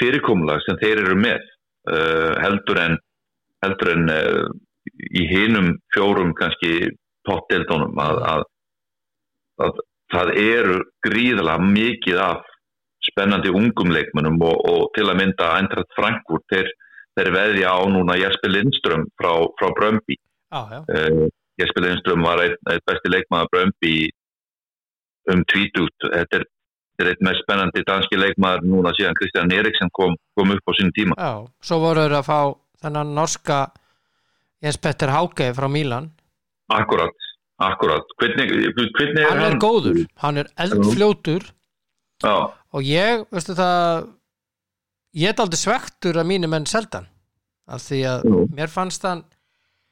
[0.00, 1.40] fyrirkomulag sem þeir eru með
[1.90, 2.98] uh, heldur en
[3.64, 4.46] heldur en uh,
[5.14, 6.90] í hinum fjórum kannski
[7.24, 8.42] potteldónum að, að,
[9.64, 9.78] að
[10.12, 12.50] það eru gríðalega mikið af
[13.10, 16.70] spennandi ungum leikmennum og, og til að mynda Eintracht Frankfurt þeir,
[17.18, 21.28] þeir veðja á núna Jesper Lindström frá, frá Brömbi já, uh,
[21.60, 23.94] Jesper Lindström var einn ein besti leikmaður Brömbi
[25.32, 26.48] um tvítút þetta er,
[27.00, 30.92] er eitt mest spennandi danski leikmaður núna síðan Kristján Eriksen kom, kom upp á sín
[30.96, 31.16] tíma.
[31.16, 31.46] Já.
[31.64, 32.38] Svo voru þeir að fá
[32.84, 33.60] þennan norska
[34.64, 36.10] Jens Petter Hauke frá Mílan.
[36.72, 37.12] akkurat,
[37.60, 38.14] akkurat.
[38.20, 38.52] Hvernig,
[38.96, 41.44] hvernig Hann er góður, hann er eldfljótur.
[42.24, 42.36] Já,
[42.74, 44.08] og ég, veistu það
[45.14, 47.06] ég er aldrei svektur að mínu menn seldan.
[47.70, 49.22] Af því að mér fannst hann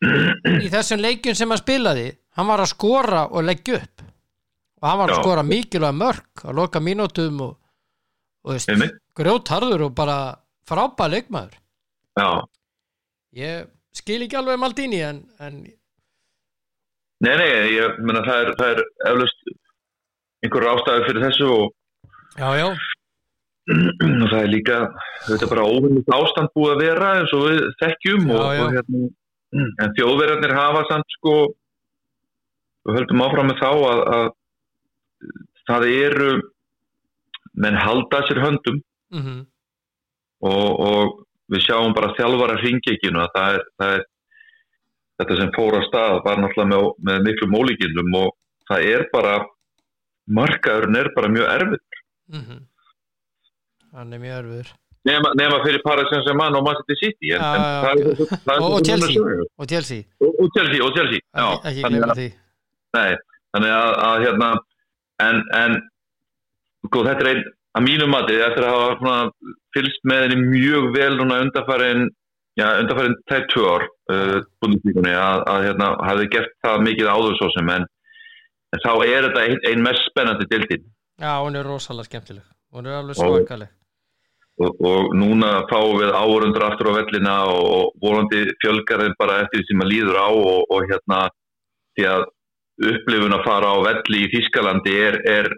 [0.03, 4.07] í þessum leikjum sem hann spilaði hann var að skora og leggja upp.
[4.83, 7.53] Og hann var að skora mikilvæg mörg að loka mínútum og,
[8.43, 8.97] og veist, einmitt.
[9.19, 10.17] grjótarður og bara
[10.69, 11.61] frábæð leikmaður.
[12.19, 12.29] Já,
[13.39, 15.61] ég skil ekki alveg Maldini en, en
[17.23, 18.83] nei, nei, ég meina það er, er
[19.13, 19.47] eflaust
[20.43, 21.77] einhver ástæði fyrir þessu og,
[22.39, 24.79] já, já, og það er líka
[25.29, 28.63] þetta er bara óvinnist ástand búið að vera eins og við þekkjum og, Já, já.
[28.63, 29.03] og hérna,
[29.85, 31.37] en þjóðverðarnir hafa samt sko
[32.89, 34.29] við höldum áfram með þá að, að
[35.71, 36.33] það eru
[37.53, 38.79] menn halda sér höndum.
[39.13, 39.43] Mm
[40.43, 41.13] og, og
[41.53, 44.05] við sjáum bara þjálfara hringekinu að það er, það er
[45.21, 48.33] þetta sem fór að stað var náttúrulega með, með miklu mólíkindum og
[48.71, 49.35] það er bara
[50.39, 51.51] markaðurinn er bara mjög
[52.31, 52.61] erfið -hmm.
[53.93, 54.67] hann er mjög örfur
[55.05, 57.95] nema, nema fyrir Paris Saint-Germain og Manchester City en, Já, en já, það
[58.47, 59.23] það Og- og Chelsea.
[59.59, 61.21] og Chelsea, og, Chelsea og Chelsea.
[61.37, 62.29] Já, ekki, að, því.
[62.97, 63.17] Nei,
[63.53, 64.51] þannig að, að hérna
[65.27, 65.77] en, en
[66.87, 67.45] sko, þetta er einn
[67.79, 69.31] að mínum mati eftir að hafa svona,
[69.77, 71.15] fylgst með henni mjög vel
[71.47, 72.11] undarfærin
[72.61, 77.39] já, undarfærin tætt tvö ár uh, búinlíkunni að, að hérna, hafi gert það mikið áður
[77.41, 77.87] svo sem en,
[78.73, 80.85] en þá er þetta ein, ein mest spennandi dildin
[81.23, 82.45] já, hún er rosalega skemmtileg.
[82.75, 83.71] Hún er alveg Og- svakaleg.
[84.63, 89.63] Og, og núna fáum við áörundur aftur á vellina og, og volandi fjölgarinn bara eftir
[89.63, 91.21] því sem að líður á og, og hérna
[91.97, 92.27] því að
[92.93, 95.49] upplifun að fara á velli í Þískalandi er, er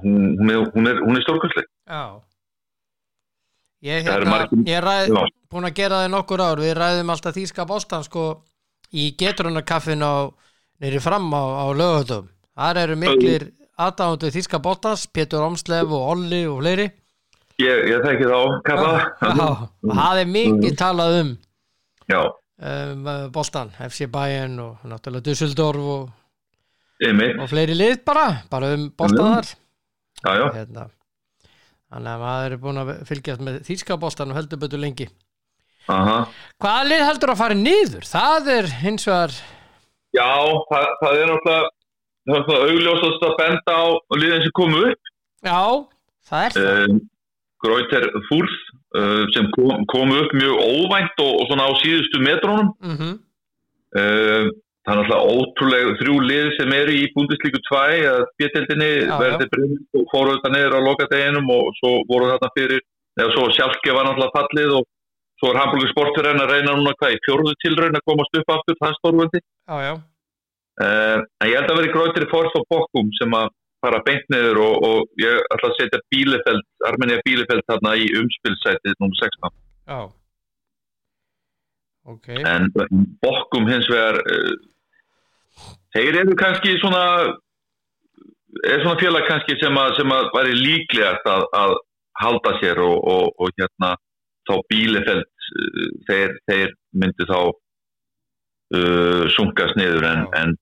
[0.00, 2.02] hún, hún er, er, hún er stórkvæsleg Já.
[3.84, 5.22] Ég, hérna, ég Já.
[5.52, 6.64] búin að gera það í nokkur ár.
[6.64, 8.24] Við ræðum alltaf þýska bóstan sko
[8.90, 10.02] í getrunarkaffin
[10.80, 16.42] nýri fram á, á lögutum þar eru miklir aðdáðundu þýska bóstans, Pétur Omslef og Olli
[16.50, 16.88] og fleiri.
[17.58, 18.38] Ég, ég þekki þá,
[18.68, 19.46] Já,
[19.82, 21.32] og það er mikið talað um.
[22.58, 26.08] Um, bóstan, FC Bayern og náttúrulega Dusseldorf og,
[27.06, 30.46] og fleiri lið bara, bara um já, já.
[30.56, 30.88] Hérna.
[31.88, 35.06] þannig að maður er búin að fylgjast með þýska bóstan og heldur betur lengi.
[35.88, 36.16] Aha.
[36.60, 38.04] hvaða lið heldur að fara niður?
[38.04, 39.36] það er hins vegar
[40.12, 40.30] Já,
[40.68, 41.70] það, það er náttúrulega
[42.28, 43.86] það er náttúrulega augljósast að benda á
[44.20, 45.12] liðin sem komu upp.
[45.48, 45.62] Já,
[46.28, 46.82] það er það.
[46.88, 47.00] Um,
[47.58, 48.56] Greuter Fúrð
[48.94, 52.72] uh, sem kom, komu upp mjög óvænt og, og svona á síðustu metrónum.
[52.84, 53.16] Mm
[53.96, 54.56] uh,
[54.88, 59.48] það er náttúrulega ótrúlega þrjú lið sem eru í búndislíku 2 að bjöteldinni Já, verði
[59.52, 62.80] breynd og fóru þetta niður á lokadeginum og svo voru þarna fyrir
[63.18, 64.86] eða svo sjálfgeð var náttúrulega fallið og
[65.38, 68.78] svo er Hamburger Sportverðin að reyna núna hvað í fjórðu tilraun að komast upp aftur
[68.80, 69.92] það stórvöldi já, já,
[70.78, 73.48] Uh, en ég held að vera grótir Forth og Bokkum sem að
[73.82, 78.94] fara beint niður og, og ég ætla að setja Bílefeld, Armenia Bílefeld þarna í umspilsætið
[78.94, 79.18] nr.
[79.18, 79.52] 16
[79.88, 80.00] já.
[82.08, 82.70] Ok, en
[83.22, 84.54] Bokkum hins vegar uh,
[85.96, 87.04] þeir eru kannski svona
[88.64, 91.74] er svona félag kannski sem að, sem að væri líklegast að, að
[92.22, 93.92] halda sér og, og, og hérna
[94.48, 97.38] þá Bílefeld uh, þeir, þeir myndi þá
[98.78, 100.56] uh, sunkast niður en, en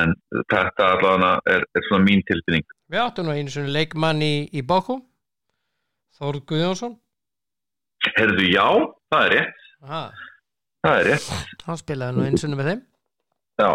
[0.00, 0.14] en
[0.52, 2.66] þetta allavega er, er svona mín tilfinning.
[2.92, 5.02] Við áttum nú einu svona leikmann í, í Bokkum
[6.16, 6.94] Þór Guðjónsson.
[8.16, 8.66] Herðu, já,
[9.12, 9.66] það er rétt.
[9.86, 10.04] Aha,
[10.86, 11.28] það er rétt,
[11.66, 12.82] hann spilaði nú einu svona með þeim.
[13.56, 13.70] Já.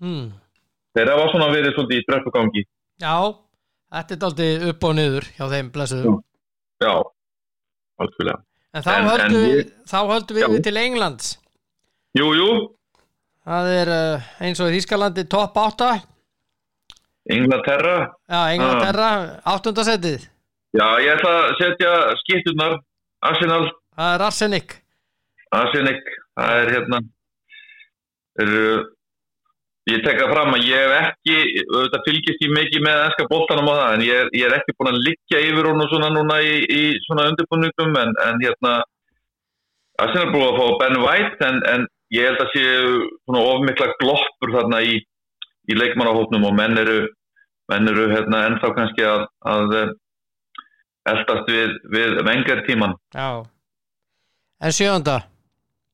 [0.00, 0.28] Hmm.
[0.96, 2.62] þeirra var svona verið svolítið í streppugangi
[3.02, 3.16] já,
[3.92, 6.14] þetta er daldið upp og niður hjá þeim blessuðum
[6.80, 6.94] já,
[8.00, 8.30] alveg
[8.70, 9.60] en þá höldum við,
[9.90, 11.30] við, við til Englands.
[12.14, 12.50] Jú, jú,
[13.46, 15.90] það er uh, eins og í Þýskalandi topp 8
[17.30, 17.96] Inglaterra
[18.28, 19.08] já, Englandterra,
[19.44, 19.54] Ah.
[19.56, 20.28] áttundasettið
[20.70, 21.92] Já, ég ætla að setja
[22.22, 22.76] skipturnar
[23.26, 23.64] Arsenal,
[23.98, 24.74] það er Arsenik.
[25.50, 26.04] Arsenik
[26.38, 27.00] það er hérna.
[28.40, 28.52] Er,
[29.90, 33.68] ég tek það fram að ég hef ekki auðvitað fylgist ég mikið með ennska boltanum
[33.68, 36.12] á það en ég er, ég er ekki búin að liggja yfir hún og svona
[36.14, 38.76] núna í, í svona undirbúningum en, en hérna
[40.06, 42.66] Arsenal búin að fá Ben White en, en ég held að sé
[43.24, 44.98] svona ofmikla gloppur þarna í,
[45.70, 47.00] í leikmannahópnum og menn eru
[47.70, 49.90] menn eru hérna ennþá kannski að, að eh,
[51.12, 53.44] eldast við, við vengar tíman já.
[54.60, 55.20] En sjönda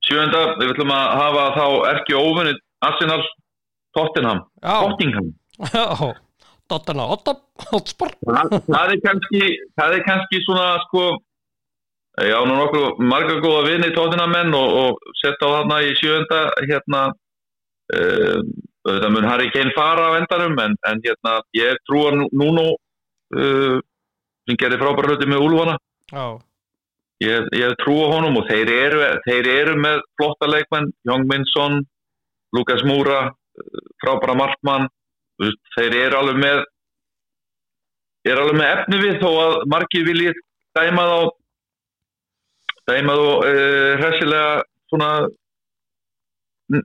[0.06, 3.22] Sjönda, við ætlum að hafa þá erki óvinnið Arsenal
[3.96, 5.32] Tottenham, Tottenham
[7.70, 8.12] Hotspur.
[8.26, 9.40] Það, það er kannski
[9.78, 11.06] það er kannski svona sko
[12.24, 16.40] já, nú nokkuð marga góða vinni Tottenham menn og, og setja á þarna í sjönda
[16.64, 17.02] hérna
[17.92, 18.50] um,
[18.86, 23.78] þetta mun Harry Kane fara á endanum en, en hérna ég trúa nú, núna uh,
[24.46, 25.76] sem gerir frábæra hluti með Úlfana.
[26.12, 26.26] Já,
[27.24, 31.82] ég, ég trúa honum og þeir eru, þeir eru með flotta leikmenn, Jóng Minsson
[32.54, 33.26] Lukas Múra
[34.02, 34.88] frábæra markmann.
[35.76, 36.62] Þeir eru alveg með
[38.26, 40.38] eru alveg með efni við þó að margir viljið
[40.76, 41.18] dæma þá
[42.90, 44.50] dæma þá uh, hressilega
[44.90, 45.10] svona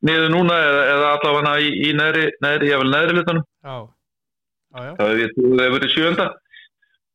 [0.06, 3.46] niður núna eða, eða allavega í, í neðri, neðri, ég vil neðri hlutunum
[5.36, 6.28] þú hefur verið sjönda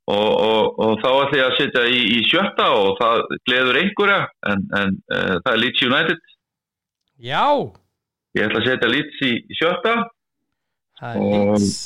[0.07, 4.19] og, og, og þá ætlum ég að setja í, í sjötta og það gleður einhverja
[4.53, 6.33] en, en uh, það er Leeds United.
[7.27, 7.47] Já.
[8.37, 9.95] Ég ætla að setja Leeds í, í sjötta.
[11.01, 11.79] Það er Leeds.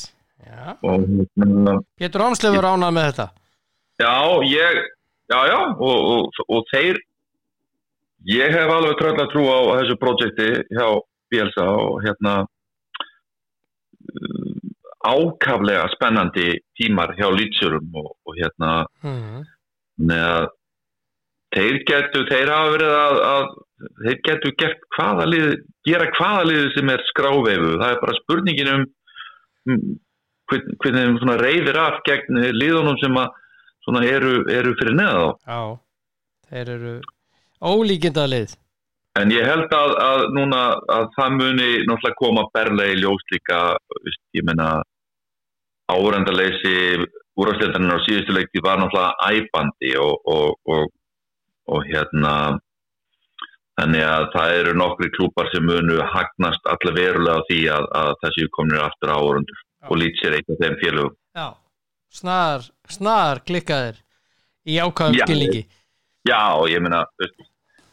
[0.50, 3.26] Hérna, Pétur Ámslefur ánað með þetta.
[4.00, 4.14] Já,
[4.50, 4.80] ég
[5.30, 7.00] já, já, og, og, og þeir
[8.30, 10.86] ég hef alveg tröll að trú á þessu projekti hjá
[11.30, 12.34] Bielsa og hérna
[14.10, 14.56] uh,
[15.06, 18.72] ákaflega spennandi tímar hjá Leedsurum og, og hérna.
[20.00, 20.48] Nei að
[21.54, 23.46] þeir getur, þeir hafa verið að, að
[24.04, 25.48] þeir getur gert hvaða lið,
[25.88, 27.72] gera hvaða lið sem er skráfeifu.
[27.80, 28.84] Það er bara spurningin um,
[29.70, 29.82] um
[30.50, 33.39] hvern- hvernig þeim reyðir af gegn liðunum sem að
[33.84, 35.54] svona eru, eru fyrir neða þá.
[35.54, 35.60] já,
[36.50, 36.96] þeir eru
[37.60, 38.56] ólíkindalið
[39.18, 40.58] En ég held að, að núna
[40.94, 43.56] að það muni náttúrulega koma berlega í ljós líka,
[44.38, 44.68] ég meina
[45.90, 46.74] árendaleysi
[47.34, 50.92] úrvarsleildarinn á síðustu leikti var náttúrulega æbandi og, og, og,
[51.74, 52.34] og hérna
[53.80, 58.12] þannig að það eru nokkri klúpar sem munu hagnast allir verulega á því að, að
[58.22, 61.14] það séu kominir aftur á árundur og lít sér eitthvað þeim félögum.
[61.34, 61.46] Já,
[62.10, 64.00] snar, snar klikkaðir
[64.66, 65.62] í ákvæðum skilningi.
[66.28, 67.44] Já, ég meina þú veist,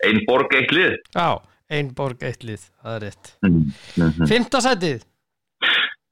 [0.07, 0.95] ein borg eitt lið.
[1.15, 1.29] Já,
[1.71, 3.35] ein borg, eitt lið, það er rétt.
[3.45, 3.59] Mm
[3.97, 4.27] -hmm.
[4.27, 5.05] Fymta sætið.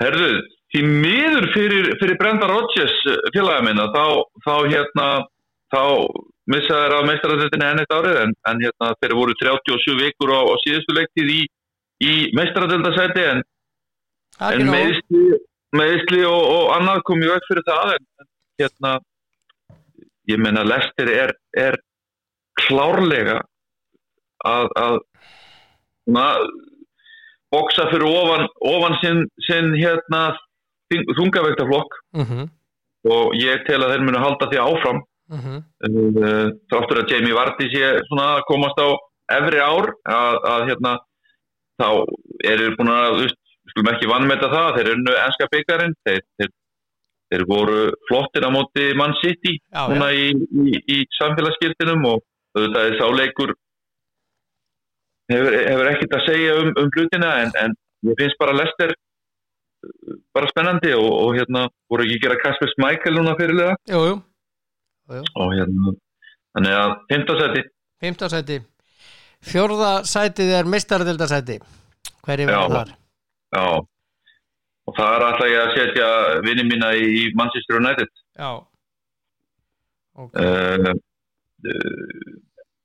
[0.04, 0.32] Herðu,
[0.74, 2.96] því miður fyrir, fyrir Brenda Rodgers
[3.34, 4.06] félaga minna þá,
[4.46, 5.08] þá hérna
[5.72, 5.84] þá
[6.52, 10.42] missa þeir af meistaradöldinni enn eitt árið en, en hérna þeir voru 37 vikur á,
[10.46, 11.42] á síðustu leiktið í,
[12.04, 13.44] í en,
[14.36, 15.40] Það er en ekki nóg
[15.76, 18.30] meðisli, og, og annað kom ju ekki fyrir það en,
[18.62, 18.94] hérna
[20.30, 21.78] ég meina Lester er, er
[22.62, 23.42] klárlega
[24.46, 25.00] að, að
[26.16, 26.26] na,
[27.54, 30.28] boksa fyrir ofan, ofan sinn, sinn hérna
[31.18, 32.48] þungavektaflokk Mhm,
[33.10, 35.02] og ég tel að þeir munu halda því áfram.
[35.34, 35.56] Mhm.
[36.22, 38.94] uh, þáttur að Jamie Vardy sé svona að komast á
[39.34, 40.92] efri ár að, að hérna
[41.82, 41.88] þá
[42.46, 43.24] eru búin að,
[43.76, 46.52] skulum ekki vannmeta það, þeir nú enska byggarinn þeir, þeir,
[47.34, 52.24] þeir voru flottir á móti Man City Já, núna í, í, í samfélagsskiptinum og
[52.56, 53.56] auðvitað er sáleikur
[55.34, 57.76] hefur, hefur ekkert að segja um, um hlutina en, en
[58.08, 63.20] ég finnst bara Lester uh, bara spennandi og, og hérna voru ekki gera Kasper Smækel
[63.20, 63.76] núna fyrirlega?
[63.92, 65.98] Jú, jú, og hérna
[66.56, 67.70] þannig að 15 seti
[68.06, 68.60] fymta sæti.
[69.46, 71.60] Fjórða sætið er meistaradildasæti
[72.26, 73.02] Hverju var þar?
[73.56, 73.66] Já.
[74.86, 76.08] Og það er alltaf ég að setja
[76.46, 78.12] vinni mína í, Manchester United.
[78.38, 78.52] Já.
[80.16, 80.92] Ok, uh,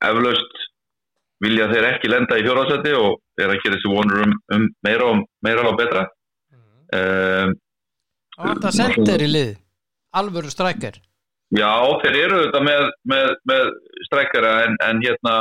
[0.03, 0.63] eflaust
[1.41, 5.21] vilja þeir ekki lenda í fjórðarsæti og þeir ekki þessi vonur um, um meira, og,
[5.45, 6.07] meira og betra.
[6.91, 7.53] Uh,
[8.35, 9.53] og þetta sendir í lið?
[10.19, 10.97] Alvöru strækjar
[11.51, 11.71] Já,
[12.03, 13.71] þeir eru þetta með, með, með
[14.07, 15.33] streikara en, en hérna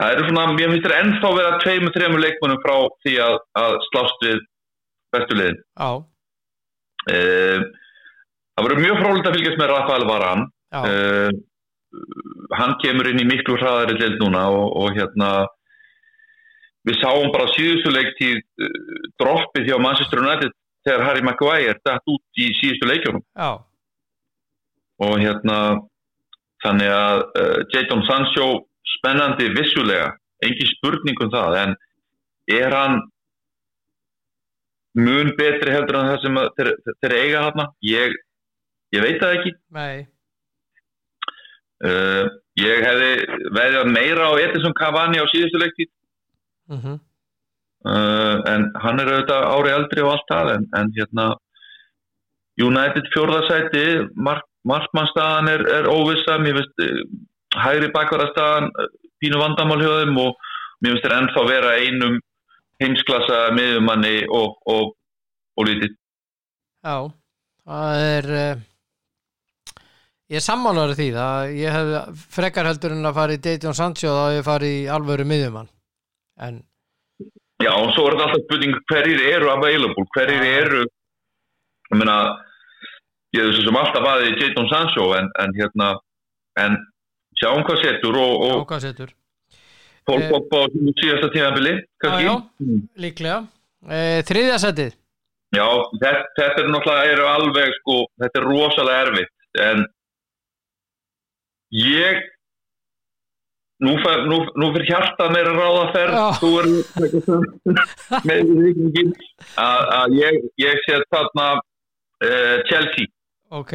[0.00, 2.74] það eru svona, mér finnst þeir ennþá vera tveimur, þreimur leikmunum frá
[3.04, 4.40] því að, að slást við
[5.14, 5.60] bestulegin.
[7.10, 7.62] Uh,
[8.54, 10.44] það verður mjög frólægt að fylgjast með Rafael Varan.
[10.70, 11.30] Uh,
[12.54, 15.30] hann kemur inn í miklu hraðari lild núna og, og hérna
[16.86, 20.56] við sáum bara síðustu leiktíð uh, droppið hjá Manchester United
[20.86, 23.26] þegar Harry Maguire dætt út í síðustu leikjónum.
[25.00, 25.58] og hérna
[26.60, 27.22] þannig að
[27.72, 28.48] Jadon Sancho
[28.96, 30.12] spennandi vissulega
[30.44, 31.74] engin spurning um það en
[32.50, 33.00] er hann
[34.98, 36.70] mun betri heldur en það sem þeir,
[37.02, 38.16] þeir eiga hana ég,
[38.96, 39.52] ég veit það ekki.
[39.76, 40.06] Nei,
[41.86, 42.24] uh,
[42.60, 43.12] ég hefði
[43.56, 45.92] veðið meira á Edison Cavani á síðustu leiktíð.
[46.74, 46.98] Mhm.
[47.80, 51.24] Uh, en hann er auðvitað ári eldri og allt það en, en hérna
[52.60, 53.84] United fjórðasæti
[54.20, 56.98] mark, markmannstaðan er, er óvissa mér finnst uh,
[57.56, 58.88] hægri bakvarastaðan uh,
[59.22, 60.36] pínu vandamál hjá þeim og
[60.80, 62.18] mér finnst þeir ennþá vera einum
[62.80, 64.94] heimsklassa miðumanni og, og,
[65.58, 65.96] og lítið.
[66.86, 66.96] Já,
[67.68, 68.62] það er uh,
[70.30, 74.14] ég er sammálaður því það ég hef frekar heldur en að fara í Dayton Sancho
[74.14, 75.72] þá hef ég farið í alvöru miðjumann.
[76.40, 76.62] En
[77.60, 80.86] Já, og svo er þetta alltaf spurning hverjir eru available, hverjir eru
[81.90, 82.16] ég meina
[83.36, 85.90] ég hef sem alltaf aðið Jadon Sancho en, en hérna
[86.62, 86.78] en
[87.40, 89.14] sjáum hvað setur og, og ákvað setur.
[90.08, 90.66] Pól Eh, Pogba á
[91.00, 91.74] síðasta tíðanbili.
[92.02, 92.34] Já, já.
[92.96, 93.38] líklega.
[93.84, 94.96] Uh, Þriðja setið.
[95.56, 95.66] Já,
[95.98, 99.80] þetta, þetta er náttúrulega alveg sko, þetta er rosalega erfitt en
[101.74, 102.20] ég
[103.82, 106.26] nú, fer, nú, nú fyrir hjartað meira ráðaferð Já.
[106.38, 106.68] þú er
[108.28, 109.10] með vikingin
[109.58, 113.10] að, að ég, ég sé þarna uh, Chelsea.
[113.50, 113.74] Ok,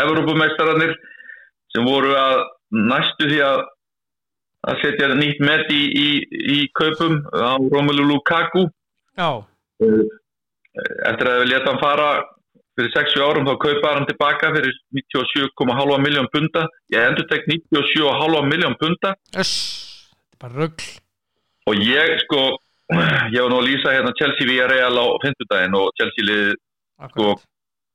[0.00, 0.94] Evrópumestararnir
[1.74, 3.62] sem voru að næstu því að
[4.70, 6.08] að setja nýtt met í, í,
[6.54, 8.66] í kaupum á Romelu Lukaku.
[9.16, 9.40] Já,
[11.08, 12.08] eftir að við leta hann fara
[12.78, 18.48] fyrir 60 árum þá kaupa hann tilbaka fyrir 97,5 miljón punta ég endur tek 97,5
[18.48, 19.54] miljón punta öss
[20.30, 20.86] Þetta er bara rugl.
[21.68, 22.40] Og ég sko
[23.34, 26.54] ég var nú að lýsa hérna Chelsea via Real á 50 daginn og Chelsea lið
[27.00, 27.40] Akkurat.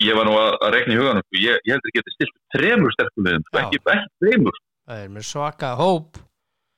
[0.04, 1.38] Ég var nú að, að rekna í huganum sko.
[1.40, 5.24] ég, ég heldur að geta stilt þremur sterkum liðum ekki, ekki þremur Það er með
[5.26, 6.18] svaka hóp.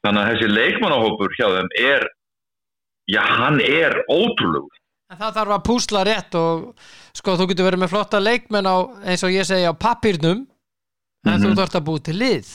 [0.05, 2.05] Þannig að þessi leikmannahópur hjá þeim er
[3.11, 4.77] já hann er ótrúlegur.
[5.11, 6.61] En það þarf að púsla rétt og
[7.15, 8.75] sko þú getur verið með flotta leikmenn á
[9.07, 10.45] eins og ég segi á pappírnum
[11.27, 11.43] en Mhm.
[11.43, 12.47] þú þarft að búi til lið.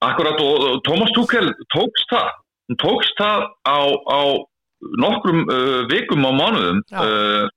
[0.00, 2.30] Akkurat og, Thomas Tuchel tókst það.
[2.80, 3.78] Tókst það á,
[4.14, 4.20] á
[5.02, 6.78] nokkrum uh, vikum á mánuðum.
[6.94, 7.48] Uh,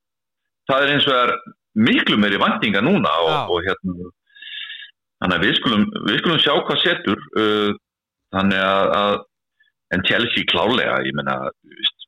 [0.67, 1.35] það er eins og er
[1.73, 4.11] miklu meiri vantinga núna og, og hérna
[5.23, 7.71] þannig að við skulum, við skulum sjá hvað setur uh,
[8.35, 9.15] þannig að, að
[9.95, 12.07] en Chelsea klálega ég veist,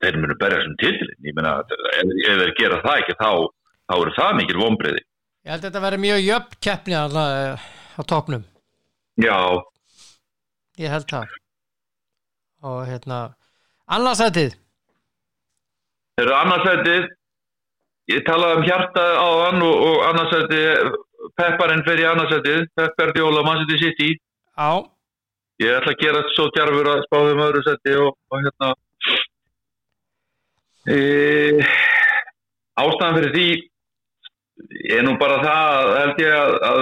[0.00, 3.30] þeir munu berja sem titilin ég meina ef, þeir gera það ekki þá,
[3.88, 5.04] þá eru það mikil vonbreiði
[5.40, 8.42] Ég held að þetta verði mjög jöfn keppni alveg á topnum
[9.20, 9.36] já,
[10.80, 11.36] ég held það.
[12.60, 13.20] Og hérna
[13.88, 14.56] annarsætið?
[16.16, 17.08] Þeir eru annarsætið
[18.10, 20.98] ég talaði um hjarta á hann og, og annarsætið
[21.38, 23.78] Pepparinn fer í annarsætið Peppar Bjóla, Man City.
[23.84, 24.10] City
[24.56, 24.72] á,
[25.60, 28.70] ég ætla að gera svo djarfur að spáðum öðru seti og, og hérna.
[30.90, 30.98] E,
[32.80, 33.48] ástæðan fyrir því
[34.96, 36.80] er nú bara það held ég að, að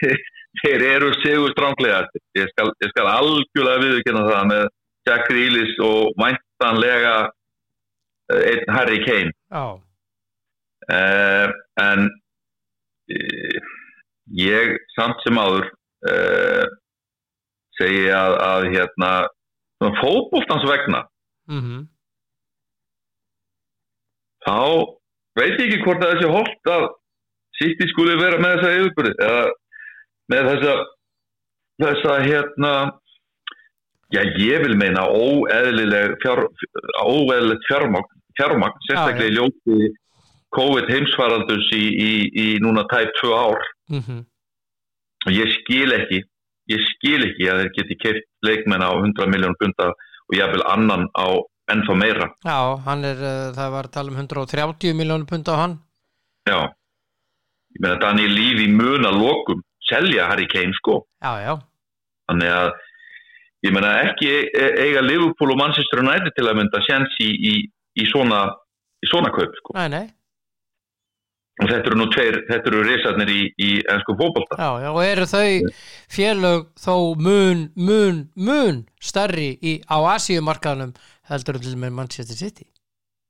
[0.62, 2.04] þeir, eru sigur stránglega
[2.38, 4.64] ég skal, ég skal algjörlega viðurkenna það með
[5.08, 7.14] Jack Grealis og væntanlega
[8.30, 9.32] eh, einn Harry Kane.
[9.50, 9.78] Á,
[10.90, 11.52] uh,
[11.82, 13.58] en uh,
[14.40, 15.68] ég samt sem áður
[16.10, 16.66] uh,
[17.80, 19.12] segi að, að hérna
[20.00, 21.04] fótbóltans vegna
[21.48, 21.84] mhm.
[24.44, 24.58] þá
[25.40, 26.88] veit ég ekki hvort að þessi holt að
[27.60, 29.44] City skuli vera með þessa yfirbyrði eða
[30.32, 30.74] með þessa
[31.80, 32.72] þessa hérna
[34.12, 36.44] já ég vil meina óeðlileg fjár,
[37.00, 39.90] óeðlilegt fjármagn sérstaklega í ljóti
[40.56, 43.70] COVID heimsfaraldurs í, í, í núna tæp tvö ár.
[43.90, 44.24] Mhm.
[45.26, 46.24] Og ég skil ekki
[46.70, 51.08] ég skil ekki að þeir geti keift leikmenn á 100 miljón bunda og jáfnvel annan
[51.18, 51.26] á
[51.70, 52.28] ennþá meira.
[52.46, 52.58] Já,
[53.10, 55.74] er, uh, það var að tala um 130 miljónum pund á hann.
[56.46, 56.60] Já.
[57.74, 61.04] Ég meina Daniel Lífi mun að lokum selja Harry Kane sko.
[61.22, 61.52] Já, já,
[62.30, 62.70] þannig að
[63.66, 67.54] ég meina ekki e- eiga Liverpool og Manchester United til að mynda sjans í, í,
[68.02, 68.46] í svona
[69.00, 69.76] í svona kaup sko.
[69.78, 70.06] Nei, nei
[71.68, 74.58] þetta eru nú tveir, þetta eru risarnir í, í ennsku fótbolta.
[74.58, 75.70] Já, já, og eru þau
[76.16, 80.94] félög þó mun, mun, mun starri í, á Asíumarkaðanum
[81.30, 82.66] heldur en til með Manchester City?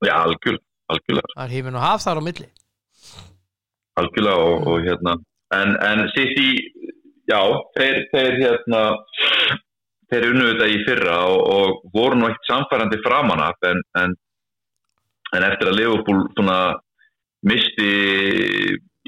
[0.07, 0.61] Já algjör,
[0.93, 1.35] algjörlega.
[1.37, 2.49] Það er hífin og haf þar á milli.
[4.01, 5.17] Algjörlega og, og hérna
[5.57, 6.51] en, en City,
[7.31, 7.41] já
[7.77, 8.85] þeir, þeir hérna
[10.11, 14.15] þeir unnu þetta í fyrra og, og voru nú eitt samfærandi framan af en, en,
[15.37, 16.61] en eftir að Liverpool svona
[17.47, 17.91] misti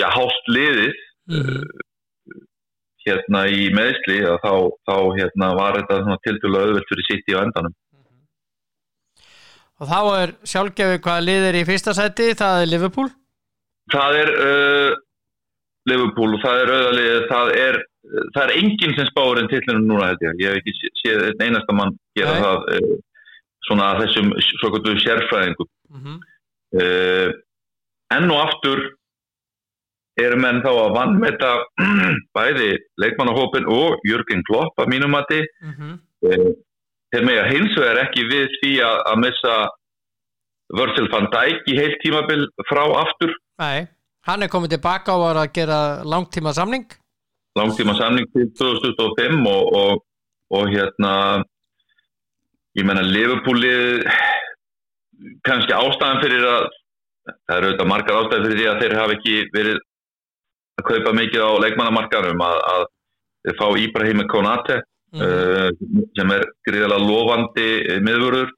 [0.00, 0.94] já, hálft liðið
[1.32, 1.64] mm
[3.06, 4.52] hérna í meðsli þá,
[4.86, 7.74] þá hérna var þetta tildulega auðvelt fyrir City á endanum.
[9.82, 13.08] Og þá er sjálfgefi hvaða lið er í fyrsta sæti, það er Liverpool.
[13.92, 14.90] Það er uh,
[15.90, 17.78] Liverpool og það er auðvitað það er,
[18.36, 21.46] það er enginn sem spáur en tillinu núna held ég, hef ekki sé- séð einn
[21.48, 22.44] einasta mann gera Nei.
[22.44, 22.92] það uh,
[23.66, 24.30] svona þessum
[25.02, 25.70] sérfræðingum.
[25.90, 26.20] Mm -hmm.
[26.78, 27.34] uh,
[28.16, 28.82] enn og aftur
[30.22, 31.52] eru menn þá að vannmeta
[32.36, 35.40] bæði leikmannahópin og Jörgen Klopp að mínum mati.
[35.62, 35.94] Mm -hmm.
[36.28, 36.50] uh,
[37.12, 39.56] þeir með að hins vegar ekki við því að, að missa
[40.72, 43.32] Virgil van Dijk í heilt tímabil frá aftur.
[43.60, 43.88] Nei,
[44.28, 46.88] hann er komið tilbaka var að gera langtíma samning
[47.58, 50.04] langtíma samning til 2025 og, og,
[50.56, 51.14] og hérna
[52.78, 54.06] ég menna Liverpoolið
[55.46, 56.70] kannski ástæðan fyrir að
[57.26, 59.78] það eru auðvitað margar ástæðan fyrir því að þeir hafa ekki verið
[60.80, 62.84] að kaupa mikið á leikmannamarkarum að, að
[63.46, 64.80] þeir fá Íbrahim Konate
[65.12, 65.68] mm uh,
[66.16, 67.66] sem er gríðalega lofandi
[68.06, 68.52] miðvörður.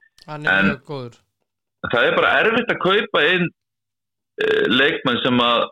[0.46, 0.68] En-
[1.90, 5.64] það er bara erfitt að kaupa inn uh, leikmann sem að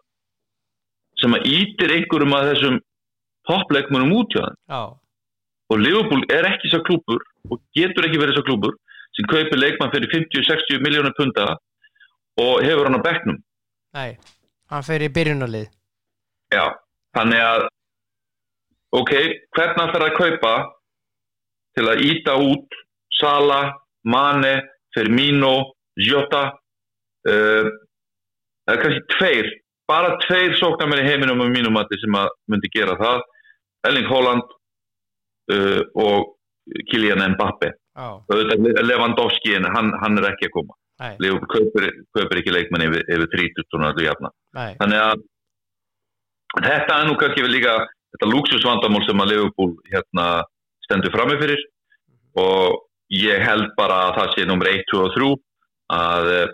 [1.23, 2.81] sem að ítir einhverjum að þessum
[3.47, 4.59] toppleikmannum út hjá þeim.
[4.75, 4.83] Já,
[5.73, 8.75] og Liverpool er ekki svo klúpur og getur ekki verið svo klúpur
[9.17, 11.47] sem kaupir leikmann fyrir 50-60 miljónur punta
[12.41, 13.39] og hefur hann á bekknum.
[13.97, 14.17] Nei,
[14.73, 15.69] hann fer í byrjunarlið.
[16.53, 16.65] Já,
[17.17, 17.67] þannig að
[19.01, 19.13] ok,
[19.57, 20.55] hvernig ætlar að kaupa
[21.77, 22.79] til að íta út
[23.19, 23.63] Sala,
[24.09, 24.55] Mane
[24.95, 27.69] Firmino, Jota uh,
[28.65, 29.51] það er kannski tveir
[29.89, 33.25] bara tveir sóknarmenn í heiminum á mínum mati sem að myndi gera það.
[33.89, 34.53] Erling Haaland
[35.53, 36.33] uh, og
[36.91, 40.77] Kylian Mbappe auðvitað Lewandowski hann, hann er ekki að koma
[41.23, 44.31] Liverpool kaupir, kaupir ekki leikmenn yfir, yfir 30 svona öllu jafna.
[44.59, 44.71] Nei.
[44.81, 45.25] Þannig að
[46.61, 47.77] þetta er nú kannski við líka
[48.15, 50.27] þetta luxusvandamál sem að Liverpool hérna,
[50.87, 51.63] stendur frammi fyrir.
[52.39, 52.81] Og
[53.13, 55.31] ég held bara að það sé nummer 1, 2 og 3
[55.93, 56.49] að eh,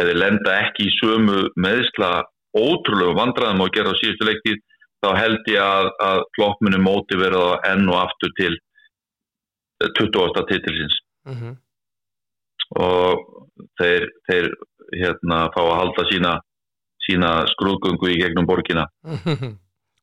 [0.00, 2.10] ef þeir lenda ekki í sömu meðsla
[2.56, 4.58] ótrúlegu vandræðum og gera á síðustu leiktið
[5.04, 10.46] þá held ég að, að kloppminu móti verða enn og aftur til eh, 28.
[10.50, 11.02] titilsins.
[11.28, 11.58] Mm
[12.78, 13.24] og
[13.80, 14.48] þeir, þeir
[14.94, 16.36] hérna, fá að halda sína
[17.06, 18.86] sína skrúðgöngu í gegnum borgina.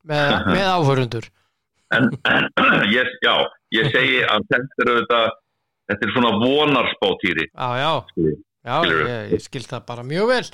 [0.08, 1.26] Með, með áhörundur
[1.92, 2.46] en, en
[2.96, 3.34] ég, já,
[3.76, 5.32] ég segi að þetta er
[5.88, 7.92] þetta er svona vonarspátýri Já, já,
[8.68, 10.46] já ég, ég skil það bara mjög vel.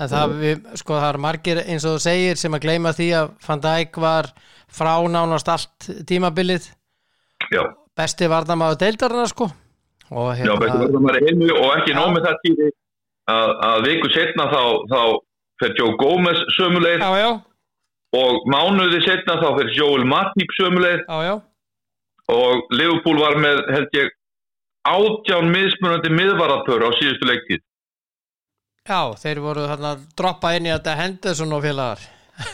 [0.00, 3.08] En það, við, sko, það er margir eins og þú segir sem að gleyma því
[3.18, 4.30] að Van Dijk var
[4.72, 6.70] frá nánast allt tímabilið.
[7.52, 7.64] Já,
[7.96, 9.50] besti varnamaður deildarna sko
[10.10, 12.68] og já, betur verður maður heimi og ekki með það týri
[13.30, 15.00] að, að viku setna þá, þá
[15.62, 16.40] fer Joe Gomez
[17.20, 17.30] já,
[18.20, 20.54] og mánuði setna þá fer Joel Matip
[21.28, 21.34] já,
[22.34, 24.10] og Liverpool var með held ég
[24.90, 27.60] átján mismunandi miðvarapör á síðustu leiktið
[28.88, 32.00] já, þeir voru að droppa inn í þetta Henderson og félagar.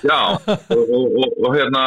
[0.02, 1.82] Já, og, og, og, og hérna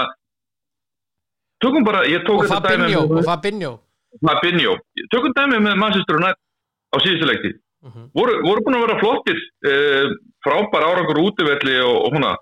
[1.59, 3.71] tökum bara, ég tók og þetta dæmi Fabinho, með- og Fabinho
[4.25, 4.75] Fabinho,
[5.13, 6.41] tökum dæmi með Manchester United
[6.93, 8.09] á síðustu leiktið Mhm.
[8.11, 9.37] voru, voru búin að vera flottir
[9.69, 10.09] uh,
[10.43, 12.33] frábær árangur útivelli og, og húnna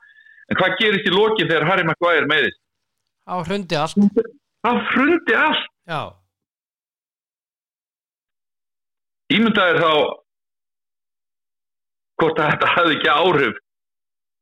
[0.50, 2.58] en hvað gerist í lokin þegar Harry Maguire meðist?
[3.30, 3.94] á hrundi allt.
[4.66, 5.68] Það frundi allt.
[5.86, 6.02] Já,
[9.36, 9.92] ímyndaðir þá
[12.18, 13.58] hvort að þetta hafði ekki áhrif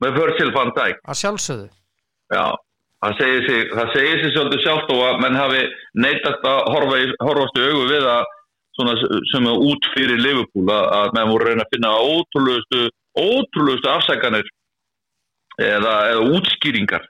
[0.06, 1.00] með Virgil van Dijk.
[1.10, 1.68] Að sjálfsögðu.
[2.36, 2.46] Já,
[3.20, 5.62] segir sig, það segir sig svolítið sjálft og að menn hafi
[6.02, 8.24] neitast að horfa í, horfast í augu við að
[8.76, 8.96] svona
[9.32, 12.82] sem er út fyrir Liverpool að, að menn voru reyna að finna ótrúlegustu,
[13.16, 14.50] ótrúlegustu afsækanir
[15.62, 17.06] eða, eða útskýringar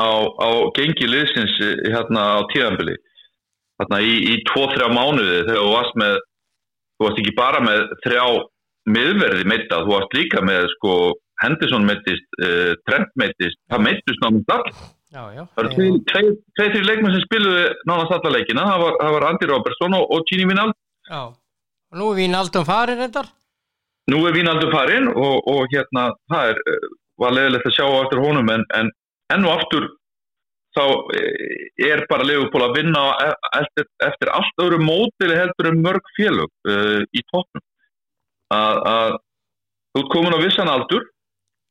[0.00, 2.96] á, á gengi liðsins eh, hérna á tíðanbili
[3.80, 6.18] hérna í, í tvo-þrjá mánuði þegar þú varst með
[6.96, 8.24] þú varst ekki bara með þrjá
[8.86, 10.92] miðverði meita, þú varst líka með sko
[11.42, 14.86] Henderson meittist, uh, Trent meittist, það meittist náttúrulega
[15.54, 19.16] Það eru tveir, tveir, tveir, þrjir leikmenn sem spiluðu nánast alla leikina, það var, það
[19.16, 20.78] var Andy Robertson og, og Gini Vinald.
[21.96, 23.28] nú er vín aldum farin reyndar
[24.10, 28.02] Nú er Vinaldur farinn og, og hérna, það er, eh, var leðilegt að sjá á
[28.04, 28.90] eftir honum en, en
[29.34, 29.88] enn og aftur
[30.76, 30.84] þá
[31.16, 36.12] eh, er bara Leifupól að vinna e- eftir, eftir allt öðru mótili heldur en mörg
[36.18, 37.64] félög uh, í toppnum.
[38.54, 39.16] Að,
[39.96, 41.02] þú komin á vissan aldur,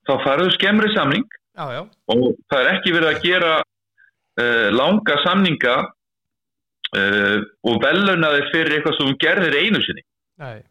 [0.10, 1.24] þá færðu skemmri samning
[1.56, 7.38] já, já, og það er ekki verið að gera uh, langa samninga uh,
[7.68, 10.06] og veluna þeir fyrir eitthvað sem gerðir einu sinni.
[10.44, 10.64] nei,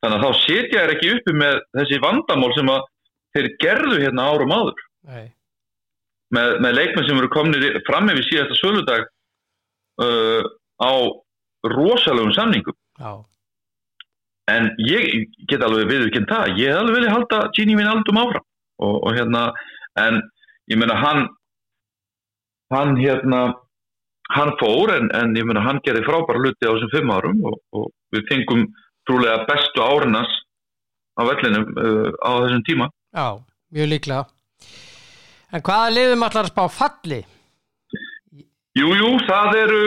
[0.00, 2.86] Þannig að þá setja þér ekki uppi með þessi vandamál sem að
[3.36, 4.84] þeir gerðu hérna árum áður.
[6.30, 9.08] Með, með leikmenn sem eru komnir fram yfir síðasta söludag
[10.00, 10.46] uh,
[10.80, 10.92] á
[11.68, 12.76] rosalegum samningum.
[12.98, 13.12] já,
[14.50, 18.46] En ég get alveg viðurkend það, ég hef alveg vilja halda Gini Vinaldum áfram
[18.80, 19.50] og, og hérna,
[20.00, 20.20] en
[20.70, 21.26] ég meina hann
[22.74, 23.40] hann hérna
[24.30, 27.58] hann fór en, en ég meina hann gerði frábæra hluti á þessum fimm árum og,
[27.74, 28.68] og við fengum
[29.08, 30.30] trúlega bestu árinas
[31.18, 32.90] á vellinum uh, á þessum tíma.
[33.14, 33.26] já,
[33.74, 34.24] mjög líklega.
[35.50, 37.24] En hvaða liðum allar spá falli?
[38.78, 39.80] Jú, jú, það eru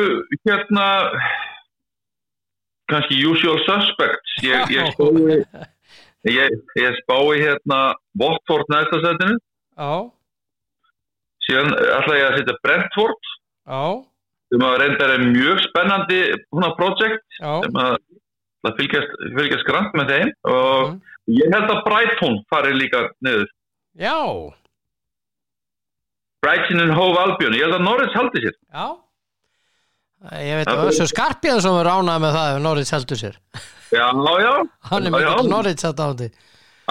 [0.44, 0.88] hérna
[2.92, 4.36] kannski usual suspects.
[4.44, 5.40] Ég, ég spái
[6.30, 7.80] ég, ég spái hérna
[8.20, 9.38] Watford næsta setinu.
[9.78, 9.94] Já,
[11.48, 13.32] síðan ætla ég að setja Brentford.
[13.68, 13.84] Já,
[14.54, 16.20] sem að reyndar er mjög spennandi
[16.54, 17.54] húnna projekt já.
[17.66, 17.98] sem að
[18.64, 20.30] að fylgjast, fylgjast grant með þeim.
[20.48, 21.00] Og Mhm.
[21.40, 23.48] ég held að Brighton fari líka niður.
[24.00, 24.18] Já,
[26.44, 28.56] Brighton and Hove Albion, ég held að Norris haldi sér.
[28.74, 28.88] Já.
[30.40, 33.36] Ég veit að Össur Skarpján sem er ánað með það ef Norris heldur sér
[33.94, 34.08] Já,
[34.44, 34.54] já,
[34.90, 35.32] hann er já.
[35.48, 36.30] Norris að dándi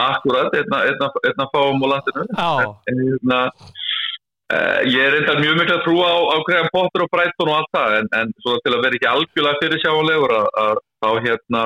[0.00, 5.58] akkurat einna, einna, einna fáum á landinu já, en hérna uh, ég er reyndar mjög
[5.60, 8.62] miklu að trúa á, á Graham Potter og Brighton og allt það en, en svona
[8.64, 11.64] til að vera ekki algjörlega fyrir sjáanlegur að, þá hérna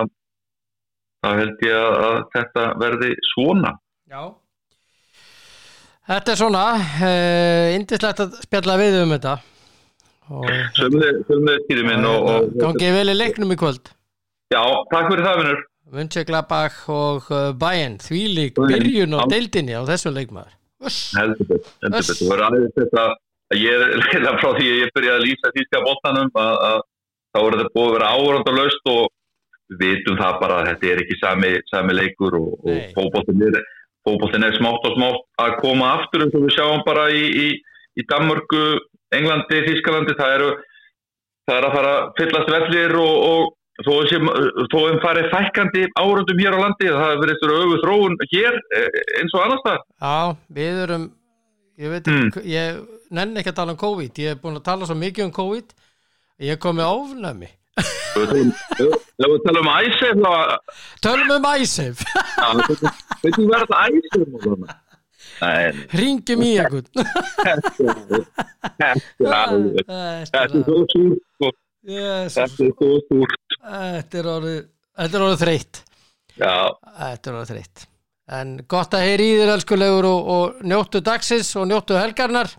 [1.22, 3.72] þá held ég að, að þetta verði svona.
[4.10, 4.22] Já.
[6.06, 9.36] Þetta er svona uh, indislegt að spjalla við um þetta.
[10.26, 13.92] Og sömlega skýri minn og, og gangið vel í leiknum í kvöld
[14.54, 14.62] já,
[14.92, 15.64] takk fyrir það vinnur
[15.96, 19.22] Mönchengladbach og uh, Bayern þvílík byrjun já.
[19.30, 20.56] deildinni á þessum leikmaður
[21.16, 22.18] heldur betur, heldur betur.
[22.18, 23.04] Það verður aðeins þetta
[23.52, 26.82] að ég er reyna frá því að ég byrjaði að lýsa þýska bóttanum að,
[27.36, 29.04] þá er þetta búið að vera áhörandalaust og
[29.66, 32.92] við vitum það bara að þetta er ekki sami, sami leikur og, og Nei.
[32.94, 33.58] fótboltin er,
[34.46, 37.46] er smátt og smátt að koma aftur eins og við sjáum bara í, í,
[37.98, 38.62] í Danmörku,
[39.16, 40.46] Englandi, Þýskalandi það
[41.46, 43.92] það er að fara að fyllast vellir og, og þó
[44.72, 48.88] þó þeim farið fækkandi áhörandum hér á landi það er verið öfu þróun hér eh,
[49.20, 50.16] eins og annars það Já,
[50.60, 51.04] við erum
[51.76, 52.30] ég veit Mm.
[52.30, 52.68] ekki, ég
[53.12, 55.68] nenni ekki að tala um COVID ég er búin að tala svo mikið um COVID
[56.48, 57.50] ég kom með ofnæmi
[58.16, 60.16] Ef við talum um æsef
[61.04, 62.00] Tölum um æsef
[63.20, 64.24] veit þú þetta æsef
[66.00, 66.88] Ringjum í einhvern
[68.80, 68.96] þetta er
[70.32, 71.50] er svo sko.
[71.86, 74.62] Jesus, Þetta er svo súrt Þetta er orðið
[74.96, 75.82] Þetta er orðið þreytt.
[76.36, 76.52] Já,
[76.96, 77.86] Þetta er orðið þreytt.
[78.36, 82.54] En gott að heyri í þér elskulegur og, og njóttu dagsins og njóttu helgarnar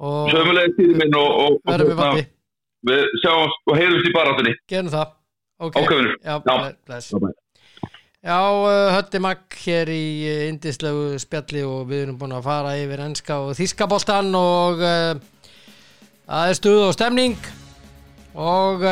[0.00, 2.24] sömulegði tíði minn og, og, og við hérna,
[2.88, 4.54] við sjáumst og heyrumst í baráttunni.
[4.70, 5.12] Gerum það.
[5.60, 6.16] Ok, Ok, vinur.
[6.24, 6.54] Já, Já.
[6.88, 7.34] bless bye.
[8.20, 12.74] Já, uh, Hötti Magg hér í uh, indislegu spjalli og við erum búin að fara
[12.80, 15.14] yfir enska og þískaboltan og uh,
[16.28, 17.36] það er stuð og stemning.
[18.40, 18.84] Og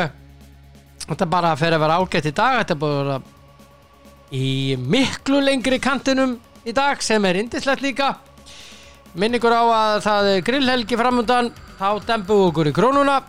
[1.09, 3.19] þetta bara fer að vera ágætt í dag þetta er búin að vera
[4.35, 6.37] í miklu lengri kantinum
[6.67, 8.13] í dag sem er indislegt líka.
[9.17, 13.19] Minn ykkur á að það er grillhelgi framundan þá dempum okkur í krónuna.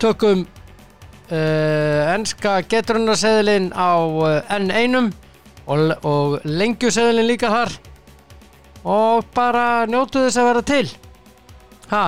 [0.00, 5.12] Tökum uh, enska getrunarseðlin á uh, N1
[5.70, 7.76] og, og lengjuseðlin líka þar.
[8.80, 10.86] Og bara njótu þess að vera til.
[11.92, 12.06] Ha?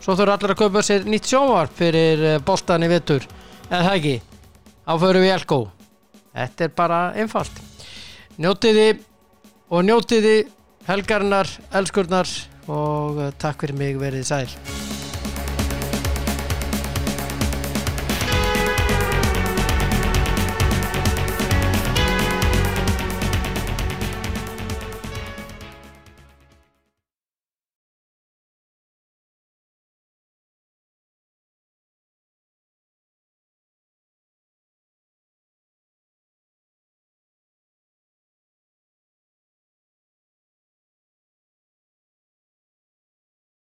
[0.00, 3.28] Svo þurfa allir að kaupa sér nýtt sjónvarp fyrir uh, boltan í vittur
[3.70, 4.16] eða það ekki,
[4.90, 5.60] áförum við Elko.
[6.34, 7.62] Þetta er bara einfalt.
[8.40, 8.88] Njótiði
[9.70, 10.36] og njótiði
[10.88, 12.30] helgarnar, elskurnar
[12.70, 14.79] og uh, takk fyrir mig verið sæl